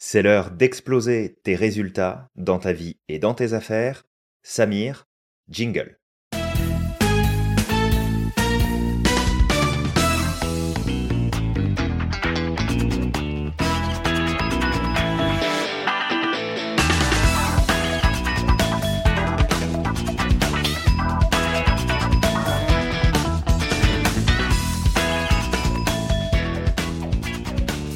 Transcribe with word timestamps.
C'est 0.00 0.22
l'heure 0.22 0.52
d'exploser 0.52 1.40
tes 1.42 1.56
résultats 1.56 2.30
dans 2.36 2.60
ta 2.60 2.72
vie 2.72 2.98
et 3.08 3.18
dans 3.18 3.34
tes 3.34 3.52
affaires. 3.52 4.04
Samir, 4.44 5.08
jingle. 5.48 5.98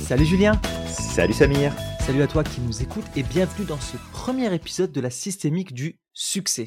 Salut 0.08 0.26
Julien 0.26 0.60
Salut 0.88 1.32
Samir 1.32 1.72
Salut 2.06 2.22
à 2.22 2.26
toi 2.26 2.42
qui 2.42 2.60
nous 2.60 2.82
écoutes 2.82 3.04
et 3.14 3.22
bienvenue 3.22 3.64
dans 3.64 3.78
ce 3.78 3.96
premier 4.10 4.52
épisode 4.52 4.90
de 4.90 5.00
la 5.00 5.08
systémique 5.08 5.72
du 5.72 6.00
succès. 6.12 6.66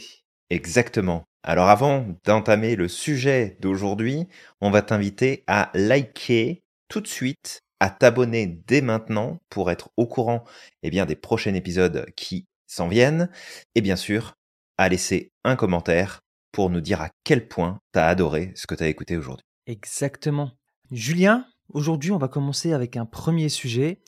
Exactement. 0.49 1.25
Alors 1.43 1.67
avant 1.67 2.07
d'entamer 2.23 2.77
le 2.77 2.87
sujet 2.87 3.57
d'aujourd'hui, 3.59 4.29
on 4.61 4.71
va 4.71 4.81
t'inviter 4.81 5.43
à 5.47 5.71
liker 5.73 6.63
tout 6.87 7.01
de 7.01 7.07
suite, 7.07 7.59
à 7.81 7.89
t'abonner 7.89 8.47
dès 8.47 8.79
maintenant 8.79 9.39
pour 9.49 9.69
être 9.71 9.89
au 9.97 10.07
courant 10.07 10.45
eh 10.83 10.89
bien, 10.89 11.05
des 11.05 11.17
prochains 11.17 11.53
épisodes 11.53 12.05
qui 12.15 12.45
s'en 12.65 12.87
viennent 12.87 13.29
et 13.75 13.81
bien 13.81 13.97
sûr 13.97 14.35
à 14.77 14.87
laisser 14.87 15.33
un 15.43 15.57
commentaire 15.57 16.21
pour 16.53 16.69
nous 16.69 16.81
dire 16.81 17.01
à 17.01 17.09
quel 17.25 17.49
point 17.49 17.79
tu 17.91 17.99
as 17.99 18.07
adoré 18.07 18.53
ce 18.55 18.67
que 18.67 18.75
tu 18.75 18.83
as 18.83 18.87
écouté 18.87 19.17
aujourd'hui. 19.17 19.45
Exactement. 19.67 20.53
Julien, 20.91 21.45
aujourd'hui 21.73 22.11
on 22.11 22.17
va 22.17 22.29
commencer 22.29 22.71
avec 22.71 22.95
un 22.95 23.05
premier 23.05 23.49
sujet 23.49 23.99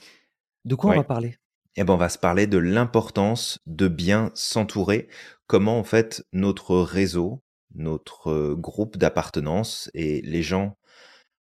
de 0.65 0.75
quoi 0.75 0.91
on 0.91 0.95
va 0.97 1.03
parler? 1.03 1.37
Eh 1.75 1.83
ben, 1.83 1.93
on 1.93 1.97
va 1.97 2.09
se 2.09 2.17
parler 2.17 2.47
de 2.47 2.57
l'importance 2.57 3.59
de 3.65 3.87
bien 3.87 4.31
s'entourer, 4.33 5.07
comment 5.45 5.77
en 5.79 5.83
fait 5.83 6.25
notre 6.33 6.77
réseau, 6.77 7.43
notre 7.75 8.53
groupe 8.55 8.97
d'appartenance 8.97 9.91
et 9.93 10.21
les 10.21 10.41
gens 10.41 10.77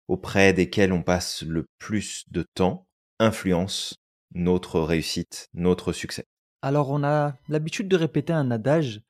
auprès 0.08 0.54
desquels 0.54 0.92
on 0.92 1.04
passe 1.04 1.44
le 1.44 1.68
plus 1.78 2.26
de 2.32 2.44
temps 2.56 2.88
influencent 3.20 3.96
notre 4.34 4.80
réussite, 4.80 5.50
notre 5.54 5.94
succès. 5.94 6.26
Alors 6.62 6.90
on 6.90 7.04
a 7.04 7.36
l'habitude 7.48 7.88
de 7.88 7.96
répéter 7.96 8.34
un 8.34 8.50
adage 8.52 9.02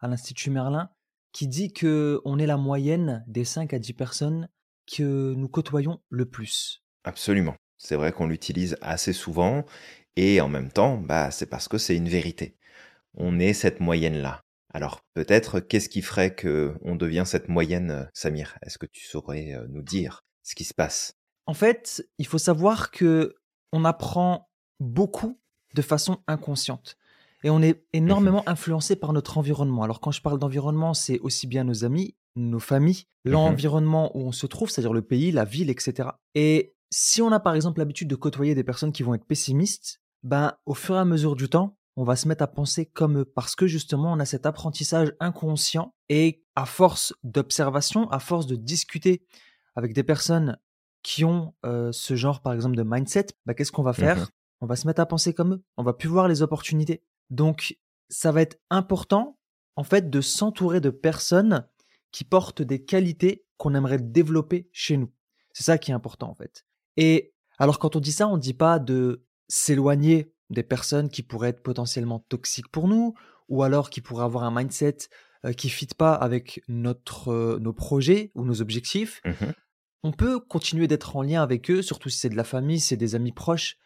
à 0.00 0.08
l'Institut 0.08 0.50
Merlin 0.50 0.90
qui 1.32 1.46
dit 1.46 1.72
que 1.72 2.20
on 2.24 2.38
est 2.38 2.46
la 2.46 2.56
moyenne 2.56 3.24
des 3.26 3.44
5 3.44 3.72
à 3.72 3.78
10 3.78 3.92
personnes 3.94 4.48
que 4.86 5.32
nous 5.34 5.48
côtoyons 5.48 6.00
le 6.08 6.26
plus. 6.26 6.82
Absolument. 7.04 7.54
C'est 7.82 7.96
vrai 7.96 8.12
qu'on 8.12 8.28
l'utilise 8.28 8.76
assez 8.80 9.12
souvent 9.12 9.64
et 10.14 10.40
en 10.40 10.48
même 10.48 10.70
temps, 10.70 10.98
bah, 10.98 11.32
c'est 11.32 11.46
parce 11.46 11.66
que 11.66 11.78
c'est 11.78 11.96
une 11.96 12.08
vérité. 12.08 12.54
On 13.14 13.40
est 13.40 13.54
cette 13.54 13.80
moyenne-là. 13.80 14.40
Alors 14.72 15.00
peut-être 15.14 15.58
qu'est-ce 15.58 15.88
qui 15.88 16.00
ferait 16.00 16.32
que 16.32 16.74
on 16.82 16.94
devient 16.94 17.24
cette 17.26 17.48
moyenne, 17.48 17.90
euh, 17.90 18.04
Samir? 18.14 18.56
Est-ce 18.62 18.78
que 18.78 18.86
tu 18.86 19.04
saurais 19.04 19.54
euh, 19.54 19.66
nous 19.68 19.82
dire 19.82 20.24
ce 20.44 20.54
qui 20.54 20.62
se 20.62 20.74
passe? 20.74 21.14
En 21.46 21.54
fait, 21.54 22.06
il 22.18 22.26
faut 22.26 22.38
savoir 22.38 22.92
que 22.92 23.34
on 23.72 23.84
apprend 23.84 24.48
beaucoup 24.78 25.40
de 25.74 25.82
façon 25.82 26.18
inconsciente 26.28 26.96
et 27.42 27.50
on 27.50 27.60
est 27.62 27.84
énormément 27.92 28.44
mmh 28.46 28.50
influencé 28.50 28.94
par 28.94 29.12
notre 29.12 29.38
environnement. 29.38 29.82
Alors 29.82 30.00
quand 30.00 30.12
je 30.12 30.22
parle 30.22 30.38
d'environnement, 30.38 30.94
c'est 30.94 31.18
aussi 31.18 31.48
bien 31.48 31.64
nos 31.64 31.84
amis, 31.84 32.14
nos 32.36 32.60
familles, 32.60 33.06
mmh 33.24 33.30
l'environnement 33.32 34.16
où 34.16 34.20
on 34.20 34.32
se 34.32 34.46
trouve, 34.46 34.70
c'est-à-dire 34.70 34.92
le 34.92 35.02
pays, 35.02 35.32
la 35.32 35.44
ville, 35.44 35.68
etc. 35.68 36.10
Et 36.36 36.76
si 36.94 37.22
on 37.22 37.32
a 37.32 37.40
par 37.40 37.54
exemple 37.54 37.78
l'habitude 37.78 38.06
de 38.06 38.14
côtoyer 38.14 38.54
des 38.54 38.64
personnes 38.64 38.92
qui 38.92 39.02
vont 39.02 39.14
être 39.14 39.24
pessimistes, 39.24 40.02
ben 40.22 40.52
au 40.66 40.74
fur 40.74 40.94
et 40.94 40.98
à 40.98 41.06
mesure 41.06 41.36
du 41.36 41.48
temps, 41.48 41.78
on 41.96 42.04
va 42.04 42.16
se 42.16 42.28
mettre 42.28 42.44
à 42.44 42.46
penser 42.46 42.84
comme 42.84 43.18
eux 43.18 43.24
parce 43.24 43.56
que 43.56 43.66
justement 43.66 44.12
on 44.12 44.20
a 44.20 44.26
cet 44.26 44.44
apprentissage 44.44 45.14
inconscient 45.18 45.94
et 46.10 46.44
à 46.54 46.66
force 46.66 47.14
d'observation, 47.24 48.10
à 48.10 48.18
force 48.18 48.46
de 48.46 48.56
discuter 48.56 49.26
avec 49.74 49.94
des 49.94 50.02
personnes 50.02 50.58
qui 51.02 51.24
ont 51.24 51.54
euh, 51.64 51.92
ce 51.92 52.14
genre 52.14 52.42
par 52.42 52.52
exemple 52.52 52.76
de 52.76 52.82
mindset, 52.82 53.28
ben, 53.46 53.54
qu'est-ce 53.54 53.72
qu'on 53.72 53.82
va 53.82 53.94
faire? 53.94 54.18
Mmh 54.18 54.28
On 54.60 54.66
va 54.66 54.76
se 54.76 54.86
mettre 54.86 55.00
à 55.00 55.06
penser 55.06 55.32
comme 55.32 55.54
eux, 55.54 55.64
on 55.78 55.82
va 55.82 55.94
plus 55.94 56.08
voir 56.08 56.28
les 56.28 56.42
opportunités. 56.42 57.02
Donc 57.30 57.78
ça 58.10 58.32
va 58.32 58.42
être 58.42 58.58
important 58.68 59.38
en 59.76 59.82
fait 59.82 60.10
de 60.10 60.20
s'entourer 60.20 60.82
de 60.82 60.90
personnes 60.90 61.66
qui 62.10 62.24
portent 62.24 62.60
des 62.60 62.84
qualités 62.84 63.46
qu'on 63.56 63.74
aimerait 63.74 63.98
développer 63.98 64.68
chez 64.72 64.98
nous. 64.98 65.10
C'est 65.54 65.64
ça 65.64 65.78
qui 65.78 65.90
est 65.90 65.94
important 65.94 66.30
en 66.30 66.34
fait. 66.34 66.66
Et 66.96 67.32
alors 67.58 67.78
quand 67.78 67.96
on 67.96 68.00
dit 68.00 68.12
ça, 68.12 68.28
on 68.28 68.36
ne 68.36 68.40
dit 68.40 68.54
pas 68.54 68.78
de 68.78 69.24
s'éloigner 69.48 70.32
des 70.50 70.62
personnes 70.62 71.08
qui 71.08 71.22
pourraient 71.22 71.50
être 71.50 71.62
potentiellement 71.62 72.20
toxiques 72.28 72.68
pour 72.68 72.88
nous, 72.88 73.14
ou 73.48 73.62
alors 73.62 73.90
qui 73.90 74.00
pourraient 74.00 74.24
avoir 74.24 74.44
un 74.44 74.54
mindset 74.54 74.96
euh, 75.44 75.52
qui 75.52 75.66
ne 75.66 75.72
fit 75.72 75.86
pas 75.86 76.14
avec 76.14 76.62
notre, 76.68 77.32
euh, 77.32 77.58
nos 77.60 77.72
projets 77.72 78.30
ou 78.34 78.44
nos 78.44 78.60
objectifs. 78.60 79.20
Mmh 79.24 79.52
on 80.04 80.10
peut 80.10 80.40
continuer 80.40 80.88
d'être 80.88 81.14
en 81.14 81.22
lien 81.22 81.44
avec 81.44 81.70
eux, 81.70 81.80
surtout 81.80 82.08
si 82.08 82.18
c'est 82.18 82.28
de 82.28 82.36
la 82.36 82.42
famille, 82.42 82.80
c'est 82.80 82.96
des 82.96 83.14
amis 83.14 83.30
proches, 83.30 83.76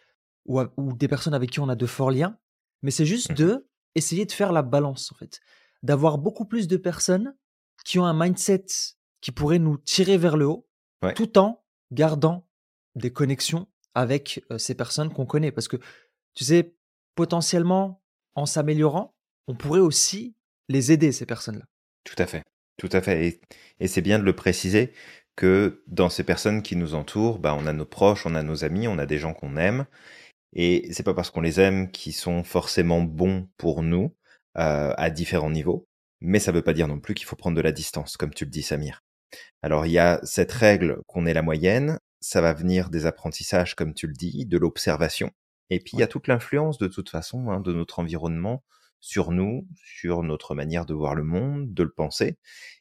ou, 0.47 0.65
des 0.95 1.09
personnes 1.09 1.35
avec 1.35 1.51
qui 1.51 1.61
on 1.61 1.69
a 1.69 1.75
de 1.75 1.85
forts 1.85 2.11
liens. 2.11 2.39
Mais 2.81 2.91
c'est 2.91 3.05
juste 3.05 3.33
mmh 3.33 3.35
de 3.35 3.69
essayer 3.97 4.25
de 4.25 4.33
faire 4.33 4.51
la 4.51 4.63
balance, 4.63 5.13
en 5.13 5.15
fait. 5.17 5.41
D'avoir 5.83 6.17
beaucoup 6.17 6.47
plus 6.47 6.69
de 6.69 6.79
personnes 6.79 7.37
qui 7.85 7.99
ont 7.99 8.07
un 8.07 8.19
mindset 8.19 8.65
qui 9.21 9.31
pourrait 9.31 9.59
nous 9.59 9.77
tirer 9.77 10.17
vers 10.17 10.39
le 10.39 10.47
haut, 10.47 10.67
tout 11.15 11.37
en 11.37 11.63
gardant 11.93 12.46
des 12.97 13.13
connexions 13.13 13.69
avec 13.95 14.45
ces 14.59 14.75
personnes 14.75 15.13
qu'on 15.13 15.27
connaît. 15.27 15.53
Parce 15.53 15.69
que, 15.69 15.77
tu 16.35 16.45
sais, 16.45 16.75
potentiellement, 17.15 18.03
en 18.35 18.47
s'améliorant, 18.47 19.15
on 19.47 19.55
pourrait 19.55 19.81
aussi 19.81 20.35
les 20.69 20.93
aider, 20.93 21.13
ces 21.13 21.27
personnes-là. 21.27 21.65
Tout 22.05 22.17
à 22.19 22.27
fait. 22.27 22.43
Tout 22.77 22.91
à 22.93 23.01
fait. 23.01 23.41
Et, 23.81 23.89
c'est 23.89 24.03
bien 24.03 24.19
de 24.19 24.25
le 24.25 24.35
préciser 24.35 24.93
que 25.37 25.83
dans 25.87 26.09
ces 26.09 26.25
personnes 26.25 26.63
qui 26.63 26.77
nous 26.77 26.95
entourent, 26.95 27.39
bah, 27.39 27.55
on 27.59 27.67
a 27.67 27.73
nos 27.73 27.87
proches, 27.87 28.27
on 28.27 28.35
a 28.35 28.43
nos 28.43 28.65
amis, 28.65 28.89
on 28.89 28.99
a 28.99 29.07
des 29.07 29.19
gens 29.19 29.35
qu'on 29.35 29.57
aime. 29.57 29.87
Et 30.55 30.89
c'est 30.93 31.03
pas 31.03 31.15
parce 31.15 31.31
qu'on 31.31 31.43
les 31.43 31.61
aime 31.61 31.91
qu'ils 31.91 32.15
sont 32.15 32.43
forcément 32.43 33.03
bons 33.03 33.49
pour 33.57 33.83
nous 33.83 34.15
à 34.55 35.11
différents 35.11 35.51
niveaux. 35.51 35.87
Mais 36.23 36.39
ça 36.39 36.51
veut 36.53 36.63
pas 36.63 36.73
dire 36.73 36.89
non 36.89 36.99
plus 36.99 37.15
qu'il 37.15 37.27
faut 37.27 37.37
prendre 37.37 37.57
de 37.57 37.63
la 37.63 37.73
distance, 37.73 38.17
comme 38.17 38.33
tu 38.33 38.47
le 38.47 38.51
dis, 38.51 38.63
Samir. 38.63 39.03
Alors 39.61 39.85
il 39.85 39.93
y 39.93 39.99
a 39.99 40.21
cette 40.23 40.53
règle 40.53 41.03
qu'on 41.07 41.27
est 41.27 41.35
la 41.35 41.43
moyenne, 41.43 41.99
ça 42.27 42.41
va 42.41 42.53
venir 42.53 42.91
des 42.91 43.07
apprentissages, 43.07 43.77
comme 43.77 43.95
tu 43.95 44.09
le 44.09 44.13
dis, 44.13 44.47
de 44.47 44.59
l'observation. 44.59 45.31
Et 45.71 45.79
puis, 45.79 45.93
il 45.95 46.01
y 46.01 46.03
a 46.03 46.09
toute 46.09 46.27
l'influence, 46.27 46.77
de 46.77 46.89
toute 46.89 47.09
façon, 47.09 47.51
hein, 47.51 47.61
de 47.61 47.73
notre 47.73 48.01
environnement 48.01 48.65
sur 48.99 49.31
nous, 49.31 49.65
sur 49.77 50.25
notre 50.25 50.57
manière 50.57 50.87
de 50.87 50.95
voir 50.95 51.15
le 51.15 51.23
monde, 51.23 51.73
de 51.73 51.85
le 51.85 51.93
penser. 51.93 52.37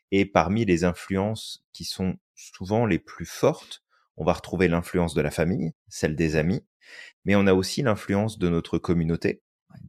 Et 0.10 0.26
parmi 0.26 0.66
les 0.66 0.84
influences 0.84 1.64
qui 1.74 1.84
sont 1.84 2.18
souvent 2.34 2.88
les 2.88 2.98
plus 2.98 3.28
fortes, 3.28 3.84
on 4.18 4.26
va 4.26 4.34
retrouver 4.34 4.68
l'influence 4.68 5.14
de 5.14 5.22
la 5.22 5.30
famille, 5.30 5.74
celle 5.90 6.16
des 6.16 6.38
amis, 6.38 6.66
mais 7.24 7.36
on 7.36 7.46
a 7.46 7.54
aussi 7.54 7.84
l'influence 7.84 8.40
de 8.40 8.50
notre 8.50 8.80
communauté, 8.80 9.44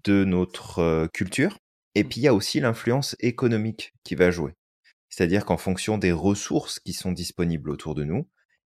de 0.05 0.25
notre 0.25 1.07
culture, 1.15 1.61
et 1.95 2.05
puis 2.05 2.21
il 2.21 2.25
y 2.25 2.29
a 2.29 2.35
aussi 2.35 2.61
l'influence 2.61 3.17
économique 3.21 3.95
qui 4.05 4.17
va 4.17 4.31
jouer. 4.31 4.55
C'est-à-dire 5.09 5.47
qu'en 5.47 5.57
fonction 5.57 5.97
des 5.97 6.13
ressources 6.13 6.79
qui 6.79 6.93
sont 6.93 7.13
disponibles 7.13 7.71
autour 7.71 7.95
de 7.95 8.05
nous, 8.05 8.29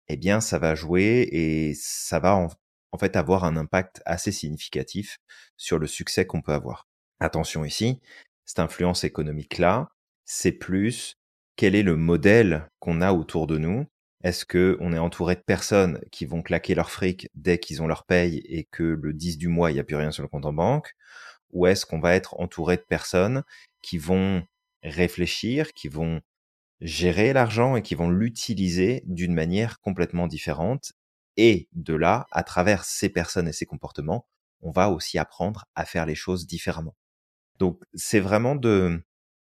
eh 0.08 0.18
bien, 0.18 0.42
ça 0.42 0.60
va 0.60 0.76
jouer 0.76 1.28
et 1.32 1.74
ça 1.76 2.20
va 2.20 2.36
en, 2.36 2.50
fait 2.98 3.16
avoir 3.16 3.44
un 3.44 3.58
impact 3.58 4.02
assez 4.06 4.32
significatif 4.32 5.18
sur 5.58 5.80
le 5.80 5.88
succès 5.88 6.26
qu'on 6.26 6.42
peut 6.42 6.54
avoir. 6.54 6.88
Attention 7.20 7.66
ici, 7.66 8.00
cette 8.46 8.60
influence 8.60 9.04
économique-là, 9.04 9.90
c'est 10.24 10.54
plus 10.54 11.18
quel 11.56 11.76
est 11.76 11.84
le 11.84 11.96
modèle 11.96 12.70
qu'on 12.80 13.02
a 13.02 13.14
autour 13.14 13.48
de 13.48 13.58
nous. 13.58 13.86
Est-ce 14.24 14.46
que 14.46 14.78
on 14.80 14.94
est 14.94 14.98
entouré 14.98 15.36
de 15.36 15.42
personnes 15.42 16.00
qui 16.12 16.26
vont 16.26 16.42
claquer 16.42 16.74
leur 16.74 16.90
fric 16.90 17.30
dès 17.36 17.60
qu'ils 17.60 17.82
ont 17.82 17.88
leur 17.88 18.06
paye 18.06 18.42
et 18.46 18.64
que 18.66 18.84
le 18.84 19.14
10 19.14 19.38
du 19.38 19.50
mois, 19.50 19.72
il 19.72 19.76
n'y 19.76 19.80
a 19.80 19.84
plus 19.84 19.96
rien 19.96 20.12
sur 20.12 20.24
le 20.24 20.30
compte 20.30 20.46
en 20.46 20.54
banque? 20.54 20.96
Ou 21.52 21.68
est-ce 21.68 21.86
qu'on 21.86 22.00
va 22.00 22.16
être 22.16 22.40
entouré 22.40 22.78
de 22.78 22.82
personnes 22.82 23.44
qui 23.82 23.98
vont 23.98 24.44
réfléchir, 24.84 25.74
qui 25.74 25.90
vont 25.90 26.22
gérer 26.86 27.34
l'argent 27.34 27.76
et 27.76 27.82
qui 27.82 27.96
vont 27.96 28.10
l'utiliser 28.10 29.04
d'une 29.08 29.34
manière 29.34 29.80
complètement 29.80 30.28
différente. 30.28 30.94
Et 31.36 31.68
de 31.74 31.96
là, 31.96 32.28
à 32.32 32.44
travers 32.44 32.86
ces 32.86 33.10
personnes 33.10 33.48
et 33.48 33.54
ces 33.54 33.66
comportements, 33.66 34.28
on 34.62 34.72
va 34.72 34.92
aussi 34.92 35.18
apprendre 35.18 35.66
à 35.74 35.86
faire 35.86 36.06
les 36.06 36.16
choses 36.16 36.46
différemment. 36.46 36.96
Donc 37.58 37.82
c'est 37.96 38.20
vraiment 38.20 38.56
de, 38.56 39.04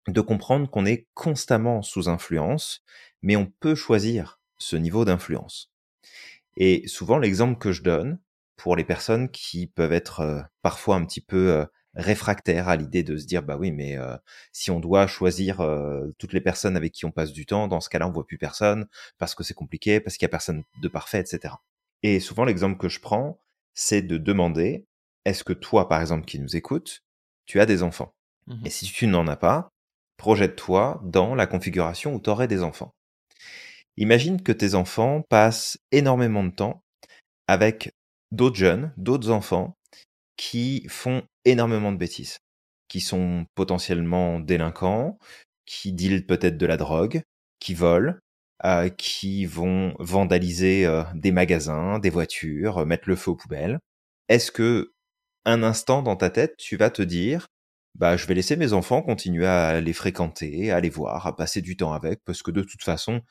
de 0.08 0.22
comprendre 0.22 0.70
qu'on 0.70 0.88
est 0.88 1.08
constamment 1.14 1.84
sous 1.84 2.10
influence, 2.10 2.84
mais 3.22 3.36
on 3.36 3.46
peut 3.46 3.76
choisir 3.76 4.40
ce 4.58 4.76
niveau 4.76 5.06
d'influence. 5.06 5.72
Et 6.58 6.88
souvent 6.88 7.20
l'exemple 7.20 7.60
que 7.60 7.72
je 7.72 7.84
donne 7.84 8.20
pour 8.58 8.76
les 8.76 8.84
personnes 8.84 9.30
qui 9.30 9.68
peuvent 9.68 9.94
être 9.94 10.22
euh, 10.22 10.42
parfois 10.64 10.96
un 10.96 11.06
petit 11.06 11.22
peu 11.22 11.66
euh, 12.00 12.04
réfractaire 12.04 12.69
à 12.69 12.75
l'idée 12.75 13.04
de 13.04 13.18
se 13.18 13.25
dire 13.25 13.44
bah 13.44 13.57
oui 13.57 13.72
mais 13.72 13.98
euh, 13.98 14.16
si 14.51 14.72
on 14.72 14.80
doit 14.80 15.07
choisir 15.07 15.62
euh, 15.62 16.07
toutes 16.18 16.34
les 16.34 16.42
personnes 16.42 16.78
avec 16.78 16.94
qui 16.94 17.06
on 17.06 17.12
passe 17.12 17.31
du 17.31 17.46
temps 17.46 17.68
dans 17.68 17.81
ce 17.81 17.90
cas-là 17.90 18.07
on 18.07 18.12
voit 18.12 18.25
plus 18.25 18.38
personne 18.38 18.88
parce 19.18 19.36
que 19.36 19.44
c'est 19.44 19.54
compliqué 19.54 20.00
parce 20.00 20.18
qu'il 20.18 20.25
y 20.25 20.28
a 20.28 20.30
personne 20.30 20.63
de 20.81 20.88
parfait 20.88 21.19
etc 21.19 21.56
et 22.04 22.19
souvent 22.19 22.46
l'exemple 22.46 22.78
que 22.78 22.90
je 22.90 23.00
prends 23.00 23.40
c'est 23.74 24.01
de 24.01 24.18
demander 24.18 24.86
est-ce 25.25 25.44
que 25.44 25.54
toi, 25.54 25.88
par 25.88 26.01
exemple, 26.01 26.25
qui 26.25 26.40
nous 26.40 26.56
écoutes, 26.56 27.04
tu 27.46 27.60
as 27.60 27.66
des 27.66 27.84
enfants? 27.84 28.13
Mmh 28.48 28.66
Et 28.66 28.69
si 28.69 28.86
tu 28.86 29.07
n'en 29.07 29.28
as 29.28 29.36
pas, 29.36 29.69
projette-toi 30.18 31.02
dans 31.04 31.36
la 31.36 31.48
configuration 31.48 32.16
où 32.16 32.19
tu 32.19 32.30
aurais 32.30 32.48
des 32.48 32.63
enfants. 32.63 32.95
Imagine 33.98 34.42
que 34.42 34.52
tes 34.52 34.75
enfants 34.75 35.22
passent 35.22 35.78
énormément 35.92 36.44
de 36.44 36.52
temps 36.52 36.84
avec 37.48 37.94
d'autres 38.31 38.56
jeunes, 38.56 38.94
d'autres 38.98 39.30
enfants 39.30 39.78
qui 40.39 40.86
font 40.88 41.24
énormément 41.44 41.91
de 41.91 41.97
bêtises, 41.97 42.39
qui 42.88 43.01
sont 43.01 43.45
potentiellement 43.56 44.39
délinquants, 44.39 45.19
qui 45.65 45.91
dealent 45.91 46.25
peut-être 46.25 46.57
de 46.57 46.65
la 46.65 46.77
drogue, 46.77 47.24
qui 47.59 47.74
volent, 47.74 48.15
euh, 48.63 48.88
qui 48.88 49.45
vont 49.45 49.94
vandaliser 50.00 50.86
euh, 50.86 51.03
des 51.13 51.33
magasins, 51.33 52.00
des 52.00 52.09
voitures, 52.09 52.80
euh, 52.80 52.86
mettre 52.86 53.09
le 53.09 53.18
feu 53.18 53.31
aux 53.31 53.36
poubelles. 53.36 53.80
Est-ce 54.30 54.50
que 54.50 54.94
un 55.44 55.62
instant 55.62 56.03
dans 56.03 56.15
ta 56.15 56.30
tête, 56.30 56.56
tu 56.57 56.77
vas 56.77 56.89
te 56.89 57.01
dire, 57.01 57.47
bah, 57.95 58.15
je 58.15 58.25
vais 58.25 58.33
laisser 58.33 58.56
mes 58.56 58.71
enfants 58.71 59.01
continuer 59.01 59.45
à 59.45 59.81
les 59.81 59.94
fréquenter, 59.94 60.71
à 60.71 60.80
les 60.80 60.89
voir, 60.89 61.27
à 61.27 61.35
passer 61.35 61.62
du 61.62 61.75
temps 61.75 61.92
avec, 61.94 62.21
parce 62.25 62.44
que 62.44 62.51
de 62.51 62.62
toute 62.63 62.83
façon, 62.83 63.21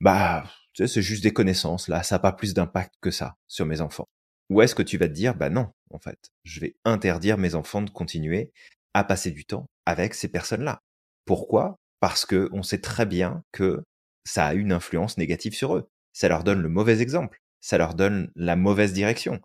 bah, 0.00 0.44
tu 0.72 0.82
sais, 0.82 0.94
c'est 0.94 1.02
juste 1.02 1.22
des 1.22 1.32
connaissances, 1.32 1.88
là, 1.88 2.02
ça 2.02 2.16
n'a 2.16 2.20
pas 2.20 2.32
plus 2.32 2.54
d'impact 2.54 2.94
que 3.00 3.12
ça 3.12 3.36
sur 3.48 3.66
mes 3.66 3.80
enfants. 3.80 4.08
Ou 4.52 4.60
est-ce 4.60 4.74
que 4.74 4.82
tu 4.82 4.98
vas 4.98 5.08
te 5.08 5.14
dire, 5.14 5.34
bah 5.34 5.48
non, 5.48 5.70
en 5.94 5.98
fait, 5.98 6.30
je 6.44 6.60
vais 6.60 6.76
interdire 6.84 7.38
mes 7.38 7.54
enfants 7.54 7.80
de 7.80 7.88
continuer 7.88 8.52
à 8.92 9.02
passer 9.02 9.30
du 9.30 9.46
temps 9.46 9.66
avec 9.86 10.12
ces 10.12 10.28
personnes-là. 10.28 10.82
Pourquoi? 11.24 11.76
Parce 12.00 12.26
que 12.26 12.50
on 12.52 12.62
sait 12.62 12.82
très 12.82 13.06
bien 13.06 13.42
que 13.52 13.82
ça 14.24 14.46
a 14.46 14.52
une 14.52 14.72
influence 14.72 15.16
négative 15.16 15.54
sur 15.54 15.74
eux. 15.74 15.88
Ça 16.12 16.28
leur 16.28 16.44
donne 16.44 16.60
le 16.60 16.68
mauvais 16.68 17.00
exemple. 17.00 17.40
Ça 17.62 17.78
leur 17.78 17.94
donne 17.94 18.30
la 18.36 18.54
mauvaise 18.54 18.92
direction. 18.92 19.40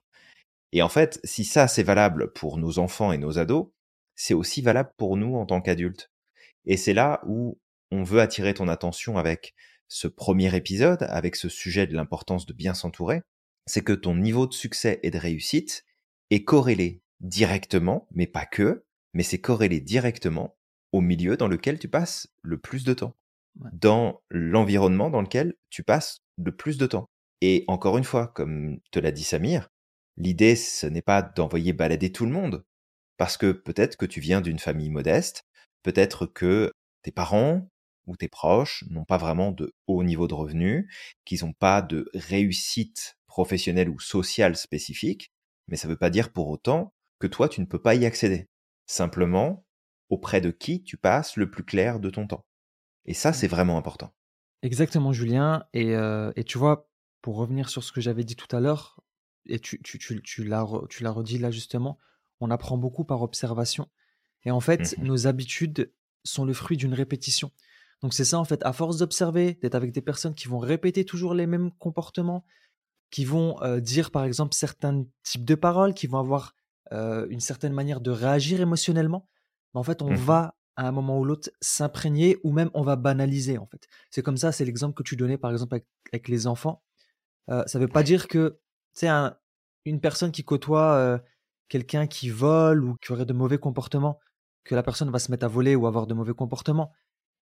Et 0.73 0.81
en 0.81 0.89
fait, 0.89 1.21
si 1.23 1.45
ça 1.45 1.69
c'est 1.69 1.83
valable 1.83 2.33
pour 2.33 2.57
nos 2.57 2.77
enfants 2.77 3.13
et 3.13 3.17
nos 3.17 3.39
ados, 3.39 3.67
c'est 4.15 4.33
aussi 4.33 4.61
valable 4.61 4.91
pour 4.97 5.15
nous 5.15 5.37
en 5.37 5.45
tant 5.45 5.61
qu'adultes. 5.61 6.11
Et 6.65 6.75
c'est 6.75 6.93
là 6.93 7.21
où 7.25 7.57
on 7.91 8.03
veut 8.03 8.19
attirer 8.19 8.53
ton 8.53 8.67
attention 8.67 9.17
avec 9.17 9.53
ce 9.87 10.09
premier 10.09 10.53
épisode, 10.53 11.03
avec 11.03 11.37
ce 11.37 11.47
sujet 11.47 11.87
de 11.87 11.95
l'importance 11.95 12.45
de 12.45 12.51
bien 12.51 12.73
s'entourer, 12.73 13.21
c'est 13.67 13.83
que 13.83 13.93
ton 13.93 14.15
niveau 14.15 14.47
de 14.47 14.53
succès 14.53 14.99
et 15.03 15.11
de 15.11 15.17
réussite 15.17 15.85
est 16.31 16.43
corrélé 16.43 17.01
directement, 17.19 18.07
mais 18.11 18.27
pas 18.27 18.45
que, 18.45 18.85
mais 19.13 19.23
c'est 19.23 19.41
corrélé 19.41 19.79
directement 19.79 20.55
au 20.91 21.01
milieu 21.01 21.37
dans 21.37 21.47
lequel 21.47 21.79
tu 21.79 21.87
passes 21.87 22.27
le 22.41 22.57
plus 22.57 22.83
de 22.83 22.93
temps, 22.93 23.15
dans 23.73 24.21
l'environnement 24.29 25.09
dans 25.09 25.21
lequel 25.21 25.55
tu 25.69 25.83
passes 25.83 26.21
le 26.37 26.55
plus 26.55 26.77
de 26.77 26.85
temps. 26.85 27.09
Et 27.41 27.65
encore 27.67 27.97
une 27.97 28.03
fois, 28.03 28.27
comme 28.27 28.79
te 28.91 28.99
l'a 28.99 29.11
dit 29.11 29.23
Samir, 29.23 29.69
l'idée, 30.15 30.55
ce 30.55 30.87
n'est 30.87 31.01
pas 31.01 31.21
d'envoyer 31.21 31.73
balader 31.73 32.11
tout 32.11 32.25
le 32.25 32.31
monde, 32.31 32.63
parce 33.17 33.37
que 33.37 33.51
peut-être 33.51 33.97
que 33.97 34.05
tu 34.05 34.19
viens 34.19 34.41
d'une 34.41 34.59
famille 34.59 34.89
modeste, 34.89 35.43
peut-être 35.83 36.25
que 36.25 36.71
tes 37.01 37.11
parents 37.11 37.69
ou 38.05 38.15
tes 38.15 38.29
proches 38.29 38.85
n'ont 38.89 39.05
pas 39.05 39.17
vraiment 39.17 39.51
de 39.51 39.73
haut 39.87 40.03
niveau 40.03 40.27
de 40.27 40.33
revenus, 40.33 40.85
qu'ils 41.25 41.43
n'ont 41.43 41.53
pas 41.53 41.81
de 41.81 42.09
réussite 42.13 43.16
professionnelle 43.37 43.89
ou 43.89 43.99
sociale 43.99 44.55
spécifique, 44.55 45.31
mais 45.67 45.77
ça 45.77 45.87
ne 45.87 45.93
veut 45.93 45.99
pas 45.99 46.09
dire 46.09 46.31
pour 46.31 46.47
autant 46.47 46.95
que 47.19 47.27
toi, 47.27 47.47
tu 47.47 47.61
ne 47.61 47.67
peux 47.67 47.79
pas 47.79 47.93
y 47.93 48.03
accéder. 48.03 48.49
Simplement, 48.87 49.63
auprès 50.09 50.41
de 50.41 50.49
qui 50.49 50.81
tu 50.81 50.97
passes 50.97 51.37
le 51.37 51.47
plus 51.47 51.63
clair 51.63 51.99
de 51.99 52.09
ton 52.09 52.25
temps. 52.25 52.47
Et 53.05 53.13
ça, 53.13 53.33
c'est 53.33 53.47
vraiment 53.47 53.77
important. 53.77 54.11
Exactement, 54.63 55.13
Julien. 55.13 55.65
Et, 55.73 55.95
euh, 55.95 56.31
et 56.35 56.43
tu 56.45 56.57
vois, 56.57 56.89
pour 57.21 57.35
revenir 57.35 57.69
sur 57.69 57.83
ce 57.83 57.91
que 57.91 58.01
j'avais 58.01 58.23
dit 58.23 58.35
tout 58.35 58.53
à 58.55 58.59
l'heure, 58.59 59.03
et 59.45 59.59
tu, 59.59 59.79
tu, 59.83 59.99
tu, 59.99 60.19
tu 60.23 60.43
l'as 60.43 60.63
redit 60.63 61.37
là 61.37 61.51
justement, 61.51 61.99
on 62.39 62.49
apprend 62.49 62.79
beaucoup 62.79 63.05
par 63.05 63.21
observation. 63.21 63.87
Et 64.45 64.51
en 64.51 64.61
fait, 64.61 64.97
Mmh 64.97 65.03
nos 65.03 65.27
habitudes 65.27 65.93
sont 66.23 66.43
le 66.43 66.53
fruit 66.53 66.75
d'une 66.75 66.95
répétition. 66.95 67.51
Donc 68.01 68.15
c'est 68.15 68.25
ça 68.25 68.39
en 68.39 68.45
fait, 68.45 68.65
à 68.65 68.73
force 68.73 68.97
d'observer, 68.97 69.59
d'être 69.61 69.75
avec 69.75 69.91
des 69.91 70.01
personnes 70.01 70.33
qui 70.33 70.47
vont 70.47 70.57
répéter 70.57 71.05
toujours 71.05 71.35
les 71.35 71.45
mêmes 71.45 71.71
comportements, 71.73 72.43
qui 73.09 73.25
vont 73.25 73.61
euh, 73.61 73.79
dire 73.79 74.11
par 74.11 74.23
exemple 74.23 74.53
certains 74.53 75.05
types 75.23 75.45
de 75.45 75.55
paroles, 75.55 75.93
qui 75.93 76.07
vont 76.07 76.19
avoir 76.19 76.53
euh, 76.91 77.27
une 77.29 77.39
certaine 77.39 77.73
manière 77.73 78.01
de 78.01 78.11
réagir 78.11 78.61
émotionnellement, 78.61 79.27
en 79.73 79.83
fait 79.83 80.01
on 80.01 80.11
Mmh 80.11 80.15
va 80.15 80.55
à 80.75 80.87
un 80.87 80.91
moment 80.91 81.17
ou 81.17 81.25
l'autre 81.25 81.49
s'imprégner 81.59 82.37
ou 82.43 82.51
même 82.51 82.69
on 82.75 82.83
va 82.83 82.95
banaliser 82.95 83.57
en 83.57 83.65
fait. 83.65 83.87
C'est 84.11 84.21
comme 84.21 84.37
ça, 84.37 84.51
c'est 84.51 84.65
l'exemple 84.65 84.93
que 84.93 85.03
tu 85.03 85.15
donnais 85.15 85.37
par 85.37 85.51
exemple 85.51 85.79
avec, 86.11 86.27
les 86.27 86.45
enfants. 86.45 86.83
Euh, 87.49 87.63
ça 87.65 87.79
ne 87.79 87.85
veut 87.85 87.89
pas 87.89 88.03
dire 88.03 88.27
que 88.27 88.59
c'est 88.93 89.07
un, 89.07 89.35
une 89.85 89.99
personne 89.99 90.31
qui 90.31 90.43
côtoie 90.43 91.19
quelqu'un 91.67 92.05
qui 92.05 92.29
vole 92.29 92.83
ou 92.83 92.95
qui 93.01 93.11
aurait 93.11 93.25
de 93.25 93.33
mauvais 93.33 93.57
comportements, 93.57 94.19
que 94.63 94.75
la 94.75 94.83
personne 94.83 95.09
va 95.09 95.17
se 95.17 95.31
mettre 95.31 95.45
à 95.45 95.47
voler 95.47 95.75
ou 95.75 95.87
avoir 95.87 96.05
de 96.05 96.13
mauvais 96.13 96.33
comportements 96.33 96.93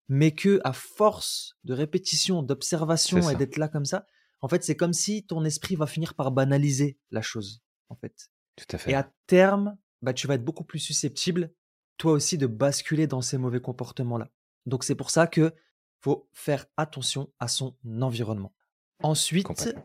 mais 0.07 0.31
que 0.31 0.61
à 0.63 0.73
force 0.73 1.57
de 1.63 1.73
répétition, 1.73 2.43
d'observation 2.43 3.29
et 3.29 3.35
d'être 3.35 3.57
là 3.57 3.67
comme 3.67 3.85
ça, 3.85 4.05
en 4.45 4.47
fait, 4.47 4.63
c'est 4.63 4.75
comme 4.75 4.93
si 4.93 5.25
ton 5.25 5.43
esprit 5.43 5.75
va 5.75 5.87
finir 5.87 6.13
par 6.13 6.31
banaliser 6.31 6.99
la 7.09 7.23
chose, 7.23 7.63
en 7.89 7.95
fait. 7.95 8.29
Tout 8.55 8.75
à 8.75 8.77
fait. 8.77 8.91
Et 8.91 8.93
à 8.93 9.11
terme, 9.25 9.75
bah, 10.03 10.13
tu 10.13 10.27
vas 10.27 10.35
être 10.35 10.43
beaucoup 10.43 10.63
plus 10.63 10.77
susceptible, 10.77 11.51
toi 11.97 12.11
aussi, 12.11 12.37
de 12.37 12.45
basculer 12.45 13.07
dans 13.07 13.23
ces 13.23 13.39
mauvais 13.39 13.59
comportements-là. 13.59 14.29
Donc 14.67 14.83
c'est 14.83 14.93
pour 14.93 15.09
ça 15.09 15.25
que 15.25 15.55
faut 15.99 16.29
faire 16.31 16.67
attention 16.77 17.33
à 17.39 17.47
son 17.47 17.75
environnement. 17.99 18.53
Ensuite, 19.01 19.75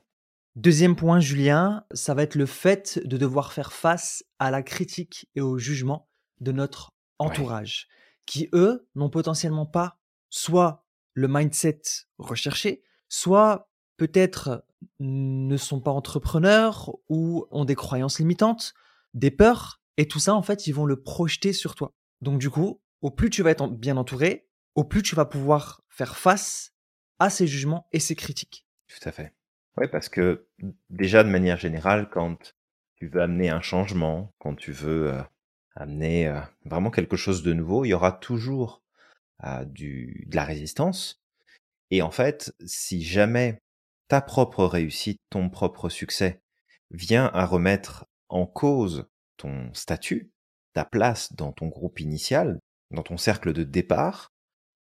deuxième 0.56 0.94
point, 0.94 1.20
Julien, 1.20 1.86
ça 1.94 2.12
va 2.12 2.22
être 2.22 2.34
le 2.34 2.44
fait 2.44 3.00
de 3.02 3.16
devoir 3.16 3.54
faire 3.54 3.72
face 3.72 4.22
à 4.38 4.50
la 4.50 4.62
critique 4.62 5.26
et 5.36 5.40
au 5.40 5.56
jugement 5.56 6.10
de 6.40 6.52
notre 6.52 6.90
entourage, 7.18 7.88
qui 8.26 8.50
eux 8.52 8.86
n'ont 8.94 9.08
potentiellement 9.08 9.64
pas 9.64 9.98
soit 10.28 10.84
le 11.14 11.28
mindset 11.28 11.80
recherché, 12.18 12.82
soit 13.08 13.69
peut-être 14.00 14.64
ne 14.98 15.58
sont 15.58 15.78
pas 15.78 15.90
entrepreneurs 15.90 16.96
ou 17.10 17.46
ont 17.50 17.66
des 17.66 17.74
croyances 17.74 18.18
limitantes, 18.18 18.72
des 19.12 19.30
peurs, 19.30 19.82
et 19.98 20.08
tout 20.08 20.18
ça, 20.18 20.34
en 20.34 20.40
fait, 20.40 20.66
ils 20.66 20.72
vont 20.72 20.86
le 20.86 21.02
projeter 21.02 21.52
sur 21.52 21.74
toi. 21.74 21.92
Donc 22.22 22.38
du 22.38 22.48
coup, 22.48 22.80
au 23.02 23.10
plus 23.10 23.28
tu 23.28 23.42
vas 23.42 23.50
être 23.50 23.68
bien 23.68 23.98
entouré, 23.98 24.48
au 24.74 24.84
plus 24.84 25.02
tu 25.02 25.14
vas 25.14 25.26
pouvoir 25.26 25.82
faire 25.90 26.16
face 26.16 26.72
à 27.18 27.28
ces 27.28 27.46
jugements 27.46 27.88
et 27.92 28.00
ces 28.00 28.16
critiques. 28.16 28.66
Tout 28.88 29.06
à 29.06 29.12
fait. 29.12 29.34
Oui, 29.76 29.86
parce 29.92 30.08
que 30.08 30.46
déjà 30.88 31.22
de 31.22 31.28
manière 31.28 31.58
générale, 31.58 32.08
quand 32.08 32.54
tu 32.96 33.06
veux 33.06 33.20
amener 33.20 33.50
un 33.50 33.60
changement, 33.60 34.32
quand 34.38 34.54
tu 34.54 34.72
veux 34.72 35.12
euh, 35.12 35.22
amener 35.74 36.26
euh, 36.26 36.40
vraiment 36.64 36.90
quelque 36.90 37.18
chose 37.18 37.42
de 37.42 37.52
nouveau, 37.52 37.84
il 37.84 37.88
y 37.88 37.94
aura 37.94 38.12
toujours 38.12 38.82
du, 39.66 40.24
de 40.26 40.36
la 40.36 40.44
résistance. 40.44 41.22
Et 41.90 42.00
en 42.00 42.10
fait, 42.10 42.54
si 42.64 43.02
jamais 43.02 43.60
ta 44.10 44.20
propre 44.20 44.64
réussite, 44.64 45.20
ton 45.30 45.48
propre 45.48 45.88
succès 45.88 46.42
vient 46.90 47.30
à 47.32 47.46
remettre 47.46 48.06
en 48.28 48.44
cause 48.44 49.08
ton 49.36 49.72
statut, 49.72 50.32
ta 50.74 50.84
place 50.84 51.32
dans 51.34 51.52
ton 51.52 51.68
groupe 51.68 52.00
initial, 52.00 52.58
dans 52.90 53.04
ton 53.04 53.16
cercle 53.16 53.52
de 53.52 53.62
départ, 53.62 54.32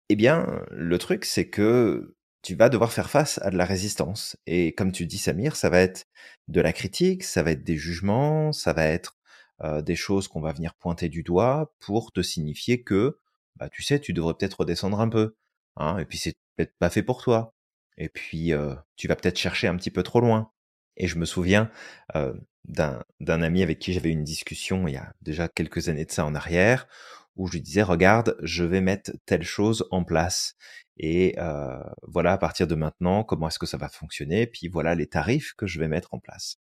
eh 0.08 0.16
bien, 0.16 0.64
le 0.70 0.98
truc, 0.98 1.26
c'est 1.26 1.50
que 1.50 2.14
tu 2.42 2.54
vas 2.54 2.70
devoir 2.70 2.92
faire 2.92 3.10
face 3.10 3.38
à 3.42 3.50
de 3.50 3.58
la 3.58 3.66
résistance. 3.66 4.38
Et 4.46 4.72
comme 4.74 4.90
tu 4.90 5.04
dis, 5.04 5.18
Samir, 5.18 5.54
ça 5.54 5.68
va 5.68 5.80
être 5.80 6.06
de 6.48 6.62
la 6.62 6.72
critique, 6.72 7.22
ça 7.22 7.42
va 7.42 7.50
être 7.50 7.62
des 7.62 7.76
jugements, 7.76 8.52
ça 8.52 8.72
va 8.72 8.86
être 8.86 9.18
euh, 9.62 9.82
des 9.82 9.96
choses 9.96 10.28
qu'on 10.28 10.40
va 10.40 10.54
venir 10.54 10.74
pointer 10.76 11.10
du 11.10 11.22
doigt 11.22 11.74
pour 11.80 12.10
te 12.12 12.22
signifier 12.22 12.82
que 12.82 13.18
bah, 13.56 13.68
tu 13.68 13.82
sais, 13.82 14.00
tu 14.00 14.14
devrais 14.14 14.34
peut-être 14.34 14.60
redescendre 14.60 14.98
un 15.00 15.10
peu. 15.10 15.34
Hein, 15.76 15.98
et 15.98 16.06
puis 16.06 16.16
c'est 16.16 16.34
peut-être 16.56 16.74
pas 16.78 16.88
fait 16.88 17.02
pour 17.02 17.22
toi. 17.22 17.52
Et 18.00 18.08
puis 18.08 18.52
euh, 18.52 18.74
tu 18.96 19.06
vas 19.06 19.14
peut-être 19.14 19.38
chercher 19.38 19.68
un 19.68 19.76
petit 19.76 19.90
peu 19.90 20.02
trop 20.02 20.20
loin. 20.20 20.50
Et 20.96 21.06
je 21.06 21.18
me 21.18 21.26
souviens 21.26 21.70
euh, 22.16 22.32
d'un 22.64 23.42
ami 23.42 23.62
avec 23.62 23.78
qui 23.78 23.92
j'avais 23.92 24.10
une 24.10 24.24
discussion 24.24 24.88
il 24.88 24.94
y 24.94 24.96
a 24.96 25.12
déjà 25.22 25.48
quelques 25.48 25.88
années 25.88 26.06
de 26.06 26.10
ça 26.10 26.24
en 26.24 26.34
arrière, 26.34 26.88
où 27.36 27.46
je 27.46 27.52
lui 27.52 27.60
disais, 27.60 27.82
regarde, 27.82 28.36
je 28.42 28.64
vais 28.64 28.80
mettre 28.80 29.12
telle 29.26 29.44
chose 29.44 29.86
en 29.90 30.02
place. 30.02 30.54
Et 30.96 31.34
euh, 31.38 31.82
voilà, 32.02 32.32
à 32.32 32.38
partir 32.38 32.66
de 32.66 32.74
maintenant, 32.74 33.22
comment 33.22 33.48
est-ce 33.48 33.58
que 33.58 33.66
ça 33.66 33.76
va 33.76 33.88
fonctionner? 33.88 34.46
Puis 34.46 34.68
voilà 34.68 34.94
les 34.94 35.06
tarifs 35.06 35.54
que 35.54 35.66
je 35.66 35.78
vais 35.78 35.88
mettre 35.88 36.12
en 36.12 36.18
place. 36.18 36.56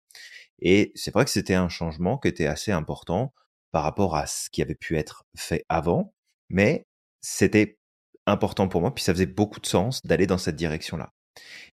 Et 0.60 0.92
c'est 0.96 1.12
vrai 1.12 1.24
que 1.24 1.30
c'était 1.30 1.54
un 1.54 1.68
changement 1.68 2.18
qui 2.18 2.28
était 2.28 2.46
assez 2.46 2.72
important 2.72 3.32
par 3.70 3.84
rapport 3.84 4.16
à 4.16 4.26
ce 4.26 4.50
qui 4.50 4.62
avait 4.62 4.74
pu 4.74 4.96
être 4.96 5.24
fait 5.36 5.64
avant, 5.68 6.14
mais 6.48 6.86
c'était 7.20 7.78
important 8.26 8.68
pour 8.68 8.80
moi, 8.80 8.94
puis 8.94 9.04
ça 9.04 9.12
faisait 9.12 9.26
beaucoup 9.26 9.60
de 9.60 9.66
sens 9.66 10.04
d'aller 10.04 10.26
dans 10.26 10.38
cette 10.38 10.56
direction-là. 10.56 11.12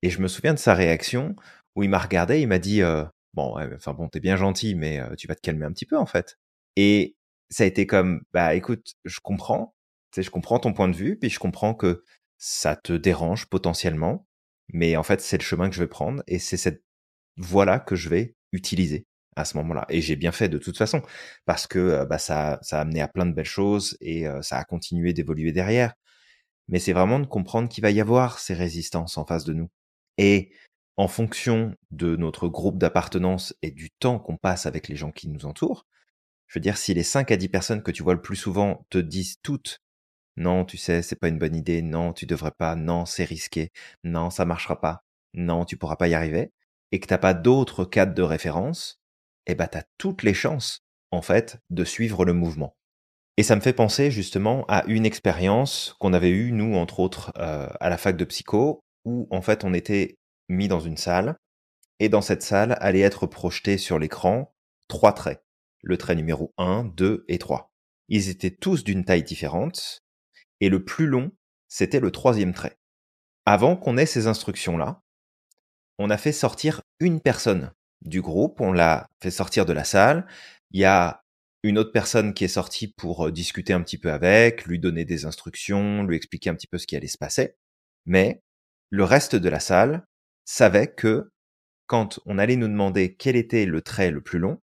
Et 0.02 0.10
je 0.10 0.20
me 0.20 0.28
souviens 0.28 0.54
de 0.54 0.58
sa 0.58 0.74
réaction 0.74 1.34
où 1.76 1.82
il 1.82 1.90
m'a 1.90 1.98
regardé, 1.98 2.40
il 2.40 2.48
m'a 2.48 2.58
dit 2.58 2.82
euh, 2.82 3.04
bon, 3.34 3.56
enfin 3.74 3.94
bon, 3.94 4.08
t'es 4.08 4.20
bien 4.20 4.36
gentil, 4.36 4.74
mais 4.74 5.00
euh, 5.00 5.14
tu 5.16 5.26
vas 5.26 5.34
te 5.34 5.40
calmer 5.40 5.66
un 5.66 5.72
petit 5.72 5.86
peu 5.86 5.96
en 5.96 6.06
fait. 6.06 6.38
Et 6.76 7.16
ça 7.50 7.64
a 7.64 7.66
été 7.66 7.86
comme 7.86 8.22
bah 8.32 8.54
écoute, 8.54 8.94
je 9.04 9.20
comprends, 9.20 9.74
je 10.16 10.30
comprends 10.30 10.58
ton 10.58 10.72
point 10.72 10.88
de 10.88 10.96
vue, 10.96 11.16
puis 11.18 11.30
je 11.30 11.38
comprends 11.38 11.74
que 11.74 12.04
ça 12.38 12.76
te 12.76 12.92
dérange 12.92 13.46
potentiellement, 13.46 14.26
mais 14.72 14.96
en 14.96 15.02
fait 15.02 15.20
c'est 15.20 15.38
le 15.38 15.42
chemin 15.42 15.68
que 15.68 15.74
je 15.74 15.80
vais 15.80 15.88
prendre 15.88 16.22
et 16.26 16.38
c'est 16.38 16.56
cette 16.56 16.82
voie-là 17.36 17.78
que 17.80 17.96
je 17.96 18.08
vais 18.08 18.34
utiliser 18.52 19.06
à 19.36 19.44
ce 19.44 19.56
moment-là. 19.58 19.86
Et 19.88 20.00
j'ai 20.02 20.16
bien 20.16 20.32
fait 20.32 20.48
de 20.48 20.58
toute 20.58 20.76
façon, 20.76 21.02
parce 21.46 21.66
que 21.66 22.04
bah, 22.06 22.18
ça, 22.18 22.58
ça 22.62 22.78
a 22.78 22.82
amené 22.82 23.00
à 23.00 23.08
plein 23.08 23.26
de 23.26 23.32
belles 23.32 23.44
choses 23.44 23.96
et 24.00 24.26
ça 24.42 24.58
a 24.58 24.64
continué 24.64 25.12
d'évoluer 25.12 25.52
derrière. 25.52 25.94
Mais 26.68 26.78
c'est 26.78 26.92
vraiment 26.92 27.20
de 27.20 27.26
comprendre 27.26 27.68
qu'il 27.68 27.82
va 27.82 27.90
y 27.90 28.00
avoir 28.00 28.38
ces 28.38 28.54
résistances 28.54 29.18
en 29.18 29.25
face 29.25 29.44
de 29.44 29.54
nous. 29.54 29.70
Et 30.18 30.52
en 30.96 31.08
fonction 31.08 31.75
de 31.90 32.16
notre 32.16 32.48
groupe 32.48 32.78
d'appartenance 32.78 33.54
et 33.62 33.70
du 33.70 33.90
temps 33.90 34.18
qu'on 34.18 34.37
passe 34.37 34.66
avec 34.66 34.88
les 34.88 34.96
gens 34.96 35.12
qui 35.12 35.28
nous 35.28 35.46
entourent, 35.46 35.87
je 36.46 36.58
veux 36.58 36.62
dire, 36.62 36.78
si 36.78 36.94
les 36.94 37.02
5 37.02 37.30
à 37.30 37.37
10 37.37 37.48
personnes 37.48 37.82
que 37.82 37.90
tu 37.90 38.02
vois 38.02 38.14
le 38.14 38.22
plus 38.22 38.37
souvent 38.37 38.87
te 38.90 38.98
disent 38.98 39.37
toutes 39.42 39.80
non, 40.38 40.64
tu 40.64 40.76
sais, 40.78 41.02
c'est 41.02 41.16
pas 41.16 41.28
une 41.28 41.38
bonne 41.38 41.56
idée, 41.56 41.82
non, 41.82 42.12
tu 42.12 42.25
devrais 42.25 42.52
pas, 42.52 42.76
non, 42.76 43.06
c'est 43.06 43.25
risqué, 43.25 43.72
non, 44.04 44.30
ça 44.30 44.44
marchera 44.44 44.80
pas, 44.80 45.02
non, 45.34 45.64
tu 45.64 45.76
pourras 45.76 45.96
pas 45.96 46.06
y 46.06 46.14
arriver, 46.14 46.52
et 46.92 47.00
que 47.00 47.08
t'as 47.08 47.18
pas 47.18 47.34
d'autres 47.34 47.84
cadres 47.84 48.14
de 48.14 48.22
référence, 48.22 49.00
eh 49.46 49.56
ben, 49.56 49.66
t'as 49.66 49.82
toutes 49.98 50.22
les 50.22 50.34
chances, 50.34 50.84
en 51.10 51.22
fait, 51.22 51.58
de 51.70 51.84
suivre 51.84 52.25
le 52.25 52.34
mouvement. 52.34 52.76
Et 53.38 53.45
ça 53.45 53.54
me 53.54 53.61
fait 53.61 53.73
penser 53.73 54.11
justement 54.11 54.64
à 54.66 54.85
une 54.88 55.07
expérience 55.07 55.95
qu'on 56.00 56.12
avait 56.12 56.30
eue, 56.30 56.50
nous, 56.50 56.75
entre 56.75 56.99
autres, 56.99 57.33
euh, 57.38 57.68
à 57.78 57.88
la 57.88 57.97
fac 57.97 58.16
de 58.16 58.25
psycho, 58.25 58.80
où 59.04 59.28
en 59.30 59.42
fait 59.42 59.62
on 59.62 59.75
était 59.75 60.16
mis 60.49 60.66
dans 60.66 60.80
une 60.80 60.97
salle, 60.97 61.37
et 62.00 62.09
dans 62.09 62.21
cette 62.21 62.42
salle 62.42 62.76
allait 62.80 62.99
être 62.99 63.28
projeté 63.28 63.78
sur 63.78 64.00
l'écran 64.00 64.52
trois 64.88 65.12
traits. 65.12 65.40
Le 65.85 65.97
trait 65.97 66.16
numéro 66.16 66.52
1, 66.59 66.90
2 66.97 67.26
et 67.28 67.38
3. 67.38 67.71
Ils 68.09 68.28
étaient 68.28 68.50
tous 68.50 68.83
d'une 68.83 69.04
taille 69.04 69.23
différente, 69.23 70.00
et 70.61 70.68
le 70.68 70.85
plus 70.85 71.07
long, 71.07 71.30
c'était 71.68 72.00
le 72.00 72.11
troisième 72.11 72.52
trait. 72.52 72.76
Avant 73.47 73.76
qu'on 73.76 73.99
ait 73.99 74.07
ces 74.07 74.26
instructions-là, 74.26 75.00
on 76.00 76.11
a 76.11 76.18
fait 76.18 76.33
sortir 76.33 76.83
une 76.99 77.21
personne 77.21 77.71
du 78.02 78.21
groupe, 78.21 78.61
on 78.61 78.73
l'a 78.73 79.07
fait 79.23 79.30
sortir 79.30 79.64
de 79.64 79.73
la 79.73 79.85
salle. 79.85 80.26
Il 80.73 80.80
y 80.80 80.85
a 80.85 81.23
une 81.68 81.78
autre 81.78 81.92
personne 81.92 82.34
qui 82.34 82.44
est 82.44 82.48
sortie 82.48 82.88
pour 82.88 83.26
euh, 83.26 83.32
discuter 83.32 83.72
un 83.72 83.82
petit 83.82 83.98
peu 83.98 84.10
avec, 84.10 84.64
lui 84.64 84.78
donner 84.78 85.04
des 85.04 85.26
instructions, 85.26 86.02
lui 86.02 86.16
expliquer 86.16 86.50
un 86.50 86.54
petit 86.54 86.66
peu 86.66 86.78
ce 86.78 86.87
qui 86.87 86.96
allait 86.96 87.06
se 87.06 87.18
passer. 87.18 87.54
Mais 88.06 88.42
le 88.90 89.04
reste 89.04 89.37
de 89.37 89.48
la 89.48 89.60
salle 89.60 90.06
savait 90.44 90.92
que 90.92 91.30
quand 91.87 92.20
on 92.26 92.38
allait 92.38 92.56
nous 92.56 92.68
demander 92.68 93.14
quel 93.14 93.37
était 93.37 93.66
le 93.66 93.82
trait 93.82 94.10
le 94.10 94.22
plus 94.22 94.38
long, 94.38 94.60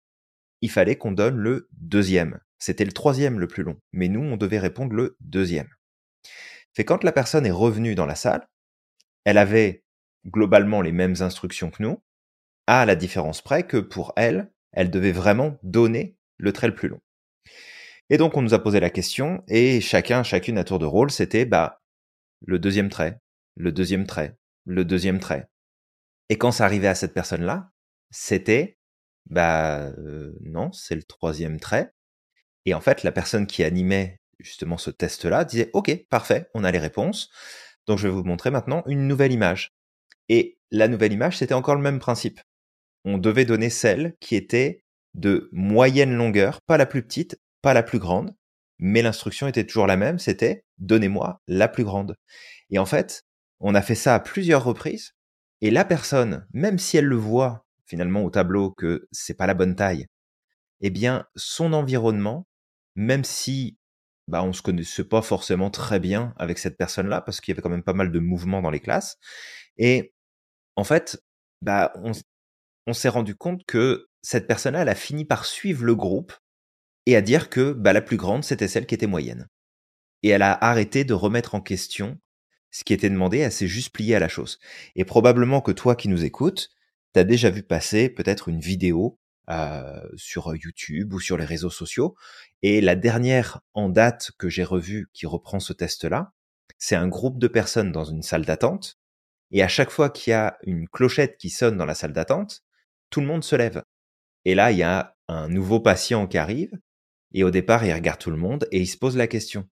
il 0.61 0.71
fallait 0.71 0.97
qu'on 0.97 1.13
donne 1.13 1.37
le 1.37 1.69
deuxième. 1.73 2.39
C'était 2.59 2.85
le 2.85 2.93
troisième 2.93 3.41
le 3.41 3.49
plus 3.49 3.65
long, 3.65 3.81
mais 3.93 4.09
nous, 4.09 4.21
on 4.21 4.37
devait 4.37 4.61
répondre 4.61 4.93
le 4.93 5.17
deuxième. 5.21 5.69
Fait 6.75 6.85
quand 6.85 7.03
la 7.03 7.13
personne 7.13 7.47
est 7.47 7.51
revenue 7.51 7.97
dans 7.97 8.07
la 8.07 8.15
salle, 8.15 8.49
elle 9.25 9.39
avait 9.39 9.85
globalement 10.27 10.81
les 10.81 10.93
mêmes 10.93 11.17
instructions 11.21 11.71
que 11.71 11.83
nous, 11.83 12.03
à 12.69 12.87
la 12.87 12.95
différence 12.95 13.43
près 13.43 13.67
que 13.67 13.79
pour 13.79 14.13
elle, 14.17 14.53
elle 14.71 14.91
devait 14.91 15.13
vraiment 15.13 15.59
donner 15.65 16.17
le 16.43 16.53
trait 16.53 16.67
le 16.67 16.75
plus 16.75 16.89
long. 16.89 17.01
Et 18.11 18.19
donc 18.19 18.37
on 18.37 18.43
nous 18.43 18.53
a 18.53 18.63
posé 18.63 18.81
la 18.81 18.91
question, 18.91 19.43
et 19.49 19.81
chacun, 19.81 20.23
chacune 20.23 20.59
à 20.59 20.65
tour 20.65 20.79
de 20.79 20.85
rôle, 20.85 21.11
c'était 21.11 21.47
bah 21.47 21.81
le 22.45 22.59
deuxième 22.59 22.91
trait, 22.91 23.19
le 23.57 23.73
deuxième 23.73 24.07
trait, 24.07 24.37
le 24.67 24.85
deuxième 24.85 25.21
trait. 25.21 25.49
Et 26.29 26.37
quand 26.37 26.53
ça 26.53 26.65
arrivait 26.65 26.89
à 26.89 26.95
cette 26.95 27.15
personne-là, 27.15 27.71
c'était 28.11 28.77
bah 29.31 29.93
euh, 29.99 30.37
non, 30.43 30.73
c'est 30.73 30.97
le 30.97 31.05
troisième 31.05 31.61
trait. 31.61 31.95
Et 32.67 32.75
en 32.75 32.81
fait, 32.81 33.05
la 33.05 33.13
personne 33.13 33.47
qui 33.47 33.63
animait 33.63 34.19
justement 34.41 34.79
ce 34.79 34.91
test-là 34.91 35.45
disait 35.45 35.71
OK, 35.73 36.07
parfait, 36.11 36.51
on 36.55 36.65
a 36.65 36.73
les 36.73 36.79
réponses. 36.79 37.31
Donc 37.87 37.99
je 37.99 38.09
vais 38.09 38.15
vous 38.15 38.25
montrer 38.25 38.51
maintenant 38.51 38.83
une 38.87 39.07
nouvelle 39.07 39.33
image. 39.33 39.71
Et 40.29 40.59
la 40.73 40.89
nouvelle 40.89 41.13
image, 41.13 41.39
c'était 41.39 41.55
encore 41.55 41.77
le 41.77 41.83
même 41.83 42.01
principe. 42.01 42.41
On 43.05 43.19
devait 43.19 43.45
donner 43.45 43.71
celle 43.71 44.17
qui 44.21 44.37
était 44.37 44.82
de 45.15 45.49
moyenne 45.53 46.15
longueur, 46.15 46.61
pas 46.63 46.77
la 46.77 46.87
plus 46.87 47.03
petite, 47.03 47.39
pas 47.61 47.75
la 47.75 47.83
plus 47.83 47.99
grande, 47.99 48.35
mais 48.79 49.03
l'instruction 49.03 49.47
était 49.49 49.67
toujours 49.67 49.87
la 49.87 49.97
même, 49.97 50.19
c'était 50.19 50.65
donnez-moi 50.79 51.41
la 51.47 51.69
plus 51.69 51.85
grande. 51.85 52.17
Et 52.71 52.79
en 52.79 52.87
fait, 52.87 53.25
on 53.61 53.75
a 53.75 53.83
fait 53.83 53.95
ça 53.95 54.15
à 54.15 54.21
plusieurs 54.21 54.65
reprises, 54.65 55.15
et 55.61 55.71
la 55.71 55.85
personne, 55.85 56.47
même 56.53 56.79
si 56.79 56.97
elle 56.97 57.07
le 57.07 57.17
voit 57.17 57.65
finalement 57.87 58.25
au 58.25 58.31
tableau 58.31 58.71
que 58.73 59.07
c'est 59.13 59.35
pas 59.37 59.47
la 59.47 59.55
bonne 59.55 59.77
taille, 59.77 60.07
eh 60.81 60.91
bien, 60.91 61.27
son 61.37 61.73
environnement, 61.73 62.47
même 62.97 63.25
si 63.25 63.79
bah, 64.29 64.43
on 64.43 64.53
se 64.53 64.63
connaissait 64.63 65.05
pas 65.05 65.23
forcément 65.23 65.71
très 65.71 66.01
bien 66.01 66.35
avec 66.37 66.59
cette 66.59 66.77
personne-là 66.77 67.21
parce 67.21 67.41
qu'il 67.41 67.53
y 67.53 67.55
avait 67.55 67.63
quand 67.63 67.71
même 67.71 67.83
pas 67.83 67.93
mal 67.93 68.13
de 68.13 68.19
mouvements 68.19 68.63
dans 68.63 68.71
les 68.71 68.81
classes. 68.81 69.19
Et 69.77 70.13
en 70.77 70.85
fait, 70.85 71.23
bah, 71.63 71.93
on, 72.87 72.93
s'est 72.93 73.09
rendu 73.09 73.37
compte 73.37 73.65
que 73.67 74.09
cette 74.23 74.47
personne-là, 74.47 74.83
elle 74.83 74.89
a 74.89 74.95
fini 74.95 75.25
par 75.25 75.45
suivre 75.45 75.85
le 75.85 75.95
groupe 75.95 76.33
et 77.07 77.17
à 77.17 77.21
dire 77.21 77.51
que 77.51 77.73
bah, 77.73 77.93
la 77.93 78.03
plus 78.03 78.17
grande, 78.17 78.45
c'était 78.45 78.69
celle 78.69 78.87
qui 78.87 78.95
était 78.95 79.07
moyenne. 79.07 79.49
Et 80.23 80.29
elle 80.29 80.43
a 80.43 80.57
arrêté 80.65 81.05
de 81.05 81.15
remettre 81.15 81.55
en 81.55 81.61
question 81.61 82.19
ce 82.73 82.85
qui 82.85 82.95
était 82.95 83.11
demandé, 83.11 83.39
elle 83.39 83.53
s'est 83.53 83.69
juste 83.69 83.93
pliée 83.93 84.15
à 84.15 84.19
la 84.19 84.29
chose. 84.29 84.59
Et 84.97 85.05
probablement 85.05 85.61
que 85.61 85.73
toi 85.73 85.95
qui 85.95 86.09
nous 86.09 86.25
écoutes, 86.25 86.71
t'as 87.13 87.23
déjà 87.25 87.51
vu 87.51 87.63
passer 87.63 88.09
peut-être 88.09 88.49
une 88.49 88.61
vidéo 88.61 89.19
euh, 89.51 90.01
sur 90.17 90.55
YouTube 90.57 91.13
ou 91.13 91.21
sur 91.21 91.37
les 91.37 91.45
réseaux 91.45 91.71
sociaux. 91.71 92.17
Et 92.63 92.81
la 92.81 92.97
dernière 92.97 93.61
en 93.75 93.91
date 93.91 94.31
que 94.39 94.49
j'ai 94.49 94.65
revue 94.65 95.11
qui 95.13 95.27
reprend 95.27 95.61
ce 95.61 95.75
test-là, 95.75 96.33
c'est 96.79 96.97
un 96.97 97.09
groupe 97.09 97.39
de 97.39 97.49
personnes 97.49 97.93
dans 97.93 98.05
une 98.05 98.23
salle 98.23 98.47
d'attente. 98.47 98.99
Et 99.51 99.63
à 99.63 99.69
chaque 99.69 99.91
fois 99.91 100.09
qu'il 100.09 100.31
y 100.31 100.35
a 100.35 100.57
une 100.65 100.89
clochette 100.89 101.37
qui 101.37 101.51
sonne 101.51 101.77
dans 101.77 101.85
la 101.85 101.95
salle 101.95 102.15
d'attente, 102.15 102.63
tout 103.11 103.21
le 103.21 103.27
monde 103.27 103.45
se 103.45 103.55
lève. 103.55 103.83
Et 104.45 104.55
là, 104.55 104.73
il 104.73 104.79
y 104.79 104.83
a 104.83 105.17
un 105.29 105.49
nouveau 105.49 105.81
patient 105.81 106.27
qui 106.27 106.39
arrive. 106.39 106.79
Et 107.35 107.45
au 107.45 107.51
départ, 107.51 107.85
il 107.85 107.93
regarde 107.93 108.19
tout 108.19 108.31
le 108.31 108.37
monde 108.37 108.69
et 108.71 108.81
il 108.81 108.87
se 108.87 108.99
pose 108.99 109.17
la 109.17 109.27
question. 109.27 109.69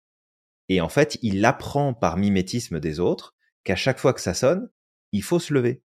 Et 0.69 0.81
en 0.81 0.89
fait, 0.89 1.17
il 1.21 1.43
apprend 1.43 1.93
par 1.93 2.15
mimétisme 2.15 2.79
des 2.79 2.99
autres 2.99 3.35
qu'à 3.63 3.75
chaque 3.75 3.99
fois 3.99 4.13
que 4.13 4.21
ça 4.21 4.33
sonne, 4.33 4.69
il 5.11 5.23
faut 5.23 5.39
se 5.39 5.53
lever. 5.53 5.83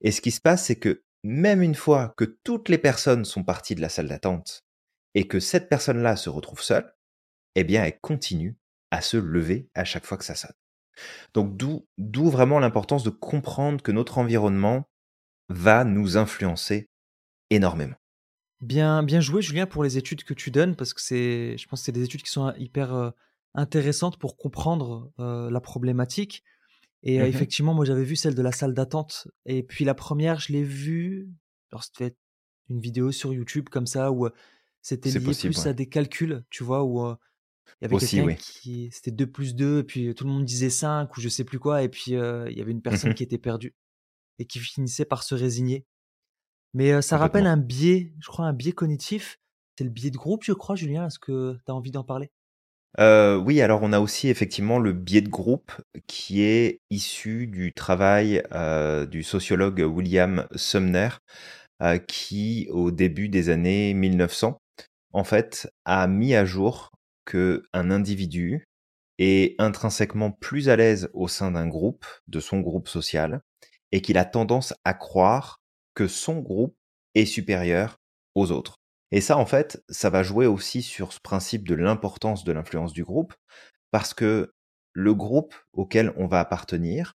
Et 0.00 0.12
ce 0.12 0.20
qui 0.20 0.30
se 0.30 0.40
passe, 0.40 0.64
c'est 0.64 0.78
que 0.78 1.04
même 1.22 1.62
une 1.62 1.74
fois 1.74 2.14
que 2.16 2.24
toutes 2.24 2.68
les 2.68 2.78
personnes 2.78 3.24
sont 3.24 3.44
parties 3.44 3.74
de 3.74 3.80
la 3.80 3.88
salle 3.88 4.08
d'attente 4.08 4.64
et 5.14 5.28
que 5.28 5.40
cette 5.40 5.68
personne-là 5.68 6.16
se 6.16 6.30
retrouve 6.30 6.62
seule, 6.62 6.94
eh 7.54 7.64
bien, 7.64 7.84
elle 7.84 8.00
continue 8.00 8.56
à 8.90 9.02
se 9.02 9.16
lever 9.16 9.68
à 9.74 9.84
chaque 9.84 10.06
fois 10.06 10.16
que 10.16 10.24
ça 10.24 10.34
sonne. 10.34 10.54
Donc, 11.34 11.56
d'où, 11.56 12.30
vraiment 12.30 12.58
l'importance 12.58 13.02
de 13.02 13.10
comprendre 13.10 13.82
que 13.82 13.92
notre 13.92 14.18
environnement 14.18 14.88
va 15.48 15.84
nous 15.84 16.16
influencer 16.16 16.90
énormément. 17.50 17.96
Bien, 18.62 19.02
bien 19.02 19.20
joué, 19.20 19.42
Julien, 19.42 19.66
pour 19.66 19.82
les 19.82 19.98
études 19.98 20.22
que 20.22 20.34
tu 20.34 20.52
donnes, 20.52 20.76
parce 20.76 20.94
que 20.94 21.00
c'est, 21.00 21.58
je 21.58 21.66
pense 21.66 21.80
que 21.80 21.86
c'est 21.86 21.92
des 21.92 22.04
études 22.04 22.22
qui 22.22 22.30
sont 22.30 22.54
hyper 22.56 22.94
euh, 22.94 23.10
intéressantes 23.54 24.18
pour 24.18 24.36
comprendre 24.36 25.12
euh, 25.18 25.50
la 25.50 25.60
problématique. 25.60 26.44
Et 27.02 27.18
mmh 27.18 27.22
effectivement, 27.22 27.74
moi, 27.74 27.84
j'avais 27.84 28.04
vu 28.04 28.14
celle 28.14 28.36
de 28.36 28.42
la 28.42 28.52
salle 28.52 28.72
d'attente. 28.72 29.26
Et 29.46 29.64
puis 29.64 29.84
la 29.84 29.94
première, 29.94 30.38
je 30.38 30.52
l'ai 30.52 30.62
vue. 30.62 31.28
Alors, 31.72 31.82
c'était 31.82 32.14
une 32.68 32.80
vidéo 32.80 33.10
sur 33.10 33.34
YouTube 33.34 33.68
comme 33.68 33.86
ça 33.86 34.12
où 34.12 34.28
c'était 34.80 35.10
lié 35.10 35.34
plus 35.34 35.66
à 35.66 35.72
des 35.72 35.88
calculs, 35.88 36.44
tu 36.48 36.62
vois, 36.62 36.84
où 36.84 37.04
il 37.80 37.90
y 37.90 37.92
avait 37.92 37.98
quelqu'un 37.98 38.34
qui. 38.34 38.90
C'était 38.92 39.10
2 39.10 39.26
plus 39.26 39.56
2, 39.56 39.80
et 39.80 39.82
puis 39.82 40.14
tout 40.14 40.22
le 40.22 40.30
monde 40.30 40.44
disait 40.44 40.70
5 40.70 41.16
ou 41.16 41.20
je 41.20 41.28
sais 41.28 41.42
plus 41.42 41.58
quoi. 41.58 41.82
Et 41.82 41.88
puis 41.88 42.12
il 42.12 42.12
y 42.12 42.60
avait 42.60 42.70
une 42.70 42.78
mmh 42.78 42.82
personne 42.82 43.14
qui 43.14 43.24
était 43.24 43.38
perdue 43.38 43.74
et 44.38 44.44
qui 44.44 44.60
finissait 44.60 45.04
par 45.04 45.24
se 45.24 45.34
résigner. 45.34 45.84
Mais 46.74 47.02
ça 47.02 47.18
rappelle 47.18 47.46
un 47.46 47.56
biais, 47.56 48.12
je 48.20 48.28
crois, 48.28 48.46
un 48.46 48.52
biais 48.52 48.72
cognitif. 48.72 49.38
C'est 49.76 49.84
le 49.84 49.90
biais 49.90 50.10
de 50.10 50.16
groupe, 50.16 50.44
je 50.44 50.52
crois, 50.52 50.74
Julien. 50.74 51.06
Est-ce 51.06 51.18
que 51.18 51.58
tu 51.64 51.70
as 51.70 51.74
envie 51.74 51.90
d'en 51.90 52.04
parler? 52.04 52.30
Euh, 53.00 53.36
oui, 53.36 53.62
alors 53.62 53.82
on 53.82 53.92
a 53.92 54.00
aussi 54.00 54.28
effectivement 54.28 54.78
le 54.78 54.92
biais 54.92 55.22
de 55.22 55.30
groupe 55.30 55.72
qui 56.06 56.42
est 56.42 56.80
issu 56.90 57.46
du 57.46 57.72
travail 57.72 58.42
euh, 58.52 59.06
du 59.06 59.22
sociologue 59.22 59.80
William 59.80 60.46
Sumner, 60.54 61.08
euh, 61.82 61.98
qui 61.98 62.68
au 62.70 62.90
début 62.90 63.28
des 63.28 63.48
années 63.48 63.94
1900, 63.94 64.60
en 65.14 65.24
fait, 65.24 65.70
a 65.84 66.06
mis 66.06 66.34
à 66.34 66.44
jour 66.44 66.90
que 67.24 67.62
un 67.72 67.90
individu 67.90 68.66
est 69.18 69.54
intrinsèquement 69.60 70.30
plus 70.30 70.68
à 70.68 70.76
l'aise 70.76 71.08
au 71.14 71.28
sein 71.28 71.52
d'un 71.52 71.68
groupe, 71.68 72.04
de 72.28 72.40
son 72.40 72.60
groupe 72.60 72.88
social, 72.88 73.40
et 73.92 74.02
qu'il 74.02 74.18
a 74.18 74.24
tendance 74.24 74.74
à 74.84 74.94
croire 74.94 75.61
que 75.94 76.08
son 76.08 76.40
groupe 76.40 76.76
est 77.14 77.26
supérieur 77.26 77.98
aux 78.34 78.50
autres. 78.52 78.76
Et 79.10 79.20
ça, 79.20 79.36
en 79.36 79.44
fait, 79.44 79.82
ça 79.90 80.08
va 80.08 80.22
jouer 80.22 80.46
aussi 80.46 80.82
sur 80.82 81.12
ce 81.12 81.20
principe 81.20 81.68
de 81.68 81.74
l'importance 81.74 82.44
de 82.44 82.52
l'influence 82.52 82.92
du 82.92 83.04
groupe, 83.04 83.34
parce 83.90 84.14
que 84.14 84.52
le 84.94 85.14
groupe 85.14 85.54
auquel 85.72 86.12
on 86.16 86.26
va 86.26 86.40
appartenir, 86.40 87.12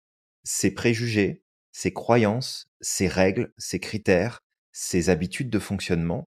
ses 0.45 0.73
préjugés, 0.73 1.43
ses 1.73 1.93
croyances, 1.93 2.67
ses 2.81 3.09
règles, 3.09 3.53
ses 3.59 3.79
critères, 3.79 4.41
ses 4.73 5.11
habitudes 5.11 5.51
de 5.51 5.59
fonctionnement 5.59 6.25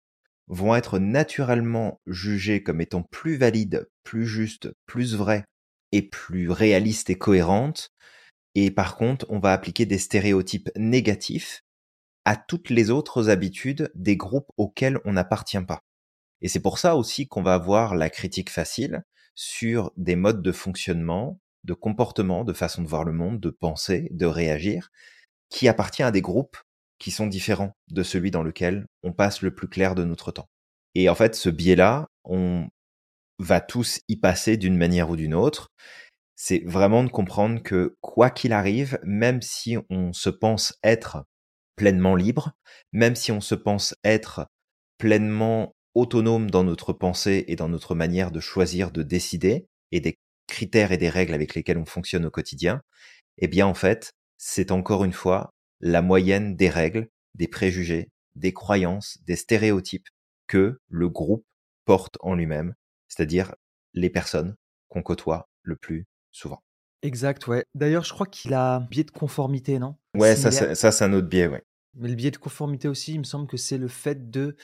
vont 0.47 0.75
être 0.75 0.97
naturellement 0.97 2.01
jugés 2.07 2.63
comme 2.63 2.81
étant 2.81 3.03
plus 3.03 3.37
valides, 3.37 3.87
plus 4.03 4.25
justes, 4.25 4.69
plus 4.85 5.15
vrais 5.15 5.45
et 5.91 6.01
plus 6.01 6.49
réalistes 6.49 7.09
et 7.09 7.17
cohérentes. 7.17 7.91
Et 8.55 8.71
par 8.71 8.95
contre, 8.95 9.25
on 9.29 9.39
va 9.39 9.53
appliquer 9.53 9.85
des 9.85 9.99
stéréotypes 9.99 10.69
négatifs 10.75 11.61
à 12.29 12.35
toutes 12.35 12.69
les 12.69 12.91
autres 12.91 13.31
habitudes 13.31 13.91
des 13.95 14.15
groupes 14.15 14.51
auxquels 14.55 14.99
on 15.03 15.13
n'appartient 15.13 15.61
pas. 15.61 15.81
Et 16.41 16.47
c'est 16.47 16.59
pour 16.59 16.77
ça 16.77 16.95
aussi 16.95 17.27
qu'on 17.27 17.41
va 17.41 17.55
avoir 17.55 17.95
la 17.95 18.11
critique 18.11 18.51
facile 18.51 19.01
sur 19.33 19.91
des 19.97 20.15
modes 20.15 20.43
de 20.43 20.51
fonctionnement, 20.51 21.39
de 21.63 21.73
comportement, 21.73 22.43
de 22.43 22.53
façon 22.53 22.83
de 22.83 22.87
voir 22.87 23.03
le 23.03 23.13
monde, 23.13 23.39
de 23.39 23.49
penser, 23.49 24.09
de 24.11 24.27
réagir, 24.27 24.91
qui 25.49 25.67
appartient 25.67 26.03
à 26.03 26.11
des 26.11 26.21
groupes 26.21 26.57
qui 26.99 27.09
sont 27.09 27.25
différents 27.25 27.71
de 27.89 28.03
celui 28.03 28.29
dans 28.29 28.43
lequel 28.43 28.85
on 29.01 29.11
passe 29.11 29.41
le 29.41 29.55
plus 29.55 29.67
clair 29.67 29.95
de 29.95 30.03
notre 30.03 30.31
temps. 30.31 30.49
Et 30.93 31.09
en 31.09 31.15
fait, 31.15 31.33
ce 31.33 31.49
biais-là, 31.49 32.09
on 32.25 32.67
va 33.39 33.59
tous 33.59 34.01
y 34.07 34.17
passer 34.17 34.55
d'une 34.55 34.77
manière 34.77 35.09
ou 35.09 35.15
d'une 35.15 35.33
autre. 35.33 35.69
C'est 36.35 36.61
vraiment 36.63 37.03
de 37.03 37.09
comprendre 37.09 37.63
que 37.63 37.97
quoi 38.01 38.29
qu'il 38.29 38.53
arrive, 38.53 38.99
même 39.01 39.41
si 39.41 39.77
on 39.89 40.13
se 40.13 40.29
pense 40.29 40.77
être 40.83 41.23
pleinement 41.79 42.17
libre, 42.17 42.51
même 42.91 43.15
si 43.15 43.31
on 43.31 43.39
se 43.39 43.55
pense 43.55 43.95
être 44.03 44.47
pleinement 44.97 45.73
autonome 45.95 46.51
dans 46.51 46.65
notre 46.65 46.91
pensée 46.91 47.45
et 47.47 47.55
dans 47.55 47.69
notre 47.69 47.95
manière 47.95 48.31
de 48.31 48.41
choisir, 48.41 48.91
de 48.91 49.01
décider, 49.01 49.65
et 49.93 50.01
des 50.01 50.19
critères 50.45 50.91
et 50.91 50.97
des 50.97 51.07
règles 51.07 51.33
avec 51.33 51.55
lesquels 51.55 51.77
on 51.77 51.85
fonctionne 51.85 52.25
au 52.25 52.31
quotidien, 52.31 52.81
eh 53.37 53.47
bien 53.47 53.65
en 53.65 53.73
fait, 53.73 54.11
c'est 54.37 54.71
encore 54.71 55.05
une 55.05 55.13
fois 55.13 55.53
la 55.79 56.01
moyenne 56.01 56.57
des 56.57 56.67
règles, 56.69 57.07
des 57.35 57.47
préjugés, 57.47 58.09
des 58.35 58.51
croyances, 58.51 59.17
des 59.25 59.37
stéréotypes 59.37 60.09
que 60.47 60.79
le 60.89 61.07
groupe 61.07 61.45
porte 61.85 62.17
en 62.19 62.35
lui-même, 62.35 62.73
c'est-à-dire 63.07 63.55
les 63.93 64.09
personnes 64.09 64.57
qu'on 64.89 65.01
côtoie 65.01 65.47
le 65.63 65.77
plus 65.77 66.07
souvent. 66.31 66.61
Exact, 67.03 67.47
ouais. 67.47 67.63
D'ailleurs, 67.73 68.03
je 68.03 68.11
crois 68.11 68.27
qu'il 68.27 68.53
a 68.53 68.75
un 68.75 68.79
biais 68.81 69.05
de 69.05 69.11
conformité, 69.11 69.79
non? 69.79 69.95
Ouais, 70.13 70.35
ça, 70.35 70.51
ça 70.51 70.91
c'est 70.91 71.05
un 71.05 71.13
autre 71.13 71.29
biais, 71.29 71.47
ouais. 71.47 71.63
Mais 71.95 72.09
le 72.09 72.15
biais 72.15 72.31
de 72.31 72.37
conformité 72.37 72.87
aussi, 72.87 73.13
il 73.13 73.19
me 73.19 73.23
semble 73.23 73.47
que 73.47 73.57
c'est 73.57 73.77
le 73.77 73.87
fait 73.87 74.29
de, 74.29 74.55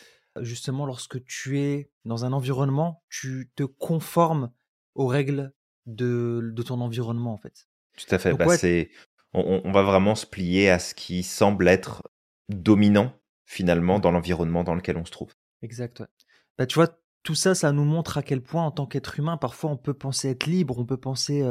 justement, 0.41 0.86
lorsque 0.86 1.24
tu 1.25 1.60
es 1.60 1.91
dans 2.05 2.25
un 2.25 2.34
environnement, 2.34 3.03
tu 3.10 3.51
te 3.55 3.63
conformes 3.63 4.51
aux 4.94 5.08
règles 5.08 5.53
de, 5.86 6.51
de 6.53 6.63
ton 6.63 6.82
environnement, 6.82 7.34
en 7.34 7.38
fait. 7.38 7.67
Tout 7.98 8.13
à 8.13 8.20
fait. 8.20 8.34
Bah, 8.34 8.58
c'est, 8.58 8.91
on, 9.34 9.62
on, 9.63 9.72
va 9.72 9.82
vraiment 9.82 10.15
se 10.15 10.25
plier 10.25 10.70
à 10.70 10.79
ce 10.79 10.94
qui 10.94 11.24
semble 11.24 11.67
être 11.67 12.03
dominant, 12.50 13.13
finalement, 13.46 14.00
dans 14.00 14.12
l'environnement 14.12 14.63
dans 14.63 14.75
lequel 14.75 14.98
on 14.98 15.05
se 15.05 15.12
trouve. 15.12 15.34
Exact, 15.62 16.00
ouais. 16.01 16.08
Bah, 16.58 16.65
tu 16.65 16.75
vois, 16.75 17.00
tout 17.24 17.36
ça, 17.36 17.55
ça 17.55 17.72
nous 17.72 17.86
montre 17.86 18.17
à 18.17 18.24
quel 18.24 18.41
point, 18.41 18.63
en 18.63 18.72
tant 18.72 18.86
qu'être 18.86 19.20
humain, 19.20 19.38
parfois 19.38 19.72
on 19.72 19.77
peut 19.77 19.96
penser 19.96 20.29
être 20.29 20.46
libre, 20.46 20.77
on 20.77 20.86
peut 20.86 21.00
penser 21.00 21.44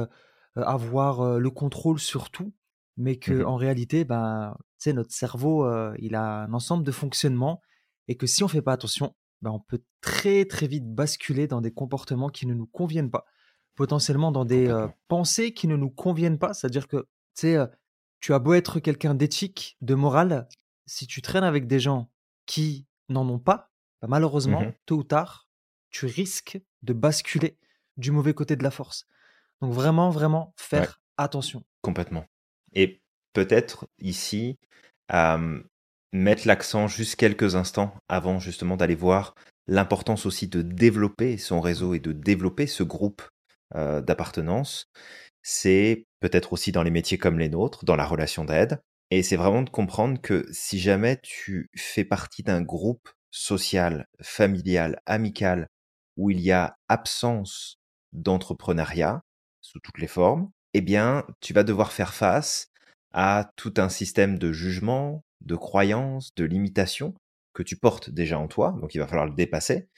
avoir 0.54 1.38
le 1.38 1.50
contrôle 1.50 1.99
sur 1.99 2.31
tout, 2.31 2.54
mais 2.97 3.19
mmh 3.26 3.45
en 3.45 3.57
réalité, 3.57 4.04
ben, 4.04 4.57
notre 4.93 5.12
cerveau, 5.12 5.67
il 5.99 6.14
a 6.14 6.45
un 6.45 6.53
ensemble 6.53 6.85
de 6.85 6.93
fonctionnements 6.93 7.61
et 8.09 8.17
que 8.17 8.26
si 8.26 8.45
on 8.45 8.49
fait 8.49 8.62
pas 8.62 8.73
attention, 8.73 9.14
ben, 9.43 9.50
on 9.50 9.61
peut 9.61 9.83
très 10.00 10.45
très 10.45 10.67
vite 10.67 10.95
basculer 10.95 11.47
dans 11.47 11.61
des 11.61 11.73
comportements 11.73 12.29
qui 12.29 12.47
ne 12.47 12.55
nous 12.55 12.67
conviennent 12.67 13.11
pas, 13.11 13.25
potentiellement 13.75 14.33
dans 14.33 14.45
des 14.45 14.73
pensées 15.09 15.55
qui 15.55 15.69
ne 15.69 15.76
nous 15.76 15.91
conviennent 15.91 16.38
pas. 16.38 16.55
C'est-à-dire 16.55 16.88
que 16.88 17.07
tu 17.35 18.33
as 18.33 18.38
beau 18.38 18.55
être 18.55 18.81
quelqu'un 18.81 19.14
d'éthique, 19.14 19.76
de 19.81 19.95
morale, 19.95 20.49
si 20.87 21.07
tu 21.07 21.23
traînes 21.23 21.45
avec 21.45 21.67
des 21.67 21.81
gens 21.81 22.11
qui 22.47 22.87
n'en 23.09 23.29
ont 23.29 23.38
pas, 23.38 23.73
ben, 24.03 24.09
malheureusement, 24.09 24.62
mmh 24.62 24.73
tôt 24.87 24.97
ou 24.97 25.05
tard, 25.05 25.49
tu 25.91 26.07
risques 26.07 26.61
de 26.83 26.93
basculer 26.93 27.59
du 27.97 28.11
mauvais 28.11 28.35
côté 28.35 28.57
de 28.57 28.62
la 28.62 28.71
force. 28.71 29.07
Donc 29.61 29.73
vraiment, 29.73 30.11
vraiment 30.11 30.53
faire 30.57 31.00
attention. 31.17 31.64
Complètement. 31.81 32.25
Et 32.73 33.03
peut-être 33.35 33.87
ici, 33.99 34.57
mettre 36.12 36.47
l'accent 36.47 36.88
juste 36.88 37.17
quelques 37.17 37.55
instants 37.57 37.95
avant 38.09 38.41
justement 38.41 38.76
d'aller 38.79 38.95
voir 38.95 39.35
l'importance 39.67 40.26
aussi 40.26 40.49
de 40.49 40.62
développer 40.62 41.37
son 41.37 41.61
réseau 41.61 41.93
et 41.95 41.99
de 42.00 42.12
développer 42.12 42.67
ce 42.67 42.83
groupe 42.83 43.23
d'appartenance. 43.75 44.87
C'est 45.42 46.07
peut-être 46.20 46.53
aussi 46.55 46.73
dans 46.73 46.83
les 46.83 46.90
métiers 46.90 47.18
comme 47.18 47.38
les 47.38 47.49
nôtres, 47.51 47.85
dans 47.85 47.97
la 47.97 48.07
relation 48.07 48.44
d'aide. 48.44 48.81
Et 49.11 49.23
c'est 49.23 49.37
vraiment 49.37 49.62
de 49.62 49.70
comprendre 49.70 50.20
que 50.20 50.47
si 50.51 50.79
jamais 50.79 51.18
tu 51.23 51.68
fais 51.77 52.05
partie 52.05 52.42
d'un 52.42 52.62
groupe 52.62 53.11
social, 53.31 54.07
familial, 54.23 55.01
amical, 55.07 55.68
où 56.16 56.31
il 56.31 56.40
y 56.40 56.53
a 56.53 56.77
absence 56.88 57.79
d'entrepreneuriat 58.12 59.20
sous 59.61 59.81
toutes 59.81 59.99
les 59.99 60.07
formes, 60.07 60.51
eh 60.73 60.81
bien, 60.81 61.27
tu 61.40 61.53
vas 61.53 61.64
devoir 61.64 61.92
faire 61.92 62.14
face 62.14 62.68
à 63.14 63.53
tout 63.57 63.74
un 63.79 63.88
système 63.88 64.38
de 64.38 64.53
jugement, 64.53 65.24
de 65.40 65.55
croyances, 65.55 66.35
de 66.35 66.44
limitations 66.44 67.14
que 67.55 67.62
tu 67.62 67.77
portes 67.77 68.11
déjà 68.11 68.38
en 68.38 68.48
toi, 68.48 68.77
donc 68.81 68.94
il 68.94 68.98
va 68.98 69.07
falloir 69.07 69.27
le 69.27 69.35
dépasser, 69.35 69.88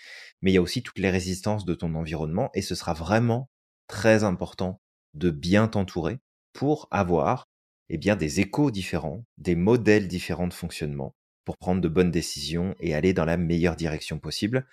mais 0.42 0.52
il 0.52 0.54
y 0.54 0.58
a 0.58 0.62
aussi 0.62 0.82
toutes 0.82 0.98
les 0.98 1.10
résistances 1.10 1.64
de 1.64 1.74
ton 1.74 1.94
environnement, 1.94 2.50
et 2.52 2.60
ce 2.60 2.74
sera 2.74 2.92
vraiment 2.92 3.48
très 3.88 4.22
important 4.22 4.80
de 5.14 5.30
bien 5.30 5.66
t'entourer 5.66 6.18
pour 6.52 6.86
avoir 6.90 7.48
eh 7.88 7.96
bien, 7.96 8.16
des 8.16 8.40
échos 8.40 8.70
différents, 8.70 9.24
des 9.38 9.54
modèles 9.54 10.08
différents 10.08 10.48
de 10.48 10.52
fonctionnement, 10.52 11.14
pour 11.44 11.56
prendre 11.56 11.80
de 11.80 11.88
bonnes 11.88 12.10
décisions 12.10 12.74
et 12.80 12.94
aller 12.94 13.14
dans 13.14 13.24
la 13.24 13.36
meilleure 13.36 13.76
direction 13.76 14.18
possible. 14.18 14.66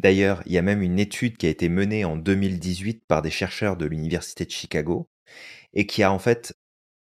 D'ailleurs, 0.00 0.42
il 0.44 0.52
y 0.52 0.58
a 0.58 0.62
même 0.62 0.82
une 0.82 0.98
étude 0.98 1.36
qui 1.36 1.46
a 1.46 1.50
été 1.50 1.68
menée 1.68 2.04
en 2.04 2.16
2018 2.16 3.04
par 3.06 3.22
des 3.22 3.30
chercheurs 3.30 3.76
de 3.76 3.86
l'Université 3.86 4.44
de 4.44 4.50
Chicago 4.50 5.08
et 5.72 5.86
qui 5.86 6.02
a 6.02 6.12
en 6.12 6.18
fait 6.18 6.54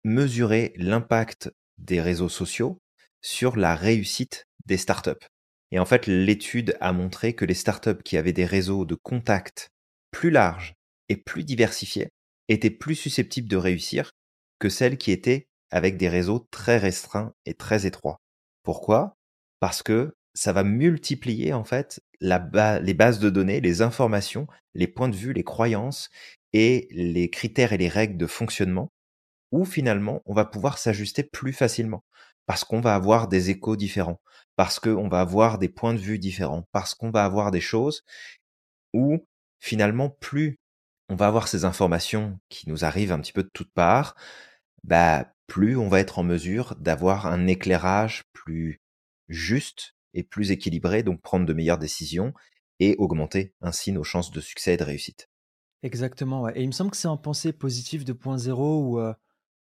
mesuré 0.03 0.73
l'impact 0.75 1.51
des 1.77 2.01
réseaux 2.01 2.29
sociaux 2.29 2.79
sur 3.21 3.57
la 3.57 3.75
réussite 3.75 4.45
des 4.65 4.77
startups. 4.77 5.27
Et 5.71 5.79
en 5.79 5.85
fait, 5.85 6.07
l'étude 6.07 6.77
a 6.79 6.93
montré 6.93 7.33
que 7.33 7.45
les 7.45 7.53
startups 7.53 8.01
qui 8.03 8.17
avaient 8.17 8.33
des 8.33 8.45
réseaux 8.45 8.85
de 8.85 8.95
contacts 8.95 9.69
plus 10.11 10.29
larges 10.29 10.73
et 11.09 11.17
plus 11.17 11.43
diversifiés 11.43 12.09
étaient 12.47 12.69
plus 12.69 12.95
susceptibles 12.95 13.49
de 13.49 13.57
réussir 13.57 14.11
que 14.59 14.69
celles 14.69 14.97
qui 14.97 15.11
étaient 15.11 15.47
avec 15.71 15.97
des 15.97 16.07
réseaux 16.09 16.47
très 16.51 16.77
restreints 16.77 17.33
et 17.45 17.53
très 17.53 17.85
étroits. 17.85 18.17
Pourquoi? 18.63 19.13
Parce 19.59 19.83
que 19.83 20.13
ça 20.33 20.53
va 20.53 20.63
multiplier 20.63 21.51
en 21.51 21.63
fait 21.63 21.99
les 22.21 22.93
bases 22.93 23.19
de 23.19 23.29
données, 23.29 23.59
les 23.59 23.81
informations, 23.81 24.47
les 24.73 24.87
points 24.87 25.09
de 25.09 25.15
vue, 25.15 25.33
les 25.33 25.43
croyances 25.43 26.09
et 26.53 26.87
les 26.91 27.29
critères 27.29 27.73
et 27.73 27.77
les 27.77 27.89
règles 27.89 28.17
de 28.17 28.27
fonctionnement 28.27 28.89
où 29.51 29.65
finalement 29.65 30.21
on 30.25 30.33
va 30.33 30.45
pouvoir 30.45 30.77
s'ajuster 30.77 31.23
plus 31.23 31.53
facilement 31.53 32.03
parce 32.45 32.63
qu'on 32.63 32.79
va 32.79 32.95
avoir 32.95 33.27
des 33.27 33.49
échos 33.49 33.75
différents, 33.75 34.21
parce 34.55 34.79
qu'on 34.79 35.09
va 35.09 35.19
avoir 35.19 35.57
des 35.57 35.69
points 35.69 35.93
de 35.93 35.99
vue 35.99 36.17
différents, 36.17 36.65
parce 36.71 36.95
qu'on 36.95 37.11
va 37.11 37.25
avoir 37.25 37.51
des 37.51 37.61
choses 37.61 38.03
où 38.93 39.25
finalement 39.59 40.09
plus 40.09 40.59
on 41.09 41.15
va 41.15 41.27
avoir 41.27 41.47
ces 41.47 41.65
informations 41.65 42.39
qui 42.49 42.69
nous 42.69 42.85
arrivent 42.85 43.11
un 43.11 43.19
petit 43.19 43.33
peu 43.33 43.43
de 43.43 43.51
toutes 43.53 43.73
parts, 43.73 44.15
bah 44.83 45.31
plus 45.47 45.77
on 45.77 45.89
va 45.89 45.99
être 45.99 46.19
en 46.19 46.23
mesure 46.23 46.75
d'avoir 46.75 47.27
un 47.27 47.47
éclairage 47.47 48.23
plus 48.33 48.81
juste 49.29 49.95
et 50.13 50.23
plus 50.23 50.51
équilibré, 50.51 51.03
donc 51.03 51.21
prendre 51.21 51.45
de 51.45 51.53
meilleures 51.53 51.77
décisions 51.77 52.33
et 52.79 52.95
augmenter 52.97 53.53
ainsi 53.61 53.91
nos 53.91 54.03
chances 54.03 54.31
de 54.31 54.41
succès 54.41 54.73
et 54.73 54.77
de 54.77 54.83
réussite. 54.83 55.29
Exactement. 55.83 56.49
Et 56.49 56.61
il 56.61 56.67
me 56.67 56.71
semble 56.71 56.91
que 56.91 56.97
c'est 56.97 57.07
en 57.07 57.17
pensée 57.17 57.53
positive 57.53 58.03
2.0 58.03 58.51
où 58.51 58.99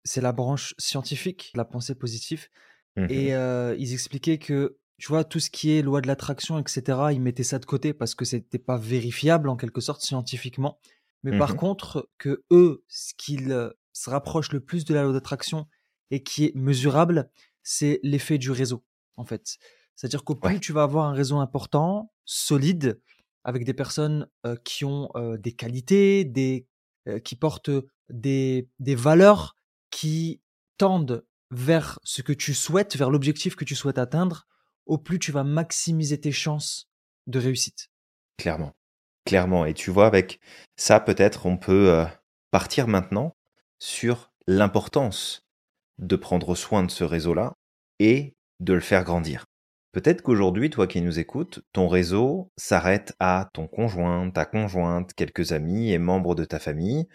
c'est 0.03 0.21
la 0.21 0.31
branche 0.31 0.75
scientifique, 0.77 1.51
la 1.55 1.65
pensée 1.65 1.95
positive. 1.95 2.47
Mmh 2.95 3.07
et 3.09 3.31
ils 3.79 3.93
expliquaient 3.93 4.37
que, 4.37 4.77
tu 4.97 5.07
vois, 5.07 5.23
tout 5.23 5.39
ce 5.39 5.49
qui 5.49 5.71
est 5.71 5.81
loi 5.81 5.99
de 6.01 6.07
l'attraction, 6.07 6.59
etc., 6.59 6.83
ils 7.11 7.21
mettaient 7.21 7.43
ça 7.43 7.57
de 7.57 7.65
côté 7.65 7.93
parce 7.93 8.13
que 8.13 8.25
c'était 8.25 8.59
pas 8.59 8.77
vérifiable 8.77 9.49
en 9.49 9.57
quelque 9.57 9.81
sorte 9.81 10.01
scientifiquement. 10.01 10.79
Mais 11.23 11.31
mmh 11.31 11.39
par 11.39 11.55
contre, 11.55 12.09
que 12.17 12.43
eux, 12.51 12.83
ce 12.87 13.13
qu'ils 13.17 13.71
se 13.93 14.09
rapprochent 14.09 14.51
le 14.51 14.59
plus 14.59 14.85
de 14.85 14.93
la 14.93 15.03
loi 15.03 15.13
d'attraction 15.13 15.67
et 16.11 16.21
qui 16.21 16.45
est 16.45 16.55
mesurable, 16.55 17.29
c'est 17.63 17.99
l'effet 18.03 18.37
du 18.37 18.51
réseau, 18.51 18.83
en 19.15 19.25
fait. 19.25 19.57
C'est-à-dire 19.95 20.23
qu'au 20.23 20.35
plus 20.35 20.59
tu 20.59 20.73
vas 20.73 20.83
avoir 20.83 21.05
un 21.05 21.13
réseau 21.13 21.37
important, 21.37 22.11
solide, 22.25 22.99
avec 23.43 23.65
des 23.65 23.73
personnes 23.73 24.27
qui 24.63 24.85
ont 24.85 25.09
des 25.39 25.53
qualités, 25.53 26.25
des, 26.25 26.67
qui 27.23 27.35
portent 27.35 27.71
des, 28.09 28.69
des 28.79 28.95
valeurs 28.95 29.55
qui 29.93 30.41
tendent 30.79 31.23
vers 31.51 31.99
ce 32.03 32.23
que 32.23 32.33
tu 32.33 32.55
souhaites, 32.55 32.97
vers 32.97 33.11
l'objectif 33.11 33.55
que 33.55 33.63
tu 33.63 33.75
souhaites 33.75 33.99
atteindre, 33.99 34.47
au 34.87 34.97
plus 34.97 35.19
tu 35.19 35.31
vas 35.31 35.43
maximiser 35.43 36.19
tes 36.19 36.31
chances 36.31 36.89
de 37.27 37.37
réussite. 37.37 37.91
Clairement. 38.37 38.73
Clairement. 39.23 39.65
Et 39.65 39.75
tu 39.75 39.91
vois, 39.91 40.07
avec 40.07 40.39
ça, 40.77 40.99
peut-être, 40.99 41.45
on 41.45 41.57
peut 41.57 42.05
partir 42.49 42.87
maintenant 42.87 43.35
sur 43.77 44.31
l'importance 44.47 45.45
de 45.99 46.15
prendre 46.15 46.55
soin 46.55 46.83
de 46.83 46.91
ce 46.91 47.03
réseau-là 47.03 47.53
et 47.99 48.35
de 48.61 48.73
le 48.73 48.81
faire 48.81 49.03
grandir. 49.03 49.45
Peut-être 49.91 50.23
qu'aujourd'hui, 50.23 50.71
toi 50.71 50.87
qui 50.87 51.01
nous 51.01 51.19
écoutes, 51.19 51.61
ton 51.71 51.87
réseau 51.87 52.51
s'arrête 52.57 53.13
à 53.19 53.51
ton 53.53 53.67
conjoint, 53.67 54.31
ta 54.31 54.45
conjointe, 54.45 55.13
quelques 55.13 55.51
amis 55.51 55.91
et 55.91 55.99
membres 55.99 56.33
de 56.33 56.45
ta 56.45 56.57
famille, 56.57 57.07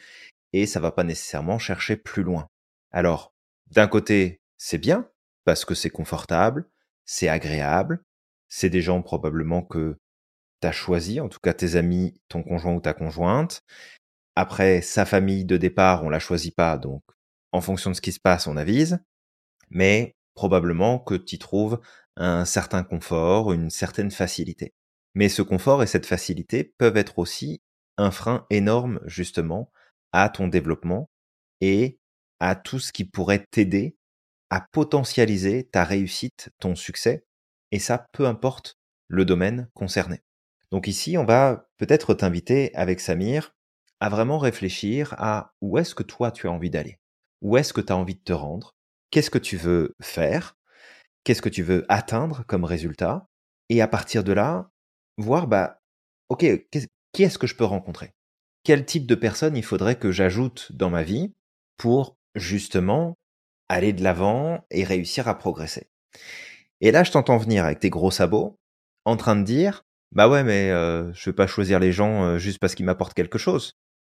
et 0.53 0.65
ça 0.65 0.79
va 0.79 0.93
pas 0.93 1.03
nécessairement 1.03 1.59
chercher 1.59 1.97
plus 1.97 2.23
loin. 2.23 2.49
Alors, 2.91 3.35
d'un 3.71 3.89
côté, 3.89 4.41
c'est 4.57 4.79
bien, 4.79 5.09
parce 5.45 5.65
que 5.65 5.75
c'est 5.75 5.91
confortable, 5.91 6.69
c'est 7.05 7.29
agréable, 7.29 8.03
c'est 8.49 8.71
des 8.71 8.83
gens 8.83 9.03
probablement 9.03 9.63
que 9.63 9.99
tu 10.61 10.69
as 10.69 10.73
choisi, 10.73 11.21
en 11.21 11.29
tout 11.29 11.41
cas 11.41 11.55
tes 11.55 11.77
amis, 11.77 12.21
ton 12.29 12.43
conjoint 12.43 12.75
ou 12.75 12.81
ta 12.81 12.95
conjointe. 12.95 13.63
Après, 14.37 14.83
sa 14.83 15.05
famille 15.05 15.45
de 15.45 15.57
départ, 15.57 16.05
on 16.05 16.11
la 16.11 16.19
choisit 16.19 16.55
pas, 16.55 16.79
donc 16.79 17.03
en 17.53 17.61
fonction 17.61 17.91
de 17.91 17.97
ce 17.97 18.01
qui 18.01 18.13
se 18.13 18.21
passe, 18.21 18.47
on 18.47 18.57
avise. 18.57 19.01
Mais 19.71 20.17
probablement 20.35 20.99
que 20.99 21.15
tu 21.15 21.37
y 21.37 21.39
trouves 21.39 21.81
un 22.17 22.45
certain 22.45 22.83
confort, 22.83 23.53
une 23.53 23.71
certaine 23.71 24.11
facilité. 24.11 24.75
Mais 25.15 25.29
ce 25.29 25.43
confort 25.43 25.83
et 25.83 25.87
cette 25.87 26.07
facilité 26.07 26.75
peuvent 26.79 26.97
être 26.97 27.19
aussi 27.19 27.63
un 27.97 28.11
frein 28.11 28.47
énorme 28.51 29.01
justement 29.05 29.73
à 30.13 30.29
ton 30.29 30.49
développement 30.49 31.11
et 31.61 31.98
à 32.41 32.55
tout 32.55 32.79
ce 32.79 32.93
qui 32.93 33.05
pourrait 33.05 33.45
t'aider 33.51 33.97
à 34.51 34.61
potentialiser 34.61 35.65
ta 35.65 35.85
réussite, 35.85 36.51
ton 36.59 36.75
succès, 36.75 37.25
et 37.71 37.79
ça 37.79 38.07
peu 38.13 38.27
importe 38.27 38.79
le 39.09 39.25
domaine 39.25 39.69
concerné. 39.75 40.23
Donc 40.71 40.87
ici, 40.87 41.17
on 41.19 41.25
va 41.25 41.69
peut-être 41.79 42.15
t'inviter 42.15 42.75
avec 42.75 43.01
Samir 43.01 43.55
à 44.01 44.09
vraiment 44.09 44.39
réfléchir 44.39 45.15
à 45.19 45.53
où 45.61 45.79
est-ce 45.79 45.95
que 45.95 46.03
toi 46.03 46.31
tu 46.31 46.47
as 46.47 46.53
envie 46.53 46.71
d'aller, 46.71 46.99
où 47.43 47.57
est-ce 47.57 47.73
que 47.73 47.81
tu 47.81 47.93
as 47.93 47.97
envie 47.97 48.15
de 48.15 48.23
te 48.23 48.33
rendre, 48.33 48.75
qu'est-ce 49.11 49.31
que 49.31 49.39
tu 49.39 49.57
veux 49.57 49.95
faire, 50.01 50.57
qu'est-ce 51.25 51.43
que 51.43 51.49
tu 51.49 51.63
veux 51.63 51.85
atteindre 51.89 52.45
comme 52.47 52.65
résultat, 52.65 53.27
et 53.69 53.83
à 53.83 53.89
partir 53.89 54.25
de 54.25 54.33
là, 54.33 54.71
voir, 55.17 55.47
bah, 55.47 55.81
ok, 56.29 56.45
qui 57.13 57.23
est-ce 57.23 57.39
que 57.39 57.47
je 57.47 57.57
peux 57.57 57.65
rencontrer? 57.65 58.13
Quel 58.63 58.85
type 58.85 59.07
de 59.07 59.15
personne 59.15 59.57
il 59.57 59.65
faudrait 59.65 59.99
que 59.99 60.13
j'ajoute 60.13 60.73
dans 60.73 60.91
ma 60.91 61.03
vie 61.03 61.35
pour 61.77 62.18
justement 62.35 63.17
aller 63.69 63.93
de 63.93 64.03
l'avant 64.03 64.65
et 64.71 64.85
réussir 64.85 65.29
à 65.29 65.39
progresser 65.39 65.89
Et 66.81 66.91
là, 66.91 67.05
je 67.05 67.13
t'entends 67.13 67.39
venir 67.39 67.65
avec 67.65 67.81
tes 67.81 67.91
gros 67.91 68.11
sabots, 68.11 68.59
en 69.05 69.17
train 69.17 69.37
de 69.37 69.45
dire, 69.45 69.85
bah 70.13 70.29
ouais, 70.29 70.45
mais 70.45 70.71
euh, 70.71 71.13
je 71.13 71.31
vais 71.31 71.35
pas 71.35 71.47
choisir 71.47 71.81
les 71.81 71.93
gens 71.93 72.25
euh, 72.25 72.39
juste 72.39 72.59
parce 72.61 72.75
qu'ils 72.75 72.87
m'apportent 72.87 73.15
quelque 73.15 73.39
chose. 73.39 73.75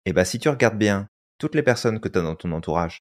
Et 0.07 0.12
bah 0.12 0.25
si 0.25 0.38
tu 0.38 0.49
regardes 0.49 0.79
bien 0.79 1.09
toutes 1.38 1.55
les 1.55 1.62
personnes 1.62 2.01
que 2.01 2.09
tu 2.09 2.18
as 2.18 2.23
dans 2.23 2.37
ton 2.37 2.53
entourage 2.53 3.01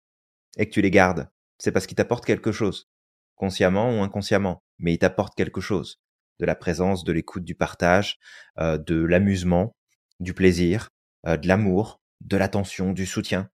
et 0.57 0.65
que 0.67 0.71
tu 0.73 0.81
les 0.81 0.91
gardes, 0.91 1.29
c'est 1.59 1.71
parce 1.71 1.87
qu'ils 1.87 1.95
t'apportent 1.97 2.25
quelque 2.25 2.51
chose, 2.51 2.87
consciemment 3.35 3.91
ou 3.99 4.03
inconsciemment, 4.03 4.63
mais 4.79 4.93
ils 4.93 4.99
t'apportent 4.99 5.35
quelque 5.35 5.61
chose. 5.61 5.99
De 6.39 6.45
la 6.45 6.55
présence, 6.55 7.03
de 7.03 7.11
l'écoute, 7.11 7.43
du 7.43 7.55
partage, 7.55 8.17
euh, 8.59 8.77
de 8.77 8.95
l'amusement, 8.95 9.73
du 10.19 10.33
plaisir, 10.33 10.89
de 11.25 11.47
l'amour, 11.47 12.01
de 12.21 12.37
l'attention, 12.37 12.93
du 12.93 13.05
soutien. 13.05 13.49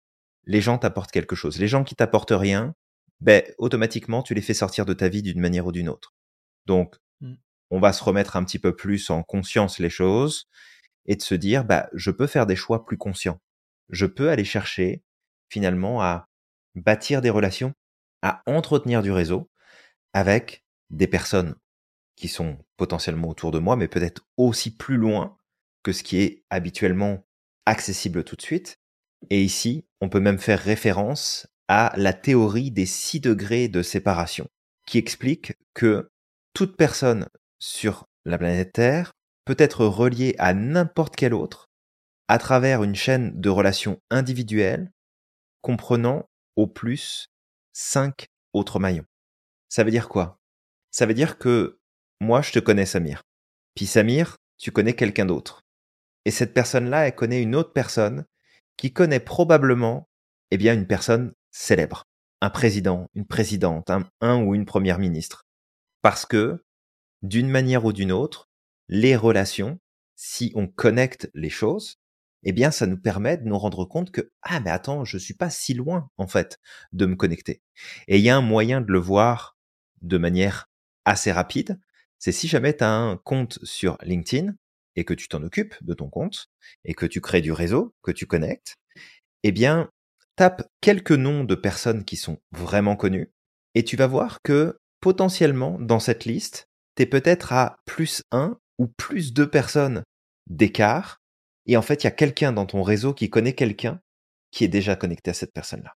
Les 0.47 0.61
gens 0.61 0.79
t'apportent 0.79 1.11
quelque 1.11 1.37
chose. 1.37 1.59
Les 1.59 1.69
gens 1.69 1.85
qui 1.85 1.95
t'apportent 1.95 2.33
rien, 2.33 2.75
ben, 3.21 3.43
automatiquement, 3.59 4.23
tu 4.23 4.35
les 4.35 4.43
fais 4.43 4.55
sortir 4.55 4.85
de 4.87 4.93
ta 4.93 5.09
vie 5.09 5.23
d'une 5.23 5.41
manière 5.41 5.67
ou 5.67 5.73
d'une 5.73 5.89
autre. 5.89 6.15
Donc, 6.67 6.97
mmh. 7.21 7.35
on 7.71 7.81
va 7.81 7.93
se 7.93 8.05
remettre 8.05 8.37
un 8.37 8.45
petit 8.45 8.59
peu 8.59 8.75
plus 8.75 9.11
en 9.11 9.23
conscience 9.23 9.79
les 9.79 9.91
choses 9.91 10.49
et 11.07 11.17
de 11.17 11.23
se 11.23 11.35
dire, 11.35 11.65
bah, 11.65 11.89
je 11.95 12.11
peux 12.11 12.27
faire 12.27 12.47
des 12.47 12.57
choix 12.57 12.85
plus 12.85 12.99
conscients. 12.99 13.41
Je 13.91 14.07
peux 14.07 14.31
aller 14.31 14.45
chercher, 14.45 15.03
finalement, 15.49 16.03
à 16.03 16.27
bâtir 16.75 17.21
des 17.21 17.31
relations, 17.31 17.75
à 18.23 18.43
entretenir 18.47 19.03
du 19.03 19.13
réseau 19.13 19.51
avec 20.13 20.65
des 20.91 21.07
personnes 21.07 21.55
qui 22.17 22.29
sont 22.29 22.59
potentiellement 22.77 23.29
autour 23.29 23.51
de 23.51 23.59
moi, 23.59 23.77
mais 23.77 23.89
peut-être 23.89 24.27
aussi 24.37 24.75
plus 24.75 24.97
loin 24.97 25.37
que 25.83 25.93
ce 25.93 26.03
qui 26.03 26.19
est 26.19 26.45
habituellement 26.51 27.27
accessible 27.67 28.25
tout 28.25 28.37
de 28.37 28.43
suite. 28.43 28.79
Et 29.31 29.43
ici, 29.43 29.85
on 30.01 30.09
peut 30.09 30.21
même 30.21 30.39
faire 30.39 30.61
référence 30.61 31.47
à 31.69 31.93
la 31.97 32.13
théorie 32.13 32.71
des 32.71 32.87
six 32.87 33.21
degrés 33.21 33.69
de 33.69 33.83
séparation, 33.83 34.49
qui 34.87 34.99
explique 34.99 35.55
que 35.73 36.11
toute 36.53 36.77
personne 36.77 37.29
sur 37.59 38.07
la 38.25 38.39
planète 38.39 38.73
Terre 38.73 39.13
peut 39.45 39.57
être 39.59 39.85
reliée 39.87 40.35
à 40.39 40.55
n'importe 40.55 41.17
quelle 41.17 41.35
autre 41.35 41.69
à 42.29 42.39
travers 42.39 42.83
une 42.83 42.95
chaîne 42.95 43.39
de 43.39 43.51
relations 43.51 44.01
individuelles 44.11 44.91
comprenant 45.61 46.29
au 46.57 46.67
plus 46.67 47.29
cinq 47.73 48.27
autres 48.53 48.79
maillons. 48.79 49.07
Ça 49.69 49.85
veut 49.85 49.91
dire 49.91 50.09
quoi? 50.09 50.39
Ça 50.91 51.07
veut 51.07 51.15
dire 51.15 51.39
que 51.39 51.79
moi, 52.21 52.41
je 52.41 52.53
te 52.53 52.59
connais 52.59 52.87
Samir. 52.87 53.23
Puis 53.75 53.87
Samir, 53.87 54.37
tu 54.59 54.71
connais 54.71 54.95
quelqu'un 54.95 55.27
d'autre. 55.27 55.63
Et 56.25 56.31
cette 56.31 56.55
personne-là, 56.55 57.07
elle 57.07 57.15
connaît 57.15 57.43
une 57.43 57.55
autre 57.55 57.73
personne 57.73 58.25
qui 58.77 58.93
connaît 58.93 59.21
probablement, 59.21 60.09
eh 60.51 60.57
bien, 60.57 60.75
une 60.75 60.87
personne 60.87 61.33
célèbre. 61.51 62.05
Un 62.41 62.51
président, 62.51 63.09
une 63.15 63.27
présidente, 63.27 63.91
un, 64.21 64.43
ou 64.43 64.55
une 64.55 64.67
première 64.67 64.99
ministre. 64.99 65.47
Parce 66.03 66.27
que, 66.27 66.65
d'une 67.23 67.49
manière 67.49 67.85
ou 67.85 67.93
d'une 67.93 68.13
autre, 68.13 68.49
les 68.89 69.17
relations, 69.17 69.79
si 70.17 70.53
on 70.55 70.67
connecte 70.67 71.31
les 71.35 71.49
choses, 71.49 71.97
eh 72.43 72.53
bien, 72.53 72.71
ça 72.71 72.87
nous 72.87 72.99
permet 72.99 73.39
de 73.39 73.45
nous 73.45 73.59
rendre 73.59 73.87
compte 73.87 74.11
que, 74.11 74.31
ah, 74.43 74.61
mais 74.61 74.71
attends, 74.71 75.05
je 75.05 75.17
suis 75.17 75.35
pas 75.35 75.49
si 75.49 75.73
loin, 75.73 76.11
en 76.19 76.27
fait, 76.27 76.61
de 76.93 77.07
me 77.07 77.17
connecter. 77.17 77.63
Et 78.07 78.19
il 78.19 78.23
y 78.23 78.29
a 78.29 78.37
un 78.37 78.43
moyen 78.43 78.83
de 78.83 78.93
le 78.93 78.99
voir 78.99 79.57
de 80.03 80.19
manière 80.19 80.69
assez 81.07 81.33
rapide. 81.33 81.81
C'est 82.19 82.33
si 82.33 82.47
jamais 82.49 82.77
tu 82.77 82.85
as 82.85 82.91
un 82.91 83.17
compte 83.17 83.59
sur 83.63 83.97
LinkedIn 84.03 84.55
et 84.97 85.05
que 85.05 85.15
tu 85.15 85.29
t'en 85.29 85.43
occupes 85.43 85.75
de 85.83 85.95
ton 85.95 86.09
compte 86.09 86.47
et 86.85 86.95
que 86.95 87.07
tu 87.07 87.21
crées 87.21 87.41
du 87.41 87.53
réseau, 87.53 87.95
que 88.03 88.11
tu 88.11 88.27
connectes, 88.27 88.77
eh 89.43 89.53
bien, 89.53 89.91
tape 90.37 90.63
quelques 90.81 91.13
noms 91.13 91.45
de 91.45 91.55
personnes 91.55 92.05
qui 92.05 92.17
sont 92.17 92.39
vraiment 92.53 92.97
connues 92.97 93.33
et 93.75 93.85
tu 93.85 93.97
vas 93.97 94.07
voir 94.07 94.41
que 94.43 94.79
potentiellement, 95.01 95.79
dans 95.79 96.01
cette 96.01 96.25
liste, 96.25 96.69
tu 96.97 97.03
es 97.03 97.07
peut-être 97.07 97.53
à 97.53 97.79
plus 97.85 98.23
un 98.31 98.59
ou 98.79 98.87
plus 98.87 99.33
deux 99.33 99.49
personnes 99.49 100.03
d'écart 100.47 101.19
et 101.67 101.77
en 101.77 101.83
fait, 101.83 102.03
il 102.03 102.07
y 102.07 102.09
a 102.09 102.13
quelqu'un 102.13 102.53
dans 102.53 102.67
ton 102.67 102.83
réseau 102.83 103.15
qui 103.15 103.31
connaît 103.31 103.55
quelqu'un 103.55 104.01
qui 104.51 104.65
est 104.65 104.69
déjà 104.69 104.97
connecté 104.97 105.31
à 105.31 105.35
cette 105.35 105.53
personne-là. 105.53 105.95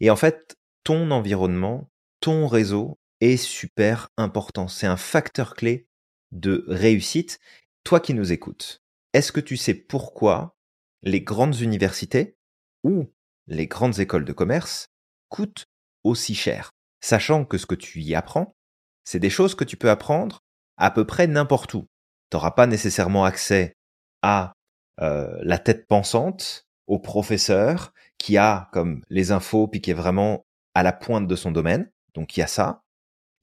Et 0.00 0.10
en 0.10 0.16
fait, 0.16 0.56
ton 0.84 1.10
environnement, 1.10 1.88
ton 2.20 2.46
réseau 2.46 2.98
est 3.20 3.36
super 3.36 4.08
important. 4.16 4.68
C'est 4.68 4.86
un 4.86 4.96
facteur 4.96 5.54
clé 5.54 5.86
de 6.32 6.64
réussite. 6.66 7.38
Toi 7.84 8.00
qui 8.00 8.14
nous 8.14 8.32
écoutes, 8.32 8.82
est-ce 9.12 9.32
que 9.32 9.40
tu 9.40 9.56
sais 9.56 9.74
pourquoi 9.74 10.56
les 11.02 11.20
grandes 11.20 11.60
universités 11.60 12.36
ou 12.84 13.12
les 13.46 13.66
grandes 13.66 13.98
écoles 13.98 14.24
de 14.24 14.32
commerce 14.32 14.86
coûtent 15.28 15.66
aussi 16.04 16.34
cher? 16.34 16.70
Sachant 17.00 17.44
que 17.44 17.58
ce 17.58 17.66
que 17.66 17.74
tu 17.74 18.00
y 18.00 18.14
apprends, 18.14 18.54
c'est 19.04 19.18
des 19.18 19.30
choses 19.30 19.56
que 19.56 19.64
tu 19.64 19.76
peux 19.76 19.90
apprendre 19.90 20.44
à 20.76 20.90
peu 20.90 21.04
près 21.04 21.26
n'importe 21.26 21.74
où. 21.74 21.88
Tu 22.30 22.36
n'auras 22.36 22.52
pas 22.52 22.66
nécessairement 22.66 23.24
accès 23.24 23.74
à 24.22 24.52
euh, 25.00 25.36
la 25.42 25.58
tête 25.58 25.86
pensante 25.88 26.66
au 26.86 27.00
professeur 27.00 27.92
qui 28.18 28.36
a 28.36 28.68
comme 28.72 29.02
les 29.10 29.32
infos 29.32 29.66
puis 29.66 29.80
vraiment 29.92 30.44
à 30.74 30.84
la 30.84 30.92
pointe 30.92 31.26
de 31.26 31.36
son 31.36 31.50
domaine. 31.50 31.90
Donc 32.14 32.36
il 32.36 32.40
y 32.40 32.42
a 32.44 32.46
ça. 32.46 32.82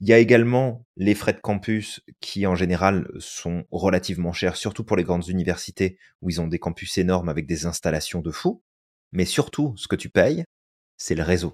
Il 0.01 0.07
y 0.07 0.13
a 0.13 0.17
également 0.17 0.85
les 0.95 1.13
frais 1.13 1.33
de 1.33 1.39
campus 1.39 2.01
qui 2.21 2.47
en 2.47 2.55
général 2.55 3.09
sont 3.19 3.65
relativement 3.71 4.31
chers, 4.31 4.55
surtout 4.55 4.83
pour 4.83 4.95
les 4.95 5.03
grandes 5.03 5.27
universités 5.27 5.97
où 6.21 6.29
ils 6.29 6.39
ont 6.39 6.47
des 6.47 6.59
campus 6.59 6.97
énormes 6.97 7.29
avec 7.29 7.45
des 7.45 7.65
installations 7.65 8.21
de 8.21 8.31
fou. 8.31 8.61
Mais 9.11 9.25
surtout, 9.25 9.73
ce 9.75 9.87
que 9.87 9.97
tu 9.97 10.09
payes, 10.09 10.45
c'est 10.97 11.15
le 11.15 11.23
réseau. 11.23 11.53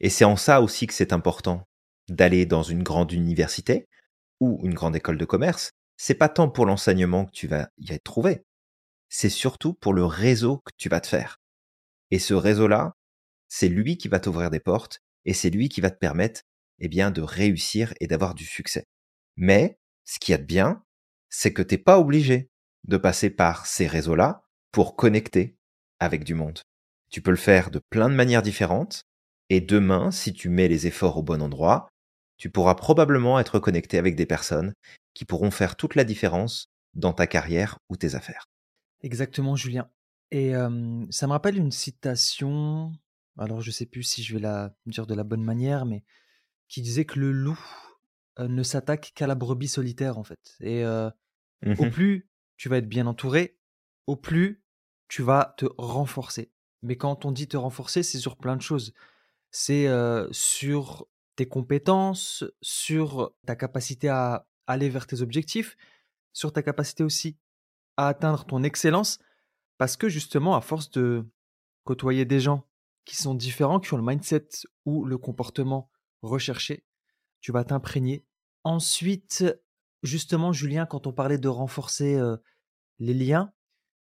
Et 0.00 0.10
c'est 0.10 0.24
en 0.24 0.36
ça 0.36 0.62
aussi 0.62 0.86
que 0.86 0.94
c'est 0.94 1.12
important 1.12 1.66
d'aller 2.08 2.46
dans 2.46 2.62
une 2.62 2.82
grande 2.82 3.12
université 3.12 3.88
ou 4.40 4.60
une 4.64 4.74
grande 4.74 4.96
école 4.96 5.18
de 5.18 5.24
commerce. 5.24 5.72
C'est 5.96 6.14
pas 6.14 6.28
tant 6.28 6.48
pour 6.48 6.66
l'enseignement 6.66 7.26
que 7.26 7.32
tu 7.32 7.46
vas 7.46 7.68
y 7.78 7.92
être 7.92 8.04
trouvé, 8.04 8.42
c'est 9.08 9.28
surtout 9.28 9.74
pour 9.74 9.92
le 9.92 10.06
réseau 10.06 10.58
que 10.64 10.72
tu 10.78 10.88
vas 10.88 11.00
te 11.00 11.06
faire. 11.06 11.38
Et 12.10 12.18
ce 12.18 12.32
réseau-là, 12.32 12.96
c'est 13.48 13.68
lui 13.68 13.98
qui 13.98 14.08
va 14.08 14.20
t'ouvrir 14.20 14.50
des 14.50 14.58
portes 14.58 15.00
et 15.26 15.34
c'est 15.34 15.50
lui 15.50 15.68
qui 15.68 15.82
va 15.82 15.90
te 15.90 15.98
permettre, 15.98 16.40
eh 16.82 16.88
bien, 16.88 17.10
de 17.10 17.22
réussir 17.22 17.94
et 18.00 18.06
d'avoir 18.06 18.34
du 18.34 18.44
succès. 18.44 18.84
Mais, 19.36 19.78
ce 20.04 20.18
qu'il 20.18 20.32
y 20.32 20.34
a 20.34 20.38
de 20.38 20.44
bien, 20.44 20.84
c'est 21.30 21.52
que 21.52 21.62
t'es 21.62 21.78
pas 21.78 21.98
obligé 21.98 22.50
de 22.84 22.96
passer 22.96 23.30
par 23.30 23.66
ces 23.66 23.86
réseaux-là 23.86 24.42
pour 24.72 24.96
connecter 24.96 25.56
avec 26.00 26.24
du 26.24 26.34
monde. 26.34 26.60
Tu 27.10 27.22
peux 27.22 27.30
le 27.30 27.36
faire 27.36 27.70
de 27.70 27.80
plein 27.90 28.10
de 28.10 28.14
manières 28.14 28.42
différentes 28.42 29.04
et 29.48 29.60
demain, 29.60 30.10
si 30.10 30.32
tu 30.32 30.48
mets 30.48 30.68
les 30.68 30.86
efforts 30.86 31.18
au 31.18 31.22
bon 31.22 31.40
endroit, 31.40 31.88
tu 32.36 32.50
pourras 32.50 32.74
probablement 32.74 33.38
être 33.38 33.60
connecté 33.60 33.98
avec 33.98 34.16
des 34.16 34.26
personnes 34.26 34.72
qui 35.14 35.24
pourront 35.24 35.50
faire 35.50 35.76
toute 35.76 35.94
la 35.94 36.04
différence 36.04 36.66
dans 36.94 37.12
ta 37.12 37.26
carrière 37.26 37.78
ou 37.88 37.96
tes 37.96 38.14
affaires. 38.14 38.46
Exactement, 39.02 39.54
Julien. 39.54 39.88
Et 40.30 40.52
ça 41.10 41.26
me 41.26 41.32
rappelle 41.32 41.58
une 41.58 41.70
citation, 41.70 42.92
alors 43.38 43.60
je 43.60 43.70
sais 43.70 43.86
plus 43.86 44.02
si 44.02 44.22
je 44.22 44.34
vais 44.34 44.40
la 44.40 44.74
dire 44.86 45.06
de 45.06 45.14
la 45.14 45.24
bonne 45.24 45.44
manière, 45.44 45.84
mais 45.84 46.02
qui 46.68 46.82
disait 46.82 47.04
que 47.04 47.18
le 47.20 47.32
loup 47.32 47.60
ne 48.38 48.62
s'attaque 48.62 49.12
qu'à 49.14 49.26
la 49.26 49.34
brebis 49.34 49.68
solitaire, 49.68 50.18
en 50.18 50.24
fait. 50.24 50.56
Et 50.60 50.84
au 50.84 51.10
mmh 51.62 51.90
plus 51.90 52.28
tu 52.56 52.68
vas 52.68 52.78
être 52.78 52.88
bien 52.88 53.06
entouré, 53.06 53.58
au 54.06 54.16
plus 54.16 54.64
tu 55.08 55.22
vas 55.22 55.54
te 55.56 55.66
renforcer. 55.78 56.52
Mais 56.82 56.96
quand 56.96 57.24
on 57.24 57.32
dit 57.32 57.48
te 57.48 57.56
renforcer, 57.56 58.02
c'est 58.02 58.18
sur 58.18 58.36
plein 58.36 58.56
de 58.56 58.62
choses. 58.62 58.92
C'est 59.50 59.88
sur 60.30 61.06
tes 61.36 61.46
compétences, 61.46 62.44
sur 62.60 63.34
ta 63.46 63.56
capacité 63.56 64.08
à 64.08 64.48
aller 64.66 64.88
vers 64.88 65.06
tes 65.06 65.22
objectifs, 65.22 65.76
sur 66.32 66.52
ta 66.52 66.62
capacité 66.62 67.04
aussi 67.04 67.36
à 67.96 68.08
atteindre 68.08 68.44
ton 68.46 68.62
excellence, 68.62 69.18
parce 69.76 69.96
que 69.96 70.08
justement, 70.08 70.56
à 70.56 70.60
force 70.62 70.90
de 70.90 71.26
côtoyer 71.84 72.24
des 72.24 72.40
gens 72.40 72.66
qui 73.04 73.16
sont 73.16 73.34
différents, 73.34 73.80
qui 73.80 73.92
ont 73.92 73.98
le 73.98 74.02
mindset 74.02 74.48
ou 74.86 75.04
le 75.04 75.18
comportement 75.18 75.90
recherché, 76.22 76.84
tu 77.40 77.52
vas 77.52 77.64
t'imprégner. 77.64 78.24
Ensuite, 78.64 79.44
justement, 80.02 80.52
Julien, 80.52 80.86
quand 80.86 81.06
on 81.06 81.12
parlait 81.12 81.38
de 81.38 81.48
renforcer 81.48 82.20
les 82.98 83.14
liens, 83.14 83.52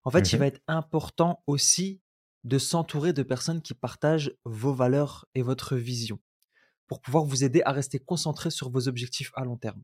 en 0.04 0.12
fait, 0.12 0.32
il 0.32 0.40
va 0.40 0.48
être 0.48 0.62
important 0.68 1.44
aussi 1.48 2.02
de 2.44 2.58
s'entourer 2.58 3.14
de 3.14 3.24
personnes 3.24 3.62
qui 3.62 3.74
partagent 3.74 4.34
vos 4.46 4.74
valeurs 4.74 5.26
et 5.36 5.42
votre 5.42 5.76
vision 5.76 6.20
pour 6.88 7.02
pouvoir 7.02 7.26
vous 7.26 7.44
aider 7.44 7.62
à 7.66 7.74
rester 7.74 8.00
concentré 8.00 8.50
sur 8.50 8.70
vos 8.70 8.88
objectifs 8.88 9.32
à 9.36 9.44
long 9.44 9.58
terme. 9.58 9.84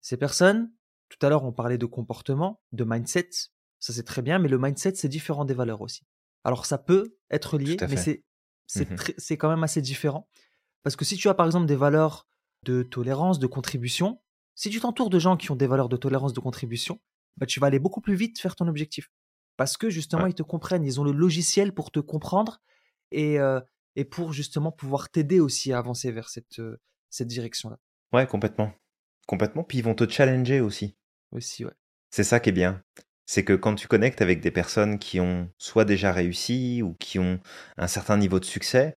Ces 0.00 0.16
personnes, 0.16 0.72
tout 1.10 1.24
à 1.24 1.28
l'heure, 1.28 1.44
on 1.44 1.52
parlait 1.52 1.76
de 1.76 1.86
comportement, 1.86 2.62
de 2.72 2.84
mindset, 2.84 3.28
ça 3.78 3.92
c'est 3.92 4.04
très 4.04 4.22
bien, 4.22 4.38
mais 4.38 4.48
le 4.48 4.58
mindset, 4.58 4.94
c'est 4.94 5.08
différent 5.08 5.44
des 5.44 5.54
valeurs 5.54 5.82
aussi. 5.82 6.06
Alors 6.44 6.64
ça 6.64 6.78
peut 6.78 7.16
être 7.30 7.58
lié, 7.58 7.76
mais 7.82 7.88
fait. 7.88 7.96
c'est 7.96 8.24
c'est 8.66 8.90
Mmh 8.90 8.96
c'est 9.18 9.36
quand 9.36 9.48
même 9.48 9.64
assez 9.64 9.82
différent. 9.82 10.28
Parce 10.82 10.96
que 10.96 11.04
si 11.04 11.16
tu 11.16 11.28
as 11.28 11.34
par 11.34 11.46
exemple 11.46 11.66
des 11.66 11.76
valeurs 11.76 12.26
de 12.64 12.82
tolérance, 12.82 13.38
de 13.38 13.46
contribution, 13.46 14.20
si 14.54 14.70
tu 14.70 14.80
t'entoures 14.80 15.10
de 15.10 15.18
gens 15.18 15.36
qui 15.36 15.50
ont 15.50 15.56
des 15.56 15.66
valeurs 15.66 15.88
de 15.88 15.96
tolérance, 15.96 16.32
de 16.32 16.40
contribution, 16.40 17.00
bah, 17.36 17.46
tu 17.46 17.60
vas 17.60 17.68
aller 17.68 17.78
beaucoup 17.78 18.00
plus 18.00 18.14
vite 18.16 18.38
faire 18.40 18.56
ton 18.56 18.66
objectif. 18.68 19.10
Parce 19.56 19.76
que 19.76 19.90
justement, 19.90 20.24
Ouais. 20.24 20.30
ils 20.30 20.34
te 20.34 20.42
comprennent, 20.42 20.84
ils 20.84 21.00
ont 21.00 21.04
le 21.04 21.12
logiciel 21.12 21.72
pour 21.72 21.90
te 21.90 22.00
comprendre 22.00 22.60
et, 23.12 23.38
euh, 23.38 23.60
et 23.96 24.04
pour 24.04 24.32
justement 24.32 24.72
pouvoir 24.72 25.10
t'aider 25.10 25.40
aussi 25.40 25.72
à 25.72 25.78
avancer 25.78 26.10
vers 26.12 26.28
cette, 26.28 26.58
euh, 26.58 26.80
cette 27.10 27.28
direction-là 27.28 27.78
Ouais, 28.12 28.26
complètement. 28.26 28.72
Complètement. 29.26 29.62
Puis 29.64 29.78
ils 29.78 29.84
vont 29.84 29.94
te 29.94 30.08
challenger 30.08 30.60
aussi. 30.60 30.96
aussi. 31.32 31.64
Ouais. 31.64 31.72
C'est 32.10 32.24
ça 32.24 32.40
qui 32.40 32.48
est 32.48 32.52
bien. 32.52 32.82
C'est 33.26 33.44
que 33.44 33.52
quand 33.52 33.74
tu 33.74 33.88
connectes 33.88 34.22
avec 34.22 34.40
des 34.40 34.50
personnes 34.50 34.98
qui 34.98 35.20
ont 35.20 35.50
soit 35.58 35.84
déjà 35.84 36.12
réussi 36.12 36.82
ou 36.82 36.94
qui 36.94 37.18
ont 37.18 37.38
un 37.76 37.86
certain 37.86 38.16
niveau 38.16 38.40
de 38.40 38.46
succès 38.46 38.96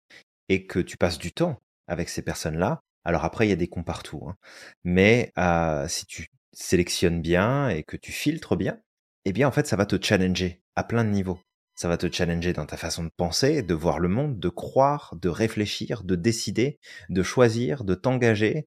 et 0.48 0.66
que 0.66 0.78
tu 0.78 0.96
passes 0.96 1.18
du 1.18 1.32
temps 1.32 1.60
avec 1.90 2.08
ces 2.08 2.22
personnes-là, 2.22 2.82
alors 3.04 3.24
après, 3.24 3.46
il 3.46 3.50
y 3.50 3.52
a 3.52 3.56
des 3.56 3.68
cons 3.68 3.82
partout. 3.82 4.22
hein. 4.28 4.36
Mais 4.84 5.32
euh, 5.38 5.88
si 5.88 6.06
tu 6.06 6.28
sélectionnes 6.52 7.20
bien 7.22 7.68
et 7.68 7.82
que 7.82 7.96
tu 7.96 8.12
filtres 8.12 8.56
bien, 8.56 8.78
eh 9.24 9.32
bien, 9.32 9.48
en 9.48 9.52
fait, 9.52 9.66
ça 9.66 9.76
va 9.76 9.86
te 9.86 10.02
challenger 10.02 10.62
à 10.76 10.84
plein 10.84 11.04
de 11.04 11.10
niveaux. 11.10 11.40
Ça 11.74 11.88
va 11.88 11.96
te 11.96 12.10
challenger 12.12 12.52
dans 12.52 12.66
ta 12.66 12.76
façon 12.76 13.04
de 13.04 13.10
penser, 13.16 13.62
de 13.62 13.74
voir 13.74 13.98
le 14.00 14.08
monde, 14.08 14.38
de 14.38 14.48
croire, 14.48 15.14
de 15.20 15.28
réfléchir, 15.28 16.04
de 16.04 16.14
décider, 16.14 16.78
de 17.08 17.22
choisir, 17.22 17.84
de 17.84 17.94
t'engager. 17.94 18.66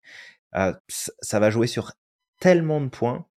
Euh, 0.56 0.74
ça 0.88 1.40
va 1.40 1.50
jouer 1.50 1.68
sur 1.68 1.94
tellement 2.40 2.82
de 2.82 2.90
points 2.90 3.28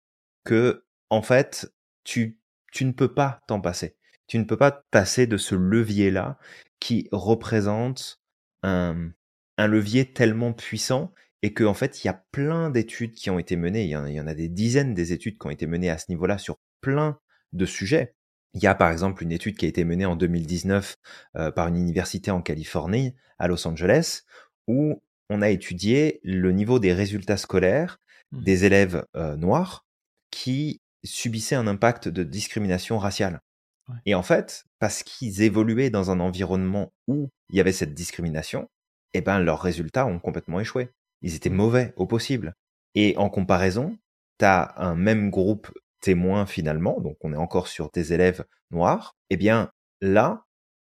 que, 0.43 0.85
en 1.09 1.21
fait, 1.21 1.71
tu, 2.03 2.39
tu 2.71 2.85
ne 2.85 2.91
peux 2.91 3.13
pas 3.13 3.41
t'en 3.47 3.61
passer. 3.61 3.95
Tu 4.27 4.39
ne 4.39 4.43
peux 4.45 4.57
pas 4.57 4.83
passer 4.91 5.27
de 5.27 5.37
ce 5.37 5.55
levier-là 5.55 6.37
qui 6.79 7.07
représente 7.11 8.19
un, 8.63 9.11
un 9.57 9.67
levier 9.67 10.11
tellement 10.13 10.53
puissant 10.53 11.13
et 11.43 11.53
que, 11.53 11.63
en 11.63 11.73
fait, 11.73 12.03
il 12.03 12.07
y 12.07 12.09
a 12.09 12.25
plein 12.31 12.69
d'études 12.69 13.13
qui 13.13 13.29
ont 13.29 13.39
été 13.39 13.55
menées. 13.55 13.83
Il 13.83 13.89
y, 13.89 13.95
en, 13.95 14.05
il 14.05 14.13
y 14.15 14.21
en 14.21 14.27
a 14.27 14.33
des 14.33 14.49
dizaines 14.49 14.93
des 14.93 15.13
études 15.13 15.37
qui 15.37 15.47
ont 15.47 15.51
été 15.51 15.67
menées 15.67 15.89
à 15.89 15.97
ce 15.97 16.05
niveau-là 16.09 16.37
sur 16.37 16.57
plein 16.81 17.19
de 17.53 17.65
sujets. 17.65 18.15
Il 18.53 18.63
y 18.63 18.67
a 18.67 18.75
par 18.75 18.91
exemple 18.91 19.23
une 19.23 19.31
étude 19.31 19.55
qui 19.55 19.65
a 19.65 19.69
été 19.69 19.83
menée 19.83 20.05
en 20.05 20.15
2019 20.15 20.95
euh, 21.35 21.51
par 21.51 21.67
une 21.67 21.77
université 21.77 22.31
en 22.31 22.41
Californie, 22.41 23.13
à 23.37 23.47
Los 23.47 23.67
Angeles, 23.67 24.21
où 24.67 25.01
on 25.29 25.41
a 25.41 25.49
étudié 25.49 26.19
le 26.23 26.51
niveau 26.51 26.79
des 26.79 26.93
résultats 26.93 27.37
scolaires 27.37 27.99
Mhm. 28.31 28.43
des 28.43 28.65
élèves 28.65 29.05
euh, 29.15 29.35
noirs 29.35 29.85
qui 30.31 30.81
subissaient 31.03 31.55
un 31.55 31.67
impact 31.67 32.07
de 32.09 32.23
discrimination 32.23 32.97
raciale. 32.97 33.41
Ouais. 33.87 33.95
Et 34.05 34.15
en 34.15 34.23
fait, 34.23 34.65
parce 34.79 35.03
qu'ils 35.03 35.41
évoluaient 35.41 35.89
dans 35.89 36.11
un 36.11 36.19
environnement 36.19 36.91
où 37.07 37.29
il 37.49 37.55
y 37.57 37.61
avait 37.61 37.71
cette 37.71 37.93
discrimination, 37.93 38.69
eh 39.17 39.21
ben 39.21 39.39
leurs 39.39 39.61
résultats 39.61 40.05
ont 40.05 40.19
complètement 40.19 40.59
échoué. 40.59 40.89
Ils 41.21 41.35
étaient 41.35 41.49
Mhm. 41.49 41.55
mauvais 41.57 41.93
au 41.97 42.05
possible. 42.05 42.55
Et 42.95 43.15
en 43.17 43.29
comparaison, 43.29 43.97
tu 44.39 44.45
as 44.45 44.73
un 44.77 44.95
même 44.95 45.29
groupe 45.29 45.71
témoin 46.01 46.45
finalement, 46.45 46.99
donc 47.01 47.17
on 47.21 47.33
est 47.33 47.37
encore 47.37 47.67
sur 47.67 47.89
des 47.91 48.13
élèves 48.13 48.45
noirs, 48.71 49.15
eh 49.29 49.37
bien 49.37 49.71
là, 50.01 50.45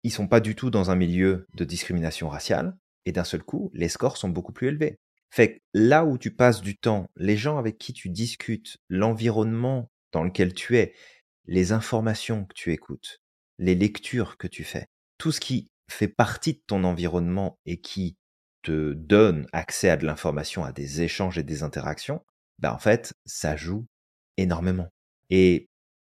ils 0.02 0.12
sont 0.12 0.28
pas 0.28 0.40
du 0.40 0.54
tout 0.54 0.70
dans 0.70 0.90
un 0.90 0.96
milieu 0.96 1.46
de 1.54 1.64
discrimination 1.64 2.28
raciale, 2.28 2.76
et 3.06 3.12
d'un 3.12 3.24
seul 3.24 3.42
coup, 3.42 3.70
les 3.74 3.88
scores 3.88 4.16
sont 4.16 4.28
beaucoup 4.30 4.52
plus 4.52 4.68
élevés. 4.68 4.98
Fait 5.30 5.56
que 5.56 5.60
là 5.74 6.04
où 6.04 6.16
tu 6.18 6.30
passes 6.34 6.60
du 6.62 6.76
temps, 6.76 7.08
les 7.16 7.36
gens 7.36 7.58
avec 7.58 7.76
qui 7.78 7.92
tu 7.92 8.08
discutes, 8.08 8.78
l'environnement 8.88 9.90
dans 10.12 10.22
lequel 10.24 10.54
tu 10.54 10.78
es, 10.78 10.94
les 11.46 11.72
informations 11.72 12.44
que 12.44 12.54
tu 12.54 12.72
écoutes, 12.72 13.20
les 13.58 13.74
lectures 13.74 14.36
que 14.38 14.46
tu 14.46 14.64
fais, 14.64 14.86
tout 15.18 15.32
ce 15.32 15.40
qui 15.40 15.68
fait 15.88 16.08
partie 16.08 16.54
de 16.54 16.62
ton 16.66 16.84
environnement 16.84 17.58
et 17.66 17.80
qui 17.80 18.16
te 18.62 18.94
donne 18.94 19.46
accès 19.52 19.90
à 19.90 19.96
de 19.96 20.06
l'information, 20.06 20.64
à 20.64 20.72
des 20.72 21.02
échanges 21.02 21.38
et 21.38 21.42
des 21.42 21.62
interactions, 21.62 22.22
ben 22.58 22.72
en 22.72 22.78
fait, 22.78 23.14
ça 23.26 23.56
joue 23.56 23.86
énormément. 24.36 24.88
Et 25.30 25.68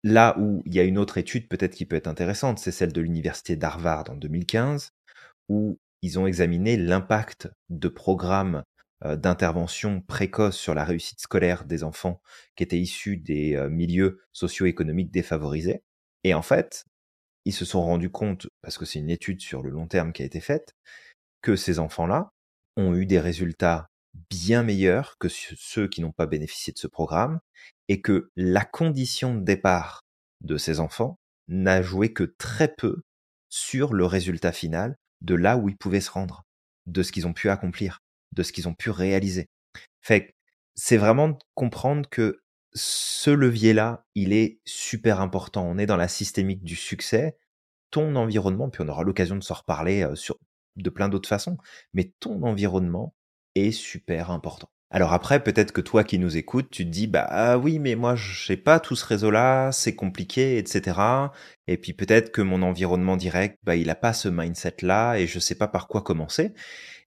là 0.05 0.37
où 0.39 0.63
il 0.67 0.75
y 0.75 0.81
a 0.81 0.85
une 0.85 0.99
autre 0.99 1.19
étude 1.19 1.49
peut-être 1.49 1.75
qui 1.75 1.87
peut 1.87 1.97
être 1.97 2.07
intéressante, 2.07 2.59
c'est 2.59 2.71
celle 2.71 2.93
de 2.93 3.01
l'université 3.01 3.57
d'Harvard 3.57 4.05
en 4.11 4.15
2015, 4.15 4.93
où 5.49 5.79
ils 6.03 6.19
ont 6.19 6.27
examiné 6.27 6.77
l'impact 6.77 7.49
de 7.69 7.89
programmes 7.89 8.63
euh, 9.05 9.17
d'intervention 9.17 10.01
précoce 10.01 10.57
sur 10.57 10.75
la 10.75 10.85
réussite 10.85 11.21
scolaire 11.21 11.65
des 11.65 11.85
enfants 11.85 12.23
qui 12.55 12.63
étaient 12.63 12.79
issus 12.79 13.17
des 13.17 13.55
euh, 13.57 13.69
milieux 13.69 14.21
socio-économiques 14.33 15.11
défavorisés. 15.11 15.83
Et 16.25 16.33
en 16.35 16.43
fait, 16.43 16.85
ils 17.47 17.55
se 17.55 17.65
sont 17.65 17.81
rendus 17.81 18.11
compte, 18.11 18.49
parce 18.61 18.77
que 18.77 18.85
c'est 18.85 18.99
une 18.99 19.09
étude 19.09 19.41
sur 19.41 19.63
le 19.63 19.71
long 19.71 19.87
terme 19.87 20.13
qui 20.13 20.23
a 20.23 20.27
été 20.27 20.41
faite, 20.41 20.75
que 21.43 21.57
ces 21.57 21.79
enfants-là 21.79 22.31
ont 22.77 22.95
eu 22.95 23.07
des 23.07 23.21
résultats 23.21 23.87
bien 24.31 24.65
meilleurs 24.65 25.15
que 25.19 25.29
ceux 25.29 25.89
qui 25.89 26.01
n'ont 26.01 26.13
pas 26.13 26.27
bénéficié 26.27 26.73
de 26.73 26.79
ce 26.79 26.89
programme, 26.89 27.39
et 27.89 28.03
que 28.03 28.31
la 28.35 28.65
condition 28.65 29.35
de 29.35 29.45
départ 29.45 30.03
de 30.43 30.59
ces 30.59 30.81
enfants 30.81 31.19
n'a 31.47 31.83
joué 31.83 32.13
que 32.13 32.25
très 32.25 32.75
peu 32.75 33.03
sur 33.49 33.95
le 33.95 34.05
résultat 34.05 34.53
final 34.53 34.97
de 35.21 35.37
là 35.37 35.57
où 35.57 35.69
ils 35.69 35.77
pouvaient 35.77 36.01
se 36.01 36.11
rendre, 36.11 36.43
de 36.87 37.05
ce 37.05 37.13
qu'ils 37.13 37.29
ont 37.29 37.33
pu 37.33 37.49
accomplir, 37.49 38.01
de 38.33 38.43
ce 38.43 38.53
qu'ils 38.53 38.67
ont 38.67 38.75
pu 38.75 38.91
réaliser. 38.91 39.47
Fait 40.03 40.33
c'est 40.75 40.97
vraiment 40.97 41.29
de 41.29 41.39
comprendre 41.55 42.09
que 42.11 42.41
ce 42.77 43.31
levier-là, 43.31 44.05
il 44.15 44.33
est 44.33 44.61
super 44.65 45.21
important. 45.21 45.67
On 45.67 45.79
est 45.79 45.87
dans 45.87 45.97
la 45.97 46.09
systémique 46.09 46.63
du 46.63 46.77
succès. 46.77 47.37
Ton 47.91 48.15
environnement, 48.17 48.69
puis 48.69 48.83
on 48.83 48.89
aura 48.89 49.03
l'occasion 49.03 49.37
de 49.37 49.43
s'en 49.43 49.55
reparler 49.55 50.07
sur, 50.15 50.37
de 50.77 50.91
plein 50.91 51.09
d'autres 51.09 51.29
façons, 51.29 51.57
mais 51.95 52.13
ton 52.21 52.43
environnement 52.43 53.15
est 53.55 53.73
super 53.73 54.31
important. 54.31 54.69
Alors 54.91 55.13
après, 55.13 55.43
peut-être 55.43 55.73
que 55.73 55.81
toi 55.81 56.05
qui 56.05 56.19
nous 56.19 56.37
écoutes, 56.37 56.71
tu 56.71 56.85
te 56.85 56.91
dis, 56.91 57.09
bah 57.09 57.27
ah 57.29 57.59
oui, 57.59 57.81
mais 57.81 57.97
moi, 57.97 58.15
j'ai 58.15 58.57
pas 58.57 58.79
tout 58.79 58.95
ce 58.95 59.05
réseau-là, 59.05 59.73
c'est 59.73 59.97
compliqué, 59.97 60.59
etc. 60.59 61.01
Et 61.67 61.77
puis 61.77 61.93
peut-être 61.93 62.31
que 62.31 62.41
mon 62.41 62.63
environnement 62.63 63.17
direct, 63.17 63.59
bah, 63.65 63.75
il 63.75 63.91
a 63.91 63.97
pas 63.97 64.13
ce 64.13 64.29
mindset-là 64.29 65.17
et 65.17 65.27
je 65.27 65.41
sais 65.41 65.57
pas 65.57 65.67
par 65.67 65.89
quoi 65.89 66.03
commencer. 66.03 66.55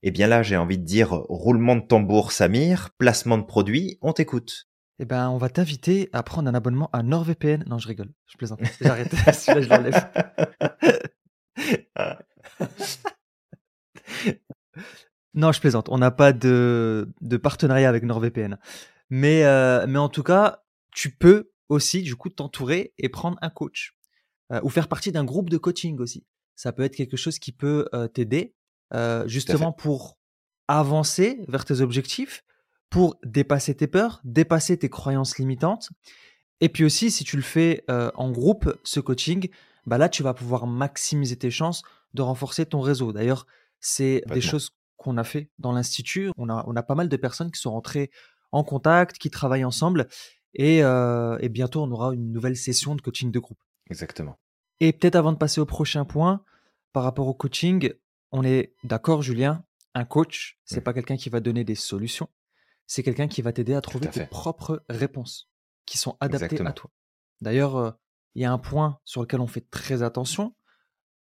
Eh 0.04 0.12
bien 0.12 0.28
là, 0.28 0.44
j'ai 0.44 0.58
envie 0.58 0.78
de 0.78 0.84
dire 0.84 1.12
roulement 1.30 1.78
de 1.78 1.82
tambour, 1.82 2.32
Samir, 2.34 2.90
placement 2.98 3.38
de 3.38 3.44
produit, 3.44 3.98
on 4.02 4.12
t'écoute. 4.14 4.69
Eh 5.02 5.06
ben, 5.06 5.30
on 5.30 5.38
va 5.38 5.48
t'inviter 5.48 6.10
à 6.12 6.24
prendre 6.24 6.50
un 6.50 6.54
abonnement 6.54 6.90
à 6.92 7.04
NordVPN. 7.04 7.64
Non, 7.68 7.78
je 7.80 7.88
rigole, 7.88 8.12
je 8.28 8.36
plaisante. 8.36 8.60
J'arrête. 8.82 9.16
Celui-là, 9.34 9.62
je 9.62 9.70
l'enlève. 9.70 10.10
non, 15.34 15.54
je 15.54 15.62
plaisante. 15.62 15.88
On 15.90 15.98
n'a 15.98 16.12
pas 16.12 16.34
de, 16.34 17.10
de 17.22 17.38
partenariat 17.38 17.88
avec 17.88 18.04
NordVPN. 18.04 18.58
Mais, 19.10 19.46
euh, 19.46 19.88
mais 19.88 20.00
en 20.00 20.10
tout 20.10 20.24
cas, 20.24 20.64
tu 20.92 21.16
peux 21.16 21.52
aussi, 21.70 22.02
du 22.02 22.18
coup, 22.18 22.30
t'entourer 22.30 22.94
et 22.98 23.08
prendre 23.08 23.38
un 23.42 23.50
coach. 23.50 23.96
Euh, 24.52 24.60
ou 24.64 24.70
faire 24.70 24.90
partie 24.90 25.14
d'un 25.14 25.24
groupe 25.24 25.50
de 25.50 25.58
coaching 25.58 25.98
aussi. 26.00 26.26
Ça 26.56 26.74
peut 26.74 26.84
être 26.84 26.96
quelque 26.96 27.16
chose 27.16 27.40
qui 27.40 27.54
peut 27.54 27.88
euh, 27.94 28.08
t'aider, 28.08 28.54
justement 29.28 29.72
pour 29.72 30.18
avancer 30.68 31.40
vers 31.48 31.64
tes 31.64 31.80
objectifs, 31.80 32.44
pour 32.90 33.18
dépasser 33.24 33.76
tes 33.76 33.88
peurs, 33.88 34.22
dépasser 34.24 34.78
tes 34.78 34.90
croyances 34.90 35.38
limitantes. 35.38 35.90
Et 36.62 36.70
puis 36.70 36.84
aussi, 36.84 37.12
si 37.12 37.24
tu 37.24 37.36
le 37.36 37.42
fais 37.42 37.84
euh, 37.90 38.12
en 38.16 38.32
groupe, 38.32 38.78
ce 38.84 39.00
coaching, 39.00 39.50
bah 39.86 39.98
là, 39.98 40.10
tu 40.10 40.24
vas 40.24 40.34
pouvoir 40.34 40.68
maximiser 40.68 41.38
tes 41.38 41.52
chances 41.52 41.84
de 42.14 42.22
renforcer 42.22 42.66
ton 42.66 42.82
réseau. 42.82 43.14
D'ailleurs, 43.14 43.46
c'est 43.80 44.24
des 44.28 44.42
choses 44.42 44.72
qu'on 44.98 45.18
a 45.18 45.24
fait 45.24 45.50
dans 45.60 45.72
l'Institut. 45.72 46.32
On 46.38 46.50
a, 46.50 46.66
on 46.68 46.76
a 46.76 46.84
pas 46.84 46.96
mal 46.96 47.08
de 47.08 47.18
personnes 47.18 47.52
qui 47.52 47.62
sont 47.62 47.72
rentrées 47.72 48.12
en 48.52 48.64
contact, 48.64 49.18
qui 49.18 49.30
travaillent 49.30 49.64
ensemble. 49.64 50.08
Et, 50.54 50.84
euh, 50.84 51.38
et 51.40 51.48
bientôt, 51.50 51.82
on 51.82 51.92
aura 51.92 52.14
une 52.14 52.32
nouvelle 52.32 52.58
session 52.58 52.96
de 52.96 53.02
coaching 53.02 53.32
de 53.32 53.40
groupe. 53.40 53.60
Exactement. 53.90 54.38
Et 54.80 54.92
peut-être 54.92 55.16
avant 55.16 55.32
de 55.32 55.38
passer 55.38 55.62
au 55.62 55.66
prochain 55.66 56.04
point, 56.06 56.44
par 56.92 57.04
rapport 57.04 57.28
au 57.28 57.34
coaching, 57.34 57.94
on 58.32 58.44
est 58.44 58.74
d'accord, 58.84 59.22
Julien, 59.22 59.64
Un 59.96 60.06
coach, 60.06 60.60
c'est 60.66 60.82
Mmh. 60.82 60.84
pas 60.84 60.94
quelqu'un 60.94 61.18
qui 61.18 61.30
va 61.30 61.40
donner 61.40 61.64
des 61.64 61.76
solutions, 61.76 62.30
c'est 62.90 63.04
quelqu'un 63.04 63.28
qui 63.28 63.42
va 63.42 63.54
t'aider 63.54 63.76
à 63.76 63.82
trouver 63.82 64.08
à 64.08 64.12
tes 64.12 64.26
propres 64.26 64.84
réponses 64.90 65.48
qui 65.86 65.98
sont 65.98 66.18
adaptées 66.20 66.60
à 66.60 66.74
toi. 66.74 66.90
D'ailleurs, 67.40 67.78
heu, 67.78 67.94
il 68.36 68.42
y 68.42 68.46
a 68.46 68.52
un 68.52 68.58
point 68.58 69.00
sur 69.06 69.22
lequel 69.22 69.40
on 69.40 69.48
fait 69.48 69.70
très 69.70 70.02
attention 70.04 70.56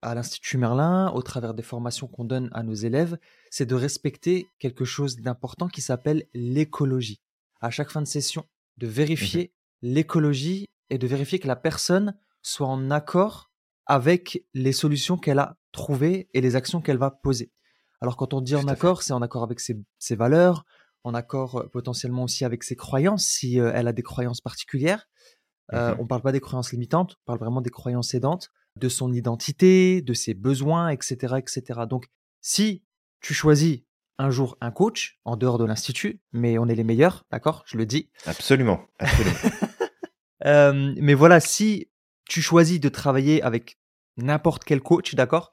à 0.00 0.14
l'Institut 0.14 0.58
Merlin, 0.58 1.10
au 1.10 1.22
travers 1.22 1.54
des 1.54 1.62
formations 1.62 2.06
qu'on 2.06 2.24
donne 2.24 2.48
à 2.52 2.62
nos 2.62 2.74
élèves, 2.74 3.18
c'est 3.50 3.66
de 3.66 3.74
respecter 3.74 4.48
quelque 4.58 4.84
chose 4.84 5.16
d'important 5.16 5.68
qui 5.68 5.82
s'appelle 5.82 6.26
l'écologie. 6.32 7.20
À 7.60 7.70
chaque 7.70 7.90
fin 7.90 8.00
de 8.00 8.06
session, 8.06 8.46
de 8.78 8.86
Mmh 8.86 8.90
vérifier 8.90 9.52
l'écologie 9.82 10.68
et 10.88 10.98
de 10.98 11.06
vérifier 11.06 11.38
que 11.38 11.48
la 11.48 11.56
personne 11.56 12.16
soit 12.42 12.68
en 12.68 12.90
accord 12.90 13.50
avec 13.86 14.44
les 14.54 14.72
solutions 14.72 15.18
qu'elle 15.18 15.40
a 15.40 15.56
trouvées 15.72 16.28
et 16.32 16.40
les 16.40 16.56
actions 16.56 16.80
qu'elle 16.80 16.98
va 16.98 17.10
poser. 17.10 17.52
Alors 18.00 18.16
quand 18.16 18.32
on 18.32 18.40
dit 18.40 18.52
Tout 18.52 18.60
en 18.60 18.68
accord, 18.68 19.02
c'est 19.02 19.12
en 19.12 19.22
accord 19.22 19.42
avec 19.42 19.60
ses, 19.60 19.76
ses 19.98 20.14
valeurs, 20.14 20.64
en 21.04 21.14
accord 21.14 21.56
euh, 21.56 21.68
potentiellement 21.68 22.24
aussi 22.24 22.44
avec 22.44 22.62
ses 22.64 22.76
croyances, 22.76 23.26
si 23.26 23.60
euh, 23.60 23.72
elle 23.74 23.88
a 23.88 23.92
des 23.92 24.02
croyances 24.02 24.40
particulières. 24.40 25.08
Euh, 25.74 25.94
Mmh 25.94 26.00
on 26.00 26.06
parle 26.06 26.22
pas 26.22 26.32
des 26.32 26.40
croyances 26.40 26.72
limitantes, 26.72 27.16
on 27.20 27.24
parle 27.26 27.40
vraiment 27.40 27.60
des 27.60 27.68
croyances 27.68 28.14
aidantes, 28.14 28.50
de 28.76 28.88
son 28.88 29.12
identité, 29.12 30.00
de 30.00 30.14
ses 30.14 30.32
besoins, 30.32 30.88
etc., 30.88 31.34
etc. 31.36 31.80
Donc, 31.86 32.06
si 32.40 32.84
tu 33.20 33.34
choisis 33.34 33.80
un 34.18 34.30
jour 34.30 34.56
un 34.60 34.70
coach 34.70 35.20
en 35.24 35.36
dehors 35.36 35.58
de 35.58 35.64
l'institut, 35.64 36.22
mais 36.32 36.58
on 36.58 36.68
est 36.68 36.74
les 36.74 36.84
meilleurs, 36.84 37.26
d'accord, 37.30 37.64
je 37.66 37.76
le 37.76 37.84
dis. 37.84 38.10
Absolument, 38.26 38.80
absolument. 38.98 39.36
Euh, 40.46 40.94
mais 40.98 41.14
voilà, 41.14 41.40
si 41.40 41.90
tu 42.28 42.40
choisis 42.40 42.78
de 42.78 42.88
travailler 42.88 43.42
avec 43.42 43.80
n'importe 44.16 44.62
quel 44.62 44.80
coach, 44.80 45.16
d'accord, 45.16 45.50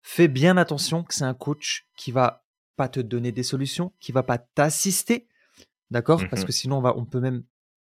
fais 0.00 0.28
bien 0.28 0.56
attention 0.56 1.04
que 1.04 1.12
c'est 1.12 1.24
un 1.24 1.34
coach 1.34 1.86
qui 1.94 2.10
va 2.10 2.41
pas 2.82 2.88
te 2.88 2.98
donner 3.00 3.30
des 3.30 3.44
solutions, 3.44 3.92
qui 4.00 4.10
va 4.10 4.24
pas 4.24 4.38
t'assister, 4.38 5.28
d'accord, 5.90 6.20
parce 6.28 6.42
Mmh 6.42 6.46
que 6.46 6.52
sinon 6.52 6.78
on 6.78 6.80
va, 6.80 6.96
on 6.96 7.04
peut 7.04 7.20
même 7.20 7.44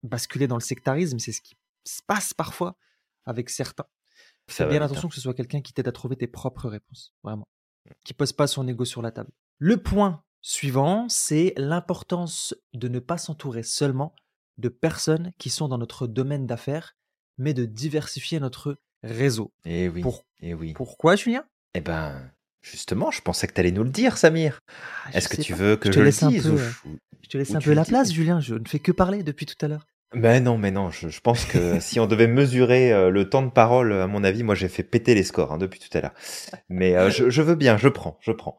basculer 0.04 0.46
dans 0.48 0.58
le 0.58 0.62
sectarisme, 0.62 1.20
c'est 1.20 1.32
ce 1.32 1.40
qui 1.40 1.56
se 1.86 2.02
passe 2.06 2.34
parfois 2.34 2.76
avec 3.26 3.50
certains. 3.50 3.86
Fais 4.50 4.66
bien 4.68 4.82
hein. 4.82 4.86
attention 4.86 5.08
que 5.08 5.16
ce 5.16 5.22
soit 5.22 5.34
quelqu'un 5.34 5.62
qui 5.62 5.72
t'aide 5.72 5.88
à 5.88 5.94
trouver 5.94 6.18
tes 6.18 6.28
propres 6.28 6.68
réponses, 6.68 7.14
vraiment, 7.24 7.48
qui 8.04 8.14
pose 8.14 8.34
pas 8.34 8.46
son 8.48 8.68
ego 8.68 8.84
sur 8.84 9.02
la 9.02 9.12
table. 9.12 9.32
Le 9.58 9.78
point 9.78 10.22
suivant, 10.42 11.08
c'est 11.08 11.54
l'importance 11.56 12.54
de 12.74 12.90
ne 12.90 13.00
pas 13.00 13.18
s'entourer 13.18 13.64
seulement 13.64 14.14
de 14.58 14.68
personnes 14.68 15.32
qui 15.38 15.50
sont 15.50 15.70
dans 15.70 15.78
notre 15.78 16.08
domaine 16.08 16.46
d'affaires, 16.46 16.98
mais 17.38 17.54
de 17.54 17.64
diversifier 17.64 18.42
notre 18.42 18.78
réseau. 19.02 19.54
Eh 19.64 19.88
oui, 19.88 20.02
Pour- 20.02 20.26
eh 20.42 20.54
oui. 20.54 20.74
Pourquoi, 20.74 21.16
Julien? 21.16 21.46
Eh 21.74 21.80
ben, 21.80 22.30
justement, 22.64 23.12
je 23.12 23.22
pensais 23.22 23.46
que 23.48 23.54
tu 23.54 23.60
allais 23.60 23.72
nous 23.72 23.84
le 23.84 23.90
dire, 23.92 24.18
Samir. 24.18 24.60
Ah, 25.06 25.10
Est-ce 25.14 25.30
que 25.30 25.40
tu 25.42 25.52
pas. 25.54 25.60
veux 25.60 25.76
que 25.76 25.90
Je 25.90 25.92
je, 25.92 25.94
te 25.94 26.00
le 26.00 26.06
laisse 26.06 26.24
un 26.24 26.30
dise 26.30 26.44
peu, 26.44 26.50
ou 26.52 26.58
euh, 26.58 26.70
je- 27.24 27.30
te 27.30 27.38
laisse 27.38 27.54
un 27.56 27.60
peu 27.60 27.70
le 27.70 27.76
la 27.76 27.86
place, 27.86 28.12
Julien. 28.12 28.40
Je 28.40 28.56
ne 28.56 28.68
fais 28.68 28.80
que 28.80 28.92
parler 28.92 29.22
depuis 29.24 29.46
tout 29.46 29.56
à 29.64 29.68
l'heure. 29.68 29.86
Mais 30.16 30.40
non, 30.40 30.58
mais 30.60 30.70
non, 30.72 30.90
je, 30.92 31.10
je 31.10 31.20
pense 31.22 31.46
que 31.46 31.80
si 31.82 32.00
on 32.00 32.06
devait 32.08 32.28
mesurer 32.28 32.92
euh, 32.94 33.10
le 33.10 33.30
temps 33.30 33.42
de 33.42 33.50
parole, 33.52 33.94
à 33.94 34.08
mon 34.08 34.24
avis, 34.24 34.44
moi 34.44 34.56
j'ai 34.56 34.70
fait 34.70 34.84
péter 34.84 35.14
les 35.16 35.24
scores 35.24 35.52
hein, 35.54 35.58
depuis 35.58 35.80
tout 35.80 35.96
à 35.98 36.02
l'heure. 36.02 36.14
Mais 36.70 36.96
euh, 36.96 37.10
je, 37.10 37.30
je 37.30 37.42
veux 37.42 37.56
bien, 37.56 37.78
je 37.78 37.90
prends, 37.90 38.18
je 38.22 38.32
prends. 38.32 38.58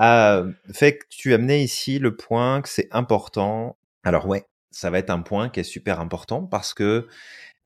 Euh, 0.00 0.52
fait 0.72 0.98
que 0.98 1.04
tu 1.08 1.34
amenais 1.34 1.62
ici 1.62 1.98
le 1.98 2.16
point 2.16 2.62
que 2.62 2.68
c'est 2.68 2.88
important. 2.92 3.76
Alors 4.04 4.26
ouais, 4.26 4.44
ça 4.70 4.90
va 4.90 4.98
être 4.98 5.10
un 5.10 5.20
point 5.22 5.48
qui 5.48 5.60
est 5.60 5.64
super 5.64 6.00
important 6.00 6.44
parce 6.46 6.74
que, 6.74 7.06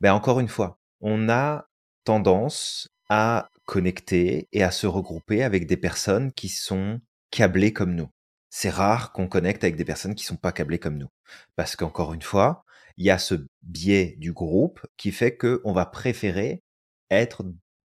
ben 0.00 0.12
encore 0.12 0.40
une 0.40 0.48
fois, 0.48 0.78
on 1.00 1.28
a 1.28 1.66
tendance 2.04 2.88
à 3.08 3.48
connecter 3.64 4.48
et 4.52 4.62
à 4.62 4.70
se 4.70 4.86
regrouper 4.86 5.42
avec 5.42 5.66
des 5.66 5.76
personnes 5.76 6.32
qui 6.32 6.48
sont 6.48 7.00
câblées 7.30 7.72
comme 7.72 7.94
nous. 7.94 8.08
C'est 8.50 8.70
rare 8.70 9.12
qu'on 9.12 9.28
connecte 9.28 9.64
avec 9.64 9.76
des 9.76 9.84
personnes 9.84 10.14
qui 10.14 10.24
sont 10.24 10.36
pas 10.36 10.52
câblées 10.52 10.78
comme 10.78 10.98
nous. 10.98 11.08
Parce 11.56 11.76
qu'encore 11.76 12.12
une 12.12 12.22
fois, 12.22 12.64
il 12.96 13.06
y 13.06 13.10
a 13.10 13.18
ce 13.18 13.34
biais 13.62 14.16
du 14.18 14.32
groupe 14.32 14.80
qui 14.96 15.12
fait 15.12 15.36
que 15.36 15.60
on 15.64 15.72
va 15.72 15.86
préférer 15.86 16.62
être 17.10 17.44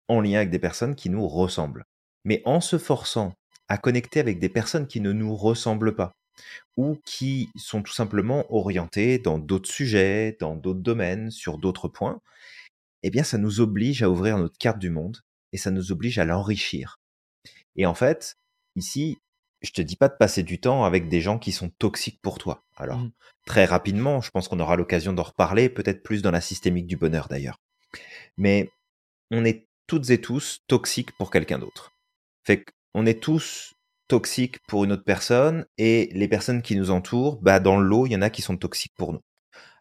en 0.08 0.20
lien 0.20 0.38
avec 0.38 0.50
des 0.50 0.58
personnes 0.58 0.94
qui 0.94 1.10
nous 1.10 1.26
ressemblent. 1.26 1.84
Mais 2.24 2.42
en 2.44 2.60
se 2.60 2.78
forçant 2.78 3.32
à 3.68 3.78
connecter 3.78 4.20
avec 4.20 4.38
des 4.38 4.48
personnes 4.48 4.86
qui 4.86 5.00
ne 5.00 5.12
nous 5.12 5.34
ressemblent 5.34 5.94
pas 5.94 6.12
ou 6.76 6.98
qui 7.04 7.50
sont 7.56 7.82
tout 7.82 7.92
simplement 7.92 8.44
orientées 8.52 9.18
dans 9.18 9.38
d'autres 9.38 9.70
sujets, 9.70 10.36
dans 10.40 10.56
d'autres 10.56 10.80
domaines, 10.80 11.30
sur 11.30 11.58
d'autres 11.58 11.88
points, 11.88 12.20
eh 13.02 13.10
bien 13.10 13.22
ça 13.22 13.38
nous 13.38 13.60
oblige 13.60 14.02
à 14.02 14.10
ouvrir 14.10 14.38
notre 14.38 14.58
carte 14.58 14.78
du 14.78 14.90
monde 14.90 15.18
et 15.52 15.58
ça 15.58 15.70
nous 15.70 15.92
oblige 15.92 16.18
à 16.18 16.24
l'enrichir. 16.24 16.98
Et 17.76 17.86
en 17.86 17.94
fait, 17.94 18.36
ici, 18.76 19.18
je 19.62 19.70
te 19.70 19.82
dis 19.82 19.96
pas 19.96 20.08
de 20.08 20.16
passer 20.16 20.42
du 20.42 20.60
temps 20.60 20.84
avec 20.84 21.08
des 21.08 21.20
gens 21.20 21.38
qui 21.38 21.52
sont 21.52 21.70
toxiques 21.70 22.20
pour 22.22 22.38
toi. 22.38 22.64
Alors, 22.76 22.98
Mhm. 22.98 23.10
très 23.46 23.64
rapidement, 23.64 24.20
je 24.20 24.30
pense 24.30 24.48
qu'on 24.48 24.60
aura 24.60 24.76
l'occasion 24.76 25.12
d'en 25.12 25.22
reparler, 25.22 25.68
peut-être 25.68 26.02
plus 26.02 26.22
dans 26.22 26.30
la 26.30 26.40
systémique 26.40 26.86
du 26.86 26.96
bonheur 26.96 27.28
d'ailleurs. 27.28 27.60
Mais 28.36 28.70
on 29.30 29.44
est 29.44 29.66
toutes 29.86 30.10
et 30.10 30.20
tous 30.20 30.60
toxiques 30.68 31.12
pour 31.18 31.30
quelqu'un 31.30 31.58
d'autre. 31.58 31.92
Fait 32.44 32.64
qu'on 32.92 33.06
est 33.06 33.22
tous 33.22 33.74
toxiques 34.08 34.58
pour 34.68 34.84
une 34.84 34.92
autre 34.92 35.04
personne 35.04 35.66
et 35.78 36.10
les 36.12 36.28
personnes 36.28 36.62
qui 36.62 36.76
nous 36.76 36.90
entourent, 36.90 37.40
bah 37.40 37.60
dans 37.60 37.78
le 37.78 37.86
lot, 37.86 38.06
il 38.06 38.12
y 38.12 38.16
en 38.16 38.22
a 38.22 38.30
qui 38.30 38.42
sont 38.42 38.56
toxiques 38.56 38.94
pour 38.96 39.12
nous. 39.12 39.20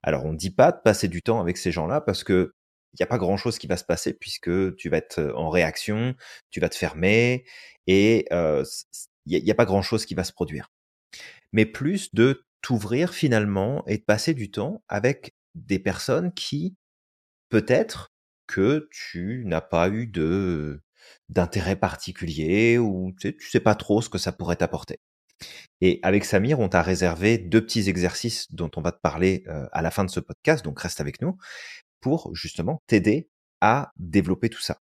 Alors 0.03 0.25
on 0.25 0.31
ne 0.33 0.37
dit 0.37 0.51
pas 0.51 0.71
de 0.71 0.79
passer 0.83 1.07
du 1.07 1.21
temps 1.21 1.41
avec 1.41 1.57
ces 1.57 1.71
gens-là 1.71 2.01
parce 2.01 2.23
que 2.23 2.53
il 2.93 2.97
n'y 2.99 3.03
a 3.03 3.07
pas 3.07 3.17
grand-chose 3.17 3.57
qui 3.57 3.67
va 3.67 3.77
se 3.77 3.83
passer 3.83 4.13
puisque 4.13 4.75
tu 4.75 4.89
vas 4.89 4.97
être 4.97 5.33
en 5.35 5.49
réaction, 5.49 6.15
tu 6.49 6.59
vas 6.59 6.69
te 6.69 6.75
fermer 6.75 7.45
et 7.87 8.25
il 8.29 9.43
n'y 9.43 9.51
a, 9.51 9.55
pas 9.55 9.65
grand-chose 9.65 10.05
qui 10.05 10.15
va 10.15 10.23
se 10.23 10.33
produire. 10.33 10.71
Mais 11.53 11.65
plus 11.65 12.13
de 12.13 12.45
t'ouvrir 12.61 13.13
finalement 13.13 13.83
et 13.87 13.97
de 13.97 14.03
passer 14.03 14.33
du 14.33 14.51
temps 14.51 14.83
avec 14.87 15.33
des 15.55 15.79
personnes 15.79 16.33
qui 16.33 16.75
peut-être 17.49 18.11
que 18.47 18.89
tu 18.91 19.43
n'as 19.45 19.61
pas 19.61 19.89
eu 19.89 20.07
de 20.07 20.81
d'intérêt 21.29 21.75
particulier 21.75 22.77
ou 22.77 23.13
tu 23.19 23.29
sais, 23.29 23.35
tu 23.35 23.49
sais 23.49 23.59
pas 23.59 23.75
trop 23.75 24.01
ce 24.01 24.09
que 24.09 24.17
ça 24.17 24.31
pourrait 24.31 24.57
t'apporter. 24.57 24.99
Et 25.81 25.99
avec 26.03 26.25
Samir, 26.25 26.59
on 26.59 26.69
t'a 26.69 26.83
réservé 26.83 27.37
deux 27.39 27.61
petits 27.65 27.89
exercices 27.89 28.51
dont 28.53 28.69
on 28.75 28.81
va 28.81 28.91
te 28.91 28.99
parler 29.01 29.43
à 29.71 29.81
la 29.81 29.89
fin 29.89 30.03
de 30.03 30.11
ce 30.11 30.19
podcast, 30.19 30.63
donc 30.63 30.79
reste 30.79 31.01
avec 31.01 31.21
nous, 31.21 31.37
pour 32.01 32.35
justement 32.35 32.81
t'aider 32.87 33.29
à 33.61 33.93
développer 33.97 34.49
tout 34.49 34.61
ça. 34.61 34.79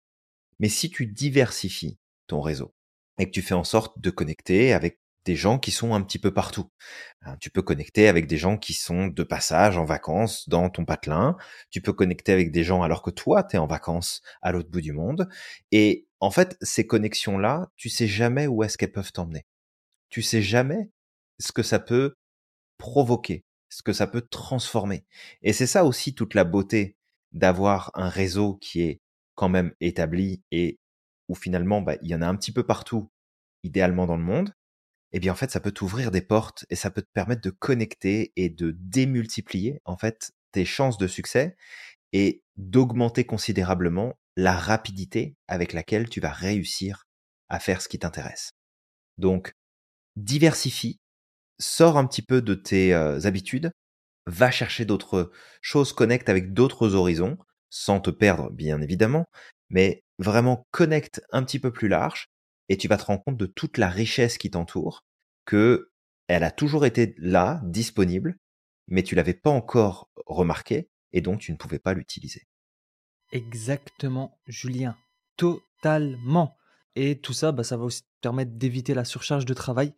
Mais 0.60 0.70
si 0.70 0.90
tu 0.90 1.08
diversifies 1.08 1.98
ton 2.28 2.42
réseau 2.42 2.74
et 3.20 3.26
que 3.26 3.32
tu 3.32 3.42
fais 3.42 3.54
en 3.54 3.64
sorte 3.64 4.00
de 4.00 4.10
connecter 4.10 4.74
avec 4.74 5.00
des 5.26 5.36
gens 5.36 5.58
qui 5.58 5.72
sont 5.72 5.96
un 5.96 6.02
petit 6.02 6.20
peu 6.20 6.34
partout, 6.34 6.70
hein, 7.24 7.36
tu 7.40 7.50
peux 7.50 7.64
connecter 7.64 8.08
avec 8.08 8.28
des 8.28 8.38
gens 8.38 8.58
qui 8.58 8.74
sont 8.74 9.08
de 9.08 9.24
passage 9.24 9.78
en 9.78 9.84
vacances 9.84 10.48
dans 10.48 10.70
ton 10.70 10.86
patelin, 10.86 11.36
tu 11.72 11.82
peux 11.82 11.94
connecter 11.94 12.32
avec 12.32 12.52
des 12.52 12.64
gens 12.64 12.84
alors 12.84 13.02
que 13.02 13.10
toi, 13.10 13.44
tu 13.44 13.56
es 13.56 13.60
en 13.60 13.66
vacances 13.66 14.22
à 14.42 14.52
l'autre 14.52 14.70
bout 14.70 14.82
du 14.82 14.94
monde. 14.94 15.28
Et 15.72 16.08
en 16.20 16.30
fait, 16.30 16.58
ces 16.62 16.86
connexions-là, 16.86 17.70
tu 17.76 17.90
sais 17.90 18.08
jamais 18.08 18.46
où 18.48 18.64
est-ce 18.64 18.78
qu'elles 18.78 18.92
peuvent 18.92 19.12
t'emmener. 19.12 19.46
Tu 20.10 20.22
sais 20.22 20.44
jamais 20.44 20.92
ce 21.40 21.52
que 21.52 21.64
ça 21.64 21.80
peut 21.80 22.16
provoquer, 22.78 23.46
ce 23.70 23.82
que 23.82 23.94
ça 23.94 24.08
peut 24.08 24.22
transformer. 24.22 25.06
Et 25.42 25.54
c'est 25.54 25.68
ça 25.68 25.86
aussi 25.86 26.14
toute 26.14 26.36
la 26.36 26.44
beauté 26.44 26.98
d'avoir 27.36 27.92
un 27.94 28.10
réseau 28.10 28.56
qui 28.56 28.82
est 28.82 29.02
quand 29.36 29.50
même 29.50 29.74
établi 29.82 30.42
et 30.52 30.80
où 31.28 31.36
finalement 31.36 31.82
bah, 31.82 31.98
il 32.02 32.10
y 32.10 32.16
en 32.16 32.22
a 32.22 32.28
un 32.28 32.36
petit 32.36 32.52
peu 32.52 32.64
partout, 32.64 33.12
idéalement 33.64 34.08
dans 34.08 34.18
le 34.18 34.24
monde. 34.24 34.54
Et 35.12 35.20
bien 35.20 35.34
en 35.34 35.36
fait, 35.36 35.52
ça 35.52 35.60
peut 35.60 35.72
t'ouvrir 35.72 36.12
des 36.12 36.22
portes 36.22 36.66
et 36.70 36.76
ça 36.76 36.90
peut 36.90 37.02
te 37.02 37.12
permettre 37.14 37.42
de 37.42 37.52
connecter 37.52 38.34
et 38.36 38.50
de 38.50 38.76
démultiplier 38.80 39.82
en 39.86 39.98
fait 39.98 40.32
tes 40.52 40.66
chances 40.66 40.98
de 40.98 41.08
succès 41.08 41.56
et 42.14 42.42
d'augmenter 42.56 43.26
considérablement 43.26 44.18
la 44.38 44.54
rapidité 44.54 45.36
avec 45.48 45.74
laquelle 45.74 46.10
tu 46.10 46.20
vas 46.20 46.32
réussir 46.32 47.06
à 47.50 47.60
faire 47.60 47.82
ce 47.82 47.90
qui 47.90 48.00
t'intéresse. 48.00 48.52
Donc, 49.18 49.54
diversifie, 50.16 51.00
sors 51.60 51.98
un 51.98 52.06
petit 52.06 52.22
peu 52.22 52.42
de 52.42 52.54
tes 52.54 52.94
euh, 52.94 53.20
habitudes, 53.26 53.72
va 54.28 54.52
chercher 54.52 54.86
d'autres 54.86 55.32
choses, 55.62 55.94
connecte 55.94 56.30
avec 56.30 56.54
d'autres 56.54 56.96
horizons, 56.96 57.38
sans 57.70 58.00
te 58.00 58.10
perdre 58.10 58.52
bien 58.52 58.82
évidemment, 58.82 59.26
mais 59.70 60.04
vraiment 60.20 60.66
connecte 60.72 61.22
un 61.32 61.44
petit 61.44 61.60
peu 61.60 61.72
plus 61.72 61.88
large 61.88 62.28
et 62.70 62.78
tu 62.78 62.88
vas 62.88 62.98
te 62.98 63.06
rendre 63.06 63.24
compte 63.24 63.38
de 63.38 63.46
toute 63.46 63.78
la 63.78 63.90
richesse 63.90 64.38
qui 64.38 64.50
t'entoure, 64.50 65.04
que 65.46 65.92
elle 66.28 66.44
a 66.44 66.52
toujours 66.52 66.86
été 66.86 67.14
là, 67.20 67.62
disponible, 67.64 68.38
mais 68.88 69.04
tu 69.04 69.16
l'avais 69.16 69.34
pas 69.34 69.52
encore 69.52 70.10
remarqué 70.26 70.90
et 71.14 71.22
donc 71.22 71.40
tu 71.40 71.52
ne 71.52 71.58
pouvais 71.58 71.80
pas 71.80 71.94
l'utiliser. 71.94 72.48
Exactement, 73.32 74.40
Julien. 74.48 74.98
Totalement. 75.38 76.58
Et 76.96 77.20
tout 77.20 77.34
ça, 77.34 77.52
bah, 77.52 77.64
ça 77.64 77.78
va 77.78 77.84
aussi 77.84 78.04
te 78.04 78.08
permettre 78.22 78.52
d'éviter 78.54 78.94
la 78.94 79.06
surcharge 79.06 79.46
de 79.46 79.54
travail 79.54 79.94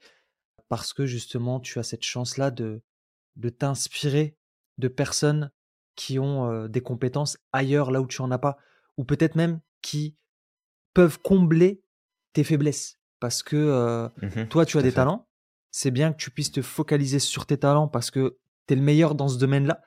parce 0.67 0.93
que 0.93 1.05
justement, 1.05 1.59
tu 1.59 1.79
as 1.79 1.83
cette 1.83 2.03
chance-là 2.03 2.51
de, 2.51 2.81
de 3.37 3.49
t'inspirer 3.49 4.35
de 4.77 4.87
personnes 4.87 5.51
qui 5.95 6.19
ont 6.19 6.51
euh, 6.51 6.67
des 6.67 6.81
compétences 6.81 7.37
ailleurs, 7.53 7.89
là 7.91 8.01
où 8.01 8.07
tu 8.07 8.21
en 8.21 8.29
as 8.31 8.37
pas, 8.37 8.57
ou 8.97 9.03
peut-être 9.03 9.35
même 9.35 9.59
qui 9.81 10.15
peuvent 10.93 11.19
combler 11.19 11.81
tes 12.33 12.43
faiblesses. 12.43 12.99
parce 13.19 13.41
que 13.43 13.55
euh, 13.55 14.09
Mmh 14.21 14.47
toi, 14.49 14.65
tu 14.65 14.77
as 14.77 14.81
des 14.81 14.89
fait. 14.89 14.95
talents. 14.95 15.27
C'est 15.71 15.91
bien 15.91 16.11
que 16.13 16.17
tu 16.17 16.29
puisses 16.31 16.51
te 16.51 16.61
focaliser 16.61 17.19
sur 17.19 17.45
tes 17.45 17.57
talents 17.57 17.87
parce 17.87 18.11
que 18.11 18.37
tu 18.67 18.73
es 18.73 18.75
le 18.77 18.83
meilleur 18.83 19.15
dans 19.15 19.27
ce 19.27 19.37
domaine-là. 19.37 19.81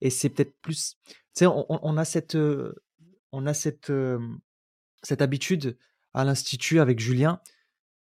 Et 0.00 0.10
c'est 0.10 0.28
peut-être 0.28 0.54
plus. 0.60 0.96
Tu 1.06 1.14
sais, 1.34 1.46
on, 1.48 1.96
a 1.96 2.04
cette, 2.04 2.34
euh, 2.36 2.72
on 3.32 3.46
a 3.46 3.54
cette, 3.54 3.92
cette 5.02 5.22
habitude 5.22 5.76
à 6.14 6.24
l'institut 6.24 6.78
avec 6.80 6.98
Julien 7.00 7.40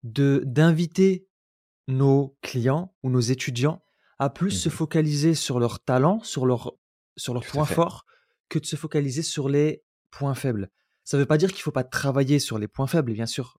de 0.02 0.42
d'inviter 0.46 1.26
nos 1.88 2.36
clients 2.42 2.94
ou 3.02 3.10
nos 3.10 3.20
étudiants 3.20 3.82
à 4.18 4.30
plus 4.30 4.50
se 4.50 4.68
Mmh 4.68 4.72
focaliser 4.72 5.34
sur 5.34 5.60
leurs 5.60 5.82
talents, 5.82 6.22
sur 6.22 6.46
leurs 6.46 6.74
sur 7.16 7.38
points 7.40 7.64
forts, 7.64 8.04
que 8.48 8.58
de 8.58 8.66
se 8.66 8.76
focaliser 8.76 9.22
sur 9.22 9.48
les 9.48 9.82
points 10.10 10.34
faibles. 10.34 10.70
Ça 11.04 11.16
ne 11.16 11.22
veut 11.22 11.26
pas 11.26 11.38
dire 11.38 11.50
qu'il 11.50 11.58
ne 11.58 11.62
faut 11.62 11.72
pas 11.72 11.84
travailler 11.84 12.38
sur 12.38 12.58
les 12.58 12.68
points 12.68 12.86
faibles, 12.86 13.12
bien 13.12 13.26
sûr, 13.26 13.58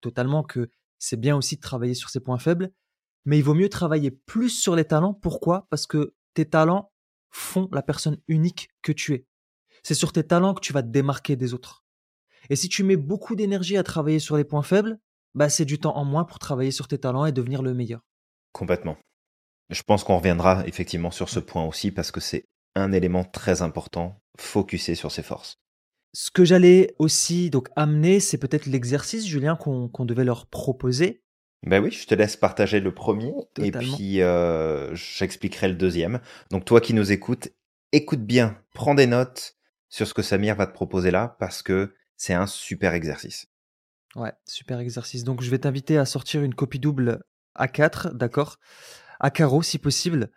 totalement 0.00 0.42
que 0.42 0.70
c'est 0.98 1.18
bien 1.18 1.36
aussi 1.36 1.56
de 1.56 1.60
travailler 1.60 1.94
sur 1.94 2.10
ses 2.10 2.20
points 2.20 2.38
faibles, 2.38 2.72
mais 3.24 3.38
il 3.38 3.42
vaut 3.42 3.54
mieux 3.54 3.68
travailler 3.68 4.10
plus 4.10 4.50
sur 4.50 4.76
les 4.76 4.84
talents. 4.84 5.14
Pourquoi? 5.14 5.66
Parce 5.70 5.86
que 5.86 6.14
tes 6.34 6.48
talents 6.48 6.92
font 7.30 7.68
la 7.72 7.82
personne 7.82 8.18
unique 8.28 8.70
que 8.82 8.92
tu 8.92 9.14
es. 9.14 9.26
C'est 9.82 9.94
sur 9.94 10.12
tes 10.12 10.26
talents 10.26 10.54
que 10.54 10.60
tu 10.60 10.72
vas 10.72 10.82
te 10.82 10.88
démarquer 10.88 11.36
des 11.36 11.54
autres. 11.54 11.84
Et 12.50 12.56
si 12.56 12.68
tu 12.68 12.82
mets 12.84 12.96
beaucoup 12.96 13.34
d'énergie 13.34 13.76
à 13.76 13.82
travailler 13.82 14.18
sur 14.18 14.36
les 14.36 14.44
points 14.44 14.62
faibles, 14.62 14.98
bah 15.34 15.48
c'est 15.48 15.64
du 15.64 15.78
temps 15.78 15.96
en 15.96 16.04
moins 16.04 16.24
pour 16.24 16.38
travailler 16.38 16.70
sur 16.70 16.88
tes 16.88 16.98
talents 16.98 17.26
et 17.26 17.32
devenir 17.32 17.62
le 17.62 17.74
meilleur. 17.74 18.00
Complètement. 18.52 18.96
Je 19.70 19.82
pense 19.82 20.04
qu'on 20.04 20.18
reviendra 20.18 20.66
effectivement 20.66 21.10
sur 21.10 21.28
ce 21.28 21.40
point 21.40 21.64
aussi 21.64 21.90
parce 21.90 22.10
que 22.10 22.20
c'est 22.20 22.44
un 22.74 22.92
élément 22.92 23.24
très 23.24 23.62
important, 23.62 24.20
focuser 24.38 24.94
sur 24.94 25.10
ses 25.10 25.22
forces. 25.22 25.60
Ce 26.12 26.30
que 26.30 26.44
j'allais 26.44 26.94
aussi 26.98 27.50
donc 27.50 27.68
amener, 27.74 28.20
c'est 28.20 28.38
peut-être 28.38 28.66
l'exercice, 28.66 29.26
Julien, 29.26 29.56
qu'on 29.56 30.04
devait 30.04 30.24
leur 30.24 30.46
proposer. 30.46 31.22
Ben 31.66 31.82
oui, 31.82 31.90
je 31.90 32.06
te 32.06 32.14
laisse 32.14 32.36
partager 32.36 32.78
le 32.78 32.92
premier 32.92 33.32
et 33.58 33.72
puis 33.72 34.20
euh, 34.20 34.94
j'expliquerai 34.94 35.68
le 35.68 35.74
deuxième. 35.74 36.20
Donc 36.50 36.66
toi 36.66 36.80
qui 36.80 36.92
nous 36.92 37.10
écoutes, 37.10 37.48
écoute 37.92 38.22
bien, 38.22 38.60
prends 38.74 38.94
des 38.94 39.06
notes 39.06 39.56
sur 39.88 40.06
ce 40.06 40.14
que 40.14 40.22
Samir 40.22 40.56
va 40.56 40.66
te 40.66 40.74
proposer 40.74 41.10
là 41.10 41.36
parce 41.40 41.62
que 41.62 41.94
c'est 42.16 42.34
un 42.34 42.46
super 42.46 42.92
exercice. 42.92 43.46
Ouais, 44.14 44.32
super 44.46 44.78
exercice. 44.78 45.24
Donc 45.24 45.42
je 45.42 45.50
vais 45.50 45.58
t'inviter 45.58 45.96
à 45.96 46.04
sortir 46.04 46.42
une 46.42 46.54
copie 46.54 46.78
double 46.78 47.24
A4, 47.58 48.12
d'accord? 48.12 48.58
À 49.20 49.30
carreau 49.30 49.62
si 49.62 49.78
possible. 49.78 50.30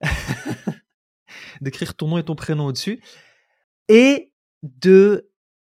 D'écrire 1.60 1.94
ton 1.94 2.08
nom 2.08 2.18
et 2.18 2.24
ton 2.24 2.34
prénom 2.34 2.66
au-dessus. 2.66 3.02
Et 3.88 4.32
de 4.62 5.30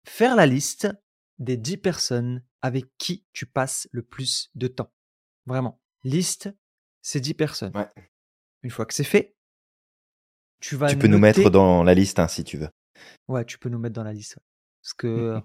faire 0.05 0.35
la 0.35 0.45
liste 0.45 0.87
des 1.39 1.57
10 1.57 1.77
personnes 1.77 2.43
avec 2.61 2.85
qui 2.97 3.25
tu 3.33 3.45
passes 3.45 3.87
le 3.91 4.03
plus 4.03 4.49
de 4.55 4.67
temps. 4.67 4.91
Vraiment. 5.45 5.79
Liste 6.03 6.49
ces 7.01 7.19
10 7.19 7.33
personnes. 7.33 7.75
Ouais. 7.75 7.89
Une 8.63 8.69
fois 8.69 8.85
que 8.85 8.93
c'est 8.93 9.03
fait, 9.03 9.35
tu 10.59 10.75
vas 10.75 10.87
Tu 10.87 10.97
peux 10.97 11.07
nous 11.07 11.17
mettre 11.17 11.49
dans 11.49 11.83
la 11.83 11.93
liste 11.93 12.19
hein, 12.19 12.27
si 12.27 12.43
tu 12.43 12.57
veux. 12.57 12.69
Ouais, 13.27 13.43
tu 13.45 13.57
peux 13.57 13.69
nous 13.69 13.79
mettre 13.79 13.95
dans 13.95 14.03
la 14.03 14.13
liste. 14.13 14.37
Parce 14.81 14.93
que 14.93 15.07
euh, 15.07 15.39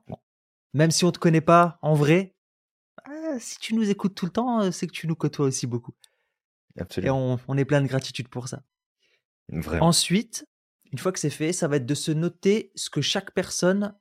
même 0.75 0.91
si 0.91 1.05
on 1.05 1.13
te 1.13 1.19
connaît 1.19 1.41
pas 1.41 1.79
en 1.83 1.95
vrai, 1.95 2.35
ah, 3.05 3.39
si 3.39 3.59
tu 3.59 3.75
nous 3.75 3.89
écoutes 3.89 4.15
tout 4.15 4.27
le 4.27 4.33
temps, 4.33 4.61
euh, 4.61 4.71
c'est 4.71 4.87
que 4.87 4.93
tu 4.93 5.07
nous 5.07 5.17
côtoies 5.17 5.47
aussi 5.47 5.67
beaucoup. 5.67 5.95
Et 6.77 6.81
Absolument. 6.81 7.35
on, 7.35 7.41
on 7.49 7.59
est 7.59 7.65
plein 7.65 7.83
de 7.83 7.87
gratitude 7.87 8.29
pour 8.29 8.49
ça. 8.49 8.63
Vraiment. 9.49 9.87
Ensuite, 9.87 10.47
une 10.93 10.99
fois 10.99 11.13
que 11.13 11.19
c'est 11.19 11.31
fait, 11.31 11.53
ça 11.53 11.69
va 11.69 11.77
être 11.77 11.87
de 11.87 11.95
se 11.95 12.11
noter 12.11 12.73
ce 12.75 12.91
que 12.91 13.01
chaque 13.01 13.33
personne 13.33 13.95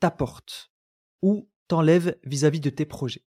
t'apporte 0.00 0.72
ou 1.22 1.50
t'enlève 1.68 2.18
vis-à-vis 2.24 2.60
de 2.60 2.70
tes 2.70 2.84
projets. 2.84 3.24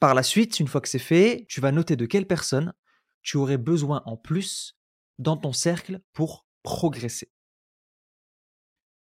Par 0.00 0.14
la 0.14 0.22
suite, 0.22 0.58
une 0.58 0.66
fois 0.66 0.80
que 0.80 0.88
c'est 0.88 0.98
fait, 0.98 1.46
tu 1.48 1.60
vas 1.60 1.70
noter 1.70 1.96
de 1.96 2.06
quelle 2.06 2.26
personne 2.26 2.74
tu 3.22 3.36
aurais 3.36 3.58
besoin 3.58 4.02
en 4.04 4.16
plus 4.16 4.76
dans 5.18 5.36
ton 5.36 5.52
cercle 5.52 6.00
pour 6.12 6.46
progresser. 6.62 7.32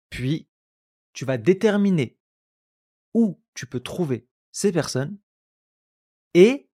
Puis, 0.10 0.48
tu 1.14 1.26
vas 1.26 1.38
déterminer 1.38 2.20
où 3.14 3.42
tu 3.56 3.66
peux 3.66 3.80
trouver 3.80 4.28
ces 4.52 4.72
personnes 4.72 5.18
et 6.36 6.70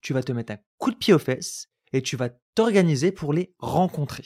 tu 0.00 0.12
vas 0.12 0.22
te 0.22 0.32
mettre 0.32 0.52
un 0.52 0.58
coup 0.78 0.90
de 0.90 0.96
pied 0.96 1.12
aux 1.14 1.18
fesses 1.18 1.68
et 1.92 2.02
tu 2.02 2.16
vas 2.16 2.28
t'organiser 2.54 3.12
pour 3.12 3.32
les 3.32 3.54
rencontrer. 3.58 4.24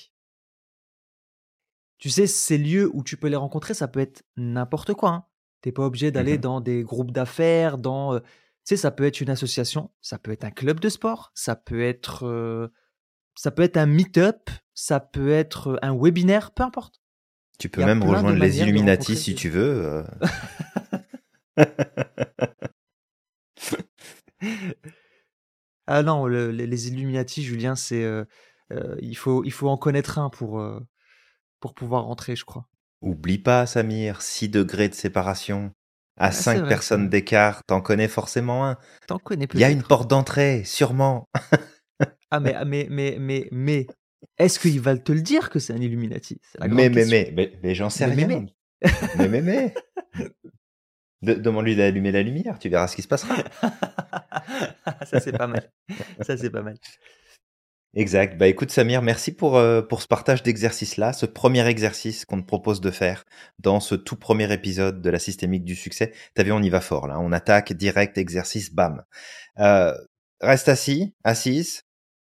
Tu 1.98 2.10
sais, 2.10 2.26
ces 2.26 2.58
lieux 2.58 2.90
où 2.92 3.04
tu 3.04 3.16
peux 3.16 3.28
les 3.28 3.36
rencontrer, 3.36 3.74
ça 3.74 3.86
peut 3.88 4.00
être 4.00 4.24
n'importe 4.36 4.92
quoi. 4.94 5.10
Hein. 5.10 5.24
Tu 5.62 5.68
n'es 5.68 5.72
pas 5.72 5.84
obligé 5.84 6.10
d'aller 6.10 6.34
Mhm. 6.34 6.40
dans 6.40 6.60
des 6.60 6.82
groupes 6.82 7.12
d'affaires, 7.12 7.78
dans... 7.78 8.14
euh, 8.14 8.18
tu 8.20 8.26
sais, 8.64 8.76
ça 8.76 8.90
peut 8.90 9.04
être 9.04 9.20
une 9.20 9.30
association, 9.30 9.90
ça 10.00 10.18
peut 10.18 10.32
être 10.32 10.44
un 10.44 10.50
club 10.50 10.80
de 10.80 10.88
sport, 10.88 11.30
ça 11.34 11.54
peut 11.54 11.82
être, 11.82 12.26
euh, 12.26 12.68
ça 13.36 13.50
peut 13.52 13.62
être 13.62 13.76
un 13.76 13.86
meet-up, 13.86 14.50
ça 14.74 14.98
peut 15.00 15.30
être 15.30 15.78
un 15.82 15.96
webinaire, 15.96 16.50
peu 16.50 16.64
importe. 16.64 17.00
Tu 17.58 17.68
peux 17.68 17.84
même 17.84 18.02
rejoindre 18.02 18.32
les 18.38 18.58
Illuminati 18.60 19.16
si 19.16 19.34
tu 19.36 19.48
veux. 19.48 19.84
euh. 19.84 20.04
Ah 25.86 26.02
non, 26.02 26.26
le- 26.26 26.50
les, 26.50 26.66
les 26.66 26.88
Illuminati, 26.88 27.42
Julien, 27.42 27.74
c'est 27.76 28.02
euh, 28.04 28.24
euh, 28.72 28.96
il 29.00 29.16
faut 29.16 29.44
il 29.44 29.52
faut 29.52 29.68
en 29.68 29.76
connaître 29.76 30.18
un 30.18 30.30
pour 30.30 30.60
euh, 30.60 30.80
pour 31.60 31.74
pouvoir 31.74 32.04
rentrer, 32.04 32.36
je 32.36 32.44
crois. 32.44 32.68
Oublie 33.02 33.38
pas, 33.38 33.66
Samir, 33.66 34.22
6 34.22 34.48
degrés 34.48 34.88
de 34.88 34.94
séparation. 34.94 35.72
À 36.18 36.30
Ah, 36.30 36.42
c'est 36.44 36.44
5 36.44 36.60
vrai, 36.60 36.78
c'est 36.80 36.94
personnes 36.94 37.08
d'écart, 37.08 37.62
t'en 37.66 37.80
connais 37.80 38.08
forcément 38.08 38.66
un. 38.66 38.76
T'en 39.06 39.18
connais 39.20 39.46
Il 39.54 39.60
y 39.60 39.64
a 39.64 39.70
une 39.70 39.82
peut-être. 39.82 39.86
porte 39.86 40.08
d'entrée, 40.08 40.64
sûrement. 40.64 41.28
Ah 42.30 42.40
mais 42.40 42.54
ah, 42.54 42.64
mais 42.64 42.86
mais 42.90 43.16
mais 43.20 43.48
mais 43.52 43.86
est-ce 44.38 44.58
qu'ils 44.58 44.80
va 44.80 44.96
te 44.96 45.12
le 45.12 45.20
dire 45.22 45.50
que 45.50 45.58
c'est 45.58 45.72
un 45.74 45.80
Illuminati? 45.80 46.40
La 46.58 46.68
Mais, 46.68 46.88
mais, 46.88 47.04
mais, 47.06 47.30
mais, 47.34 47.52
mais 47.62 47.74
j'en 47.74 47.90
sais 47.90 48.06
Mais, 48.06 48.12
mais, 48.12 48.26
rien. 48.26 48.46
Mais, 49.14 49.28
mais, 49.28 49.42
mais. 49.42 49.74
De- 51.22 51.34
Demande-lui 51.34 51.76
d'allumer 51.76 52.12
la 52.12 52.22
lumière, 52.22 52.58
tu 52.58 52.68
verras 52.68 52.88
ce 52.88 52.96
qui 52.96 53.02
se 53.02 53.08
passera. 53.08 53.36
Ça 55.06 55.20
c'est 55.20 55.32
pas 55.36 55.46
mal. 55.46 55.70
Ça 56.26 56.36
c'est 56.36 56.50
pas 56.50 56.62
mal. 56.62 56.76
Exact. 57.94 58.38
Bah 58.38 58.48
écoute 58.48 58.70
Samir, 58.70 59.02
merci 59.02 59.32
pour, 59.32 59.56
euh, 59.58 59.82
pour 59.82 60.00
ce 60.00 60.08
partage 60.08 60.42
d'exercices-là, 60.42 61.12
ce 61.12 61.26
premier 61.26 61.66
exercice 61.66 62.24
qu'on 62.24 62.40
te 62.40 62.46
propose 62.46 62.80
de 62.80 62.90
faire 62.90 63.24
dans 63.58 63.80
ce 63.80 63.94
tout 63.94 64.16
premier 64.16 64.50
épisode 64.52 65.02
de 65.02 65.10
la 65.10 65.18
systémique 65.18 65.64
du 65.64 65.76
succès. 65.76 66.12
T'as 66.34 66.42
vu, 66.42 66.52
on 66.52 66.62
y 66.62 66.70
va 66.70 66.80
fort 66.80 67.06
là. 67.06 67.20
On 67.20 67.32
attaque 67.32 67.74
direct, 67.74 68.16
exercice, 68.16 68.72
bam. 68.72 69.02
Euh, 69.58 69.92
reste 70.40 70.70
assis, 70.70 71.14
assise, 71.22 71.82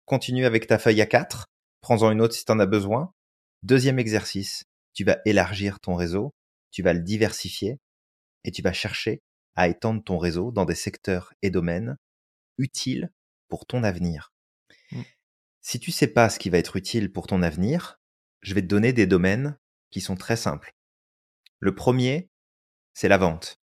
continue 0.06 0.46
avec 0.46 0.68
ta 0.68 0.80
feuille 0.80 1.02
à 1.02 1.06
4, 1.06 1.46
prends-en 1.80 2.12
une 2.12 2.20
autre 2.22 2.34
si 2.36 2.44
t'en 2.44 2.60
as 2.60 2.66
besoin. 2.66 3.14
Deuxième 3.64 4.00
exercice, 4.00 4.66
tu 4.94 5.06
vas 5.06 5.20
élargir 5.26 5.80
ton 5.80 5.96
réseau, 5.96 6.34
tu 6.72 6.84
vas 6.84 6.91
le 6.91 7.00
diversifier 7.00 7.78
et 8.44 8.52
tu 8.52 8.62
vas 8.62 8.74
chercher 8.74 9.22
à 9.56 9.68
étendre 9.68 10.04
ton 10.04 10.18
réseau 10.18 10.52
dans 10.52 10.66
des 10.66 10.76
secteurs 10.76 11.34
et 11.41 11.50
domaines 11.50 11.98
utiles 12.58 13.12
pour 13.50 13.66
ton 13.66 13.84
avenir. 13.84 14.34
Mm. 14.91 15.02
Si 15.62 15.80
tu 15.80 15.91
sais 15.91 16.08
pas 16.08 16.30
ce 16.30 16.39
qui 16.39 16.50
va 16.50 16.58
être 16.58 16.76
utile 16.76 17.12
pour 17.12 17.28
ton 17.28 17.41
avenir, 17.41 18.00
je 18.41 18.54
vais 18.54 18.62
te 18.62 18.68
donner 18.68 18.94
des 18.94 19.08
domaines 19.08 19.58
qui 19.89 20.02
sont 20.02 20.16
très 20.16 20.36
simples. 20.36 20.76
Le 21.60 21.74
premier, 21.74 22.30
c'est 22.94 23.08
la 23.08 23.18
vente. 23.18 23.62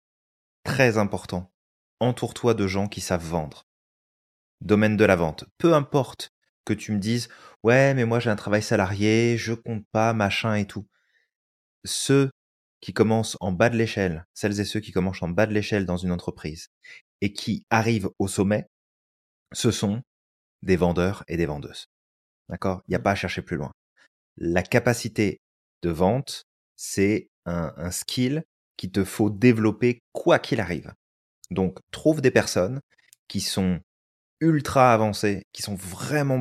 Très 0.63 0.97
important. 0.97 1.51
Entoure-toi 1.99 2.53
de 2.53 2.67
gens 2.67 2.87
qui 2.87 3.01
savent 3.01 3.25
vendre. 3.25 3.67
Domaine 4.61 4.97
de 4.97 5.05
la 5.05 5.15
vente. 5.15 5.45
Peu 5.57 5.73
importe 5.73 6.33
que 6.65 6.73
tu 6.73 6.91
me 6.91 6.99
dises, 6.99 7.29
ouais, 7.63 7.93
mais 7.93 8.05
moi 8.05 8.19
j'ai 8.19 8.29
un 8.29 8.35
travail 8.35 8.61
salarié, 8.61 9.37
je 9.37 9.53
compte 9.53 9.85
pas, 9.91 10.13
machin 10.13 10.55
et 10.55 10.67
tout. 10.67 10.87
Ceux 11.85 12.29
qui 12.81 12.93
commencent 12.93 13.37
en 13.39 13.51
bas 13.51 13.69
de 13.69 13.77
l'échelle, 13.77 14.25
celles 14.33 14.59
et 14.59 14.65
ceux 14.65 14.79
qui 14.79 14.91
commencent 14.91 15.23
en 15.23 15.29
bas 15.29 15.45
de 15.45 15.53
l'échelle 15.53 15.85
dans 15.85 15.97
une 15.97 16.11
entreprise 16.11 16.69
et 17.21 17.33
qui 17.33 17.65
arrivent 17.69 18.09
au 18.19 18.27
sommet, 18.27 18.67
ce 19.53 19.71
sont 19.71 20.01
des 20.61 20.75
vendeurs 20.75 21.23
et 21.27 21.37
des 21.37 21.45
vendeuses. 21.45 21.87
D'accord? 22.49 22.81
Il 22.87 22.91
n'y 22.91 22.95
a 22.95 22.99
pas 22.99 23.11
à 23.11 23.15
chercher 23.15 23.41
plus 23.41 23.57
loin. 23.57 23.71
La 24.37 24.63
capacité 24.63 25.41
de 25.81 25.89
vente, 25.89 26.43
c'est 26.75 27.29
un, 27.45 27.91
skill 27.91 28.43
qu'il 28.75 28.91
te 28.91 29.03
faut 29.03 29.29
développer 29.29 30.01
quoi 30.11 30.37
qu'il 30.37 30.59
arrive. 30.59 30.93
Donc, 31.49 31.79
trouve 31.91 32.21
des 32.21 32.31
personnes 32.31 32.81
qui 33.27 33.41
sont 33.41 33.79
ultra 34.39 34.93
avancées, 34.93 35.43
qui 35.53 35.61
sont 35.61 35.75
vraiment 35.75 36.39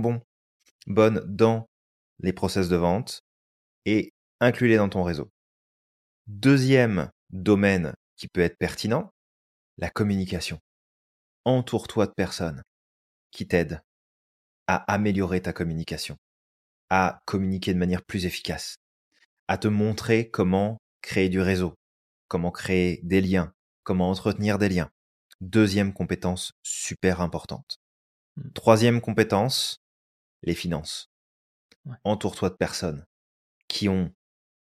bonnes 0.87 1.23
dans 1.27 1.69
les 2.21 2.33
process 2.33 2.69
de 2.69 2.77
vente 2.77 3.23
et 3.85 4.13
inclus-les 4.41 4.77
dans 4.77 4.89
ton 4.89 5.03
réseau. 5.03 5.31
Deuxième 6.27 7.11
domaine 7.31 7.95
qui 8.17 8.27
peut 8.27 8.41
être 8.41 8.59
pertinent, 8.59 9.13
la 9.79 9.91
communication. 9.91 10.59
Entoure-toi 11.45 12.07
de 12.07 12.13
personnes 12.13 12.63
qui 13.31 13.47
t'aident 13.47 13.81
à 14.67 14.77
améliorer 14.93 15.41
ta 15.41 15.53
communication, 15.53 16.17
à 16.91 17.21
communiquer 17.27 17.75
de 17.75 17.79
manière 17.79 18.05
plus 18.05 18.27
efficace, 18.27 18.79
à 19.47 19.57
te 19.57 19.69
montrer 19.69 20.29
comment 20.31 20.79
créer 21.01 21.29
du 21.29 21.41
réseau, 21.41 21.75
comment 22.27 22.51
créer 22.51 23.01
des 23.05 23.21
liens, 23.21 23.53
comment 23.85 24.11
entretenir 24.11 24.59
des 24.59 24.69
liens. 24.69 24.91
Deuxième 25.41 25.93
compétence 25.93 26.53
super 26.65 27.21
importante. 27.21 27.79
Mmh. 28.37 28.51
Troisième 28.53 29.01
compétence, 29.01 29.79
les 30.43 30.55
finances. 30.55 31.09
Ouais. 31.85 31.97
Entoure-toi 32.03 32.51
de 32.51 32.57
personnes 32.57 33.05
qui 33.69 33.89
ont 33.89 34.13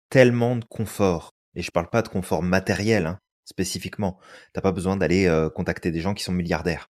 tellement 0.10 0.58
de 0.58 0.66
confort, 0.66 1.32
et 1.56 1.62
je 1.62 1.72
parle 1.72 1.90
pas 1.90 2.02
de 2.02 2.08
confort 2.08 2.44
matériel 2.44 3.06
hein, 3.06 3.20
spécifiquement. 3.46 4.20
T'as 4.54 4.62
pas 4.62 4.72
besoin 4.72 4.98
d'aller 4.98 5.28
euh, 5.28 5.50
contacter 5.50 5.92
des 5.92 6.02
gens 6.02 6.14
qui 6.14 6.24
sont 6.24 6.32
milliardaires, 6.32 6.90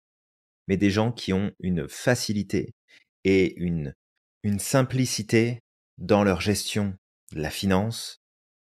mais 0.68 0.76
des 0.76 0.90
gens 0.90 1.12
qui 1.12 1.32
ont 1.32 1.52
une 1.61 1.88
facilité 1.88 2.74
et 3.24 3.57
une, 3.59 3.94
une 4.42 4.59
simplicité 4.59 5.61
dans 5.98 6.24
leur 6.24 6.40
gestion 6.40 6.96
de 7.32 7.40
la 7.40 7.50
finance, 7.50 8.20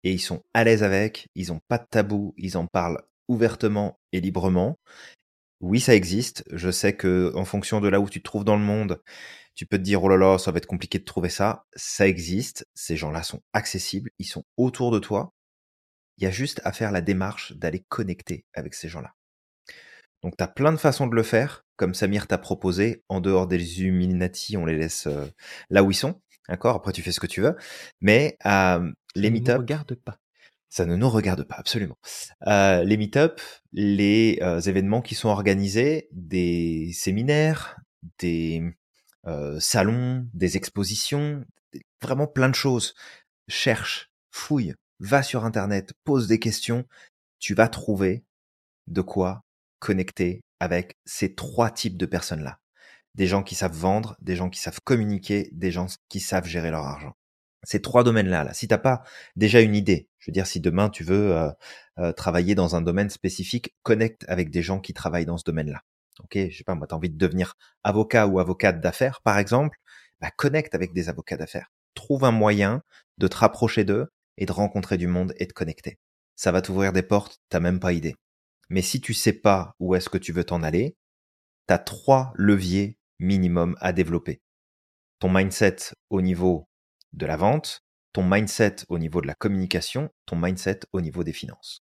et 0.03 0.11
ils 0.13 0.19
sont 0.19 0.43
à 0.53 0.63
l'aise 0.63 0.83
avec, 0.83 1.27
ils 1.35 1.51
ont 1.51 1.61
pas 1.67 1.77
de 1.77 1.85
tabou, 1.89 2.33
ils 2.37 2.57
en 2.57 2.67
parlent 2.67 3.01
ouvertement 3.27 3.99
et 4.11 4.21
librement. 4.21 4.77
Oui, 5.61 5.79
ça 5.79 5.93
existe. 5.93 6.43
Je 6.51 6.71
sais 6.71 6.95
que 6.95 7.31
en 7.35 7.45
fonction 7.45 7.81
de 7.81 7.89
là 7.89 7.99
où 7.99 8.09
tu 8.09 8.19
te 8.19 8.23
trouves 8.23 8.45
dans 8.45 8.55
le 8.55 8.63
monde, 8.63 9.01
tu 9.55 9.65
peux 9.65 9.77
te 9.77 9.83
dire 9.83 10.03
oh 10.03 10.09
là 10.09 10.17
là, 10.17 10.37
ça 10.37 10.51
va 10.51 10.57
être 10.57 10.65
compliqué 10.65 10.99
de 10.99 11.03
trouver 11.03 11.29
ça. 11.29 11.65
Ça 11.75 12.07
existe. 12.07 12.65
Ces 12.73 12.95
gens-là 12.95 13.23
sont 13.23 13.41
accessibles, 13.53 14.09
ils 14.19 14.25
sont 14.25 14.43
autour 14.57 14.91
de 14.91 14.99
toi. 14.99 15.33
Il 16.19 16.25
y 16.25 16.27
a 16.27 16.31
juste 16.31 16.59
à 16.65 16.73
faire 16.73 16.91
la 16.91 16.99
démarche 16.99 17.53
d'aller 17.53 17.79
connecter 17.87 18.45
avec 18.53 18.73
ces 18.73 18.89
gens-là. 18.89 19.15
Donc 20.21 20.35
tu 20.35 20.43
as 20.43 20.49
plein 20.49 20.73
de 20.73 20.77
façons 20.77 21.07
de 21.07 21.15
le 21.15 21.23
faire, 21.23 21.65
comme 21.77 21.93
Samir 21.93 22.27
t'a 22.27 22.37
proposé. 22.37 23.05
En 23.07 23.21
dehors 23.21 23.47
des 23.47 23.79
Illuminati, 23.79 24.57
on 24.57 24.65
les 24.65 24.77
laisse 24.77 25.07
euh, 25.07 25.25
là 25.69 25.81
où 25.81 25.91
ils 25.91 25.95
sont. 25.95 26.21
D'accord? 26.49 26.75
Après, 26.75 26.91
tu 26.91 27.01
fais 27.01 27.13
ce 27.13 27.21
que 27.21 27.27
tu 27.27 27.39
veux. 27.39 27.55
Mais 28.01 28.37
euh, 28.45 28.91
les 29.15 29.29
meet 29.29 29.47
Ne 29.47 29.53
regarde 29.59 29.95
pas. 29.95 30.19
ça 30.67 30.85
ne 30.85 30.97
nous 30.97 31.09
regarde 31.09 31.43
pas, 31.43 31.55
absolument. 31.55 31.97
Euh, 32.47 32.83
les 32.83 32.97
meet-up, 32.97 33.39
les 33.71 34.39
euh, 34.41 34.59
événements 34.59 35.01
qui 35.01 35.15
sont 35.15 35.29
organisés, 35.29 36.09
des 36.11 36.91
séminaires, 36.93 37.77
des 38.17 38.61
salons, 39.59 40.27
des 40.33 40.57
expositions, 40.57 41.45
vraiment 42.01 42.25
plein 42.25 42.49
de 42.49 42.55
choses. 42.55 42.95
Cherche, 43.47 44.11
fouille, 44.31 44.73
va 44.99 45.23
sur 45.23 45.45
Internet, 45.45 45.93
pose 46.03 46.27
des 46.27 46.39
questions. 46.39 46.85
Tu 47.39 47.53
vas 47.53 47.67
trouver 47.67 48.23
de 48.87 49.01
quoi 49.01 49.43
connecter 49.79 50.41
avec 50.59 50.97
ces 51.05 51.35
trois 51.35 51.71
types 51.71 51.97
de 51.97 52.05
personnes-là. 52.05 52.59
Des 53.15 53.27
gens 53.27 53.43
qui 53.43 53.55
savent 53.55 53.75
vendre, 53.75 54.15
des 54.21 54.35
gens 54.35 54.49
qui 54.49 54.59
savent 54.59 54.81
communiquer, 54.83 55.49
des 55.51 55.71
gens 55.71 55.87
qui 56.09 56.19
savent 56.19 56.45
gérer 56.45 56.71
leur 56.71 56.85
argent. 56.85 57.13
Ces 57.63 57.81
trois 57.81 58.03
domaines-là, 58.03 58.43
là. 58.43 58.53
si 58.53 58.67
t'as 58.67 58.77
pas 58.77 59.03
déjà 59.35 59.59
une 59.59 59.75
idée, 59.75 60.07
je 60.19 60.31
veux 60.31 60.33
dire, 60.33 60.47
si 60.47 60.61
demain 60.61 60.89
tu 60.89 61.03
veux 61.03 61.35
euh, 61.35 61.49
euh, 61.97 62.11
travailler 62.13 62.55
dans 62.55 62.75
un 62.75 62.81
domaine 62.81 63.09
spécifique, 63.09 63.75
connecte 63.83 64.23
avec 64.29 64.49
des 64.49 64.61
gens 64.61 64.79
qui 64.79 64.93
travaillent 64.93 65.25
dans 65.25 65.37
ce 65.37 65.43
domaine-là. 65.43 65.81
Ok, 66.23 66.37
je 66.49 66.57
sais 66.57 66.63
pas, 66.63 66.75
moi, 66.75 66.87
t'as 66.87 66.95
envie 66.95 67.09
de 67.09 67.17
devenir 67.17 67.55
avocat 67.83 68.27
ou 68.27 68.39
avocate 68.39 68.79
d'affaires, 68.81 69.21
par 69.21 69.37
exemple, 69.37 69.77
bah, 70.21 70.31
connecte 70.31 70.75
avec 70.75 70.93
des 70.93 71.09
avocats 71.09 71.37
d'affaires. 71.37 71.71
Trouve 71.95 72.23
un 72.23 72.31
moyen 72.31 72.81
de 73.17 73.27
te 73.27 73.37
rapprocher 73.37 73.83
d'eux 73.83 74.09
et 74.39 74.45
de 74.45 74.51
rencontrer 74.51 74.97
du 74.97 75.05
monde 75.05 75.33
et 75.37 75.45
de 75.45 75.53
connecter. 75.53 75.99
Ça 76.35 76.51
va 76.51 76.61
t'ouvrir 76.63 76.93
des 76.93 77.03
portes, 77.03 77.39
t'as 77.49 77.59
même 77.59 77.79
pas 77.79 77.93
idée. 77.93 78.15
Mais 78.69 78.81
si 78.81 79.01
tu 79.01 79.13
sais 79.13 79.33
pas 79.33 79.75
où 79.79 79.93
est-ce 79.93 80.09
que 80.09 80.17
tu 80.17 80.31
veux 80.31 80.43
t'en 80.43 80.63
aller, 80.63 80.95
t'as 81.67 81.77
trois 81.77 82.31
leviers 82.35 82.97
minimum 83.19 83.75
à 83.81 83.93
développer. 83.93 84.41
Ton 85.19 85.29
mindset 85.29 85.75
au 86.09 86.21
niveau 86.21 86.69
de 87.13 87.25
la 87.25 87.35
vente, 87.35 87.83
ton 88.13 88.23
mindset 88.23 88.77
au 88.87 88.97
niveau 88.97 89.21
de 89.21 89.27
la 89.27 89.35
communication, 89.35 90.09
ton 90.25 90.37
mindset 90.37 90.79
au 90.93 91.01
niveau 91.01 91.23
des 91.23 91.33
finances. 91.33 91.83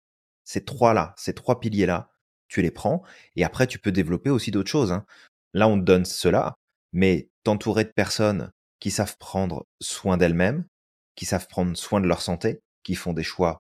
Ces 0.44 0.66
trois-là, 0.66 1.14
ces 1.16 1.34
trois 1.34 1.60
piliers-là, 1.60 2.10
tu 2.48 2.64
les 2.64 2.72
prends 2.72 3.04
et 3.36 3.44
après 3.44 3.68
tu 3.68 3.78
peux 3.78 3.92
développer 3.92 4.32
aussi 4.32 4.50
d'autres 4.50 4.72
choses. 4.72 4.92
hein. 4.92 5.06
Là, 5.54 5.68
on 5.68 5.80
te 5.80 5.86
donne 5.86 6.06
cela, 6.06 6.56
mais 6.94 7.30
t'entourer 7.44 7.84
de 7.84 7.92
personnes 7.92 8.52
qui 8.80 8.90
savent 8.90 9.18
prendre 9.18 9.68
soin 9.80 10.18
d'elles-mêmes, 10.18 10.66
qui 11.20 11.26
savent 11.26 11.48
prendre 11.48 11.76
soin 11.76 12.00
de 12.00 12.08
leur 12.08 12.22
santé, 12.22 12.62
qui 12.82 12.96
font 12.96 13.12
des 13.12 13.24
choix 13.24 13.58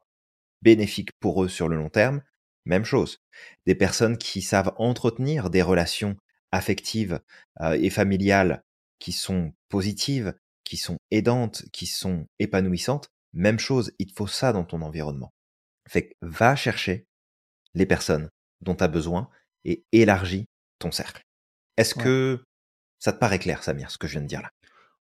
bénéfiques 0.62 1.10
pour 1.20 1.44
eux 1.44 1.50
sur 1.50 1.68
le 1.68 1.76
long 1.76 1.90
terme, 1.90 2.22
même 2.64 2.86
chose. 2.86 3.18
Des 3.66 3.76
personnes 3.76 4.18
qui 4.18 4.42
savent 4.42 4.72
entretenir 4.78 5.50
des 5.50 5.62
relations 5.62 6.16
affectives 6.54 7.20
euh, 7.60 7.74
et 7.74 7.90
familiales 7.90 8.62
qui 9.00 9.12
sont 9.12 9.52
positives, 9.68 10.34
qui 10.64 10.78
sont 10.78 10.96
aidantes, 11.12 11.66
qui 11.74 11.86
sont 11.86 12.28
épanouissantes, 12.40 13.10
même 13.34 13.60
chose, 13.60 13.92
il 14.00 14.08
te 14.08 14.14
faut 14.16 14.26
ça 14.28 14.54
dans 14.54 14.64
ton 14.64 14.82
environnement. 14.82 15.34
Fait 15.90 16.08
que 16.08 16.14
va 16.22 16.56
chercher 16.56 17.08
les 17.74 17.86
personnes 17.86 18.30
dont 18.62 18.76
tu 18.76 18.86
as 18.86 18.88
besoin 18.88 19.30
et 19.66 19.84
élargis 19.92 20.46
ton 20.80 20.92
cercle. 20.94 21.24
Est-ce 21.76 21.96
Ouais. 21.96 22.04
que 22.06 22.44
ça 23.00 23.12
te 23.12 23.20
paraît 23.20 23.40
clair, 23.40 23.64
Samir, 23.64 23.92
ce 23.92 23.98
que 23.98 24.08
je 24.08 24.14
viens 24.14 24.22
de 24.22 24.28
dire 24.28 24.44
là? 24.44 24.50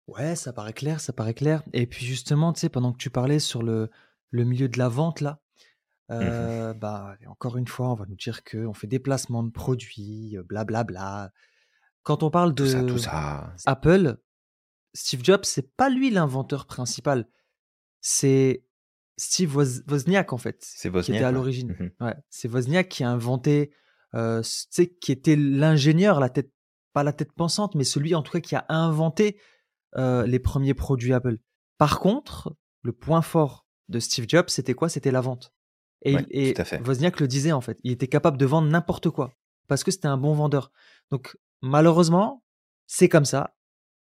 Ouais, 0.07 0.35
ça 0.35 0.53
paraît 0.53 0.73
clair, 0.73 0.99
ça 0.99 1.11
paraît 1.13 1.33
clair. 1.33 1.63
Et 1.73 1.85
puis 1.85 2.05
justement, 2.05 2.53
tu 2.53 2.61
sais, 2.61 2.69
pendant 2.69 2.93
que 2.93 2.97
tu 2.97 3.09
parlais 3.09 3.39
sur 3.39 3.61
le, 3.61 3.89
le 4.31 4.43
milieu 4.45 4.69
de 4.69 4.77
la 4.79 4.87
vente, 4.89 5.21
là, 5.21 5.39
Mhm. 6.09 6.17
euh, 6.21 6.73
bah, 6.73 7.17
encore 7.27 7.57
une 7.57 7.67
fois, 7.67 7.89
on 7.91 7.95
va 7.95 8.05
nous 8.05 8.15
dire 8.15 8.43
qu'on 8.45 8.73
fait 8.73 8.87
des 8.87 8.99
placements 8.99 9.43
de 9.43 9.51
produits, 9.51 10.37
euh, 10.37 10.43
blablabla. 10.43 11.33
Quand 12.03 12.23
on 12.23 12.29
parle 12.31 12.55
Tout 12.55 12.65
ça, 12.65 12.83
tout 12.83 12.93
de 12.93 12.99
ça. 12.99 13.53
Apple, 13.65 14.17
Steve 14.93 15.21
Jobs, 15.23 15.43
c'est 15.43 15.75
pas 15.75 15.89
lui 15.89 16.09
l'inventeur 16.09 16.65
principal. 16.65 17.27
C'est 17.99 18.63
Steve 19.17 19.53
Woz- 19.57 19.83
Wozniak, 19.89 20.31
en 20.31 20.37
fait, 20.37 20.57
C'est 20.63 20.83
qui 20.89 20.97
était 20.97 20.97
Wozniak. 21.11 21.23
à 21.23 21.31
l'origine. 21.31 21.75
Mhm. 21.77 21.91
Ouais, 21.99 22.15
c'est 22.29 22.47
Wozniak 22.47 22.87
qui 22.87 23.03
a 23.03 23.09
inventé, 23.09 23.71
euh, 24.15 24.41
tu 24.41 24.49
sais, 24.69 24.87
qui 24.87 25.11
était 25.11 25.35
l'ingénieur, 25.35 26.21
la 26.21 26.29
tête, 26.29 26.51
pas 26.93 27.03
la 27.03 27.11
tête 27.11 27.33
pensante, 27.33 27.75
mais 27.75 27.83
celui 27.83 28.15
en 28.15 28.21
tout 28.21 28.31
cas 28.31 28.39
qui 28.39 28.55
a 28.55 28.65
inventé 28.69 29.37
euh, 29.97 30.25
les 30.25 30.39
premiers 30.39 30.73
produits 30.73 31.13
Apple. 31.13 31.37
Par 31.77 31.99
contre, 31.99 32.55
le 32.83 32.91
point 32.91 33.21
fort 33.21 33.65
de 33.89 33.99
Steve 33.99 34.25
Jobs, 34.27 34.49
c'était 34.49 34.73
quoi? 34.73 34.89
C'était 34.89 35.11
la 35.11 35.21
vente. 35.21 35.53
Et, 36.03 36.15
Ouais. 36.15 36.81
Wozniak 36.85 37.19
le 37.19 37.27
disait 37.27 37.51
en 37.51 37.61
fait, 37.61 37.79
il 37.83 37.91
était 37.91 38.07
capable 38.07 38.37
de 38.37 38.45
vendre 38.45 38.67
n'importe 38.69 39.09
quoi 39.09 39.33
parce 39.67 39.83
que 39.83 39.91
c'était 39.91 40.07
un 40.07 40.17
bon 40.17 40.33
vendeur. 40.33 40.71
Donc 41.11 41.37
malheureusement, 41.61 42.43
c'est 42.85 43.09
comme 43.09 43.25
ça. 43.25 43.55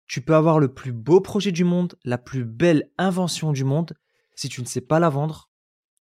Tu 0.07 0.20
peux 0.20 0.34
avoir 0.34 0.59
le 0.59 0.72
plus 0.72 0.93
beau 0.93 1.20
projet 1.20 1.53
du 1.53 1.64
monde, 1.64 1.99
la 2.05 2.18
plus 2.18 2.45
belle 2.45 2.91
invention 2.99 3.53
du 3.53 3.64
monde. 3.64 3.95
Si 4.34 4.49
tu 4.49 4.61
ne 4.61 4.66
sais 4.66 4.80
pas 4.80 5.01
la 5.01 5.11
vendre, 5.11 5.51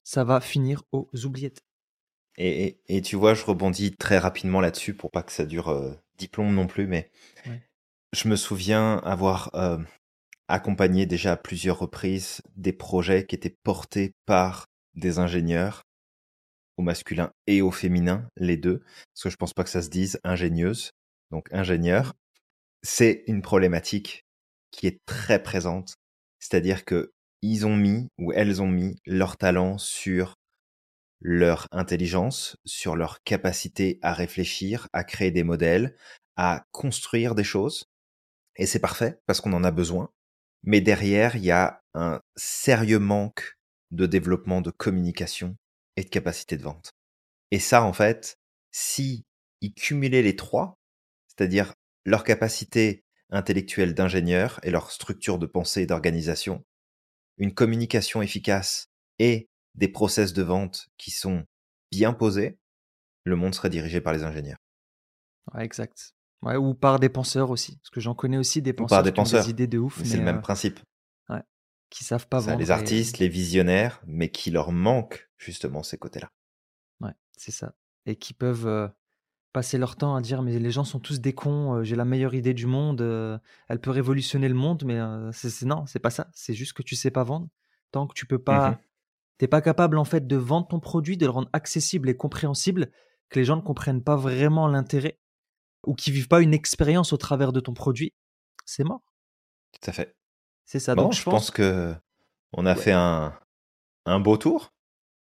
ça 0.05 0.22
va 0.24 0.41
finir 0.41 0.82
aux 0.93 1.09
oubliettes. 1.24 1.64
Et, 2.39 2.66
et, 2.66 2.97
et 2.97 3.03
tu 3.03 3.16
vois, 3.16 3.34
je 3.34 3.45
rebondis 3.45 3.97
très 3.97 4.18
rapidement 4.18 4.61
là-dessus 4.61 4.95
pour 4.95 5.11
pas 5.11 5.22
que 5.22 5.32
ça 5.32 5.47
dure 5.47 5.68
euh, 5.68 5.93
diplôme 6.18 6.55
non 6.55 6.66
plus, 6.66 6.87
mais 6.87 7.11
Ouais. 7.47 7.62
Je 8.16 8.28
me 8.28 8.36
souviens 8.36 8.96
avoir 9.04 9.50
euh, 9.54 9.78
accompagné 10.48 11.04
déjà 11.04 11.32
à 11.32 11.36
plusieurs 11.36 11.78
reprises 11.78 12.40
des 12.56 12.72
projets 12.72 13.26
qui 13.26 13.34
étaient 13.34 13.56
portés 13.62 14.14
par 14.24 14.64
des 14.94 15.18
ingénieurs 15.18 15.82
au 16.78 16.82
masculin 16.82 17.30
et 17.46 17.60
au 17.60 17.70
féminin, 17.70 18.26
les 18.36 18.56
deux, 18.56 18.78
parce 18.78 19.24
que 19.24 19.30
je 19.30 19.36
pense 19.36 19.52
pas 19.52 19.64
que 19.64 19.70
ça 19.70 19.82
se 19.82 19.90
dise 19.90 20.18
ingénieuse, 20.24 20.92
donc 21.30 21.52
ingénieur. 21.52 22.14
C'est 22.82 23.22
une 23.26 23.42
problématique 23.42 24.24
qui 24.70 24.86
est 24.86 24.98
très 25.04 25.42
présente, 25.42 25.96
c'est-à-dire 26.38 26.86
que 26.86 27.12
ils 27.42 27.66
ont 27.66 27.76
mis 27.76 28.08
ou 28.18 28.32
elles 28.32 28.62
ont 28.62 28.68
mis 28.68 28.96
leur 29.04 29.36
talent 29.36 29.76
sur 29.76 30.36
leur 31.20 31.66
intelligence, 31.70 32.56
sur 32.64 32.96
leur 32.96 33.22
capacité 33.24 33.98
à 34.00 34.14
réfléchir, 34.14 34.88
à 34.94 35.04
créer 35.04 35.30
des 35.30 35.44
modèles, 35.44 35.94
à 36.36 36.64
construire 36.72 37.34
des 37.34 37.44
choses. 37.44 37.84
Et 38.57 38.66
c'est 38.66 38.80
parfait 38.80 39.20
parce 39.26 39.40
qu'on 39.40 39.52
en 39.52 39.64
a 39.64 39.70
besoin. 39.70 40.11
Mais 40.62 40.80
derrière, 40.80 41.36
il 41.36 41.44
y 41.44 41.50
a 41.50 41.82
un 41.94 42.20
sérieux 42.36 42.98
manque 42.98 43.57
de 43.90 44.07
développement 44.07 44.61
de 44.61 44.70
communication 44.70 45.57
et 45.96 46.02
de 46.02 46.09
capacité 46.09 46.57
de 46.57 46.62
vente. 46.62 46.92
Et 47.50 47.61
ça, 47.61 47.82
en 47.84 47.92
fait, 47.92 48.38
si 48.72 49.24
ils 49.61 49.74
cumulaient 49.74 50.22
les 50.22 50.36
trois, 50.36 50.78
c'est-à-dire 51.28 51.74
leur 52.04 52.24
capacité 52.24 53.04
intellectuelle 53.30 53.94
d'ingénieur 53.94 54.61
et 54.62 54.70
leur 54.70 54.90
structure 54.90 55.38
de 55.38 55.46
pensée 55.46 55.82
et 55.82 55.86
d'organisation, 55.86 56.64
une 57.38 57.54
communication 57.54 58.22
efficace 58.22 58.88
et 59.18 59.48
des 59.74 59.88
process 59.88 60.32
de 60.32 60.42
vente 60.42 60.88
qui 60.96 61.11
sont 61.11 61.44
bien 61.90 62.12
posés, 62.12 62.59
le 63.24 63.36
monde 63.36 63.54
serait 63.54 63.70
dirigé 63.70 64.00
par 64.00 64.12
les 64.12 64.22
ingénieurs. 64.22 64.59
Exact. 65.59 66.15
Ouais, 66.47 66.57
ou 66.57 66.74
par 66.74 67.01
des 67.01 67.09
penseurs 67.09 67.51
aussi, 67.51 67.76
parce 67.78 67.90
que 67.90 68.01
j'en 68.01 68.14
connais 68.14 68.38
aussi 68.38 68.62
des 68.62 68.70
Ou 68.70 68.74
penseurs 68.76 68.99
par 68.99 69.03
des 69.03 69.12
qui 69.12 69.20
ont 69.20 69.24
des 69.24 69.51
idées 69.51 69.66
de 69.66 69.78
ouf, 69.78 70.01
c'est 70.05 70.16
le 70.16 70.22
même 70.22 70.36
euh, 70.36 70.40
principe. 70.40 70.78
qui 71.88 72.03
savent 72.05 72.26
pas 72.28 72.40
Ça, 72.40 72.47
vendre. 72.53 72.59
les 72.61 72.68
et- 72.68 72.70
artistes, 72.72 73.18
les 73.18 73.28
visionnaires, 73.28 74.01
mais 74.07 74.28
qui 74.30 74.51
leur 74.51 74.72
manquent 74.72 75.28
justement 75.38 75.82
ces 75.82 75.99
côtés-là. 75.99 76.30
Ouais, 77.01 77.12
c'est 77.36 77.53
ça. 77.53 77.74
Et 78.07 78.16
qui 78.16 78.32
peuvent 78.32 78.66
euh, 78.66 78.88
passer 79.53 79.78
leur 79.78 79.97
temps 79.97 80.16
à 80.16 80.20
dire 80.20 80.42
mais 80.42 80.59
les 80.59 80.70
gens 80.72 80.84
sont 80.84 80.99
tous 81.01 81.20
des 81.20 81.32
cons, 81.32 81.74
euh, 81.76 81.82
j'ai 81.84 81.94
la 81.97 82.05
meilleure 82.05 82.34
idée 82.34 82.55
du 82.55 82.66
monde, 82.66 83.01
elle 83.68 83.80
peut 83.80 83.90
révolutionner 83.92 84.49
le 84.49 84.55
monde, 84.55 84.82
mais 84.84 84.99
c'est, 85.32 85.51
c'est- 85.51 85.66
non, 85.66 85.86
c'est 85.86 85.99
pas 86.01 86.11
ça. 86.11 86.28
C'est 86.32 86.55
juste 86.55 86.72
que 86.72 86.82
tu 86.82 86.97
sais 86.97 87.11
pas 87.11 87.22
vendre. 87.24 87.49
Tant 87.92 88.07
que 88.07 88.14
tu 88.14 88.26
peux 88.26 88.40
pas, 88.42 88.70
Mhm. 88.70 88.76
t'es 89.38 89.49
pas 89.49 89.61
capable 89.62 89.97
en 89.99 90.05
fait 90.05 90.26
de 90.26 90.36
vendre 90.36 90.66
ton 90.68 90.80
produit, 90.80 91.16
de 91.16 91.24
le 91.26 91.30
rendre 91.30 91.49
accessible 91.53 92.09
et 92.09 92.16
compréhensible, 92.16 92.90
que 93.30 93.38
les 93.38 93.44
gens 93.44 93.57
ne 93.57 93.62
comprennent 93.62 94.03
pas 94.03 94.16
vraiment 94.16 94.66
l'intérêt 94.68 95.18
ou 95.87 95.95
qui 95.95 96.11
vivent 96.11 96.28
pas 96.28 96.41
une 96.41 96.55
expérience 96.55 97.12
au 97.12 97.16
travers 97.16 97.53
de 97.53 97.61
ton 97.61 97.74
produit, 97.74 98.12
c'est 98.64 98.84
mort. 98.84 99.03
Tout 99.80 99.91
à 99.91 99.93
fait. 99.93 100.16
C'est 100.64 100.80
ça. 100.80 100.95
Bon, 100.95 101.05
Donc 101.05 101.12
je 101.14 101.22
pense 101.22 101.51
que 101.51 101.95
on 102.53 102.66
a 102.66 102.74
Ouais. 102.74 102.80
fait 102.80 102.93
un, 102.93 103.39
un 104.07 104.20
beau 104.20 104.37
tour. 104.37 104.72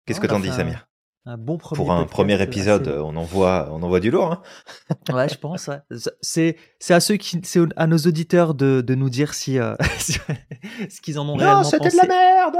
Qu'est-ce 0.05 0.19
que 0.19 0.25
a 0.25 0.29
t'en 0.29 0.39
dis, 0.39 0.51
Samir? 0.51 0.87
un 1.25 1.37
bon 1.37 1.59
premier 1.59 1.77
Pour 1.77 1.91
un 1.91 2.03
premier 2.05 2.33
assez- 2.33 2.43
épisode, 2.45 2.87
on 2.87 3.15
envoie, 3.15 3.69
on 3.71 3.83
envoie 3.83 3.99
du 3.99 4.09
lourd. 4.09 4.31
hein. 4.31 4.41
Ouais, 5.13 5.29
je 5.29 5.37
pense. 5.37 5.67
ouais. 5.67 5.79
C'est 6.21 6.57
c'est 6.79 6.95
à 6.95 6.99
ceux 6.99 7.17
qui, 7.17 7.39
c'est 7.43 7.59
à 7.75 7.85
nos 7.85 7.97
auditeurs 7.99 8.55
de, 8.55 8.81
de 8.81 8.95
nous 8.95 9.11
dire 9.11 9.35
si, 9.35 9.59
euh, 9.59 9.75
ce 9.99 10.99
qu'ils 11.01 11.19
en 11.19 11.29
ont 11.29 11.35
réellement 11.35 11.61
non, 11.61 11.63
c'était 11.63 11.89
de 11.89 11.97
la 11.97 12.07
merde 12.07 12.57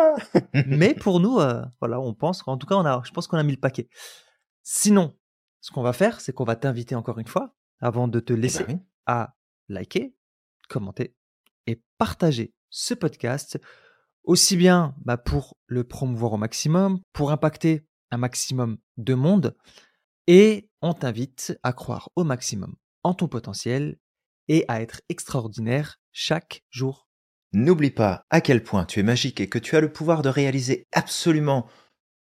Mais 0.68 0.94
pour 0.94 1.20
nous, 1.20 1.40
euh, 1.40 1.64
voilà, 1.80 2.00
on 2.00 2.14
pense. 2.14 2.44
En 2.46 2.58
tout 2.58 2.68
cas, 2.68 2.76
on 2.76 2.86
a, 2.86 3.02
je 3.04 3.10
pense 3.12 3.26
qu'on 3.26 3.38
a 3.38 3.44
mis 3.44 3.54
le 3.54 3.60
paquet. 3.60 3.90
Sinon, 4.64 5.16
ce 5.62 5.72
qu'on 5.72 5.82
va 5.82 5.94
faire, 5.94 6.22
c'est 6.22 6.32
qu'on 6.34 6.44
va 6.46 6.56
t'inviter 6.56 6.94
encore 6.94 7.18
une 7.18 7.28
fois, 7.28 7.56
avant 7.82 8.08
de 8.08 8.20
te 8.20 8.34
Eh 8.34 8.36
ben 8.36 8.42
laisser, 8.44 8.66
oui. 8.68 8.76
à 9.06 9.36
liker, 9.70 10.14
commenter 10.70 11.16
et 11.68 11.82
partager 11.98 12.54
ce 12.70 12.94
podcast, 12.94 13.60
aussi 14.24 14.56
bien 14.58 14.96
bah, 15.04 15.18
pour 15.18 15.58
le 15.68 15.84
promouvoir 15.84 16.34
au 16.34 16.38
maximum, 16.38 17.00
pour 17.14 17.32
impacter 17.32 17.86
un 18.12 18.18
maximum 18.18 18.78
de 18.98 19.14
monde, 19.14 19.56
et 20.28 20.70
on 20.82 20.94
t'invite 20.94 21.58
à 21.64 21.74
croire 21.74 22.10
au 22.16 22.24
maximum 22.24 22.76
en 23.04 23.14
ton 23.14 23.28
potentiel 23.28 23.98
et 24.48 24.66
à 24.68 24.82
être 24.82 25.02
extraordinaire 25.10 26.00
chaque 26.12 26.64
jour. 26.70 27.08
N'oublie 27.54 27.92
pas 27.92 28.26
à 28.30 28.42
quel 28.42 28.64
point 28.64 28.86
tu 28.86 29.00
es 29.00 29.04
magique 29.04 29.42
et 29.42 29.50
que 29.50 29.60
tu 29.60 29.76
as 29.76 29.82
le 29.82 29.92
pouvoir 29.92 30.22
de 30.22 30.30
réaliser 30.30 30.88
absolument 30.94 31.68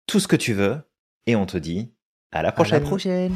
tout 0.05 0.19
ce 0.19 0.27
que 0.27 0.35
tu 0.35 0.53
veux. 0.53 0.81
Et 1.25 1.35
on 1.35 1.45
te 1.45 1.57
dit 1.57 1.93
à 2.31 2.41
la 2.41 2.49
À 2.49 2.51
prochaine. 2.53 2.83
la 2.83 2.87
prochaine 2.87 3.35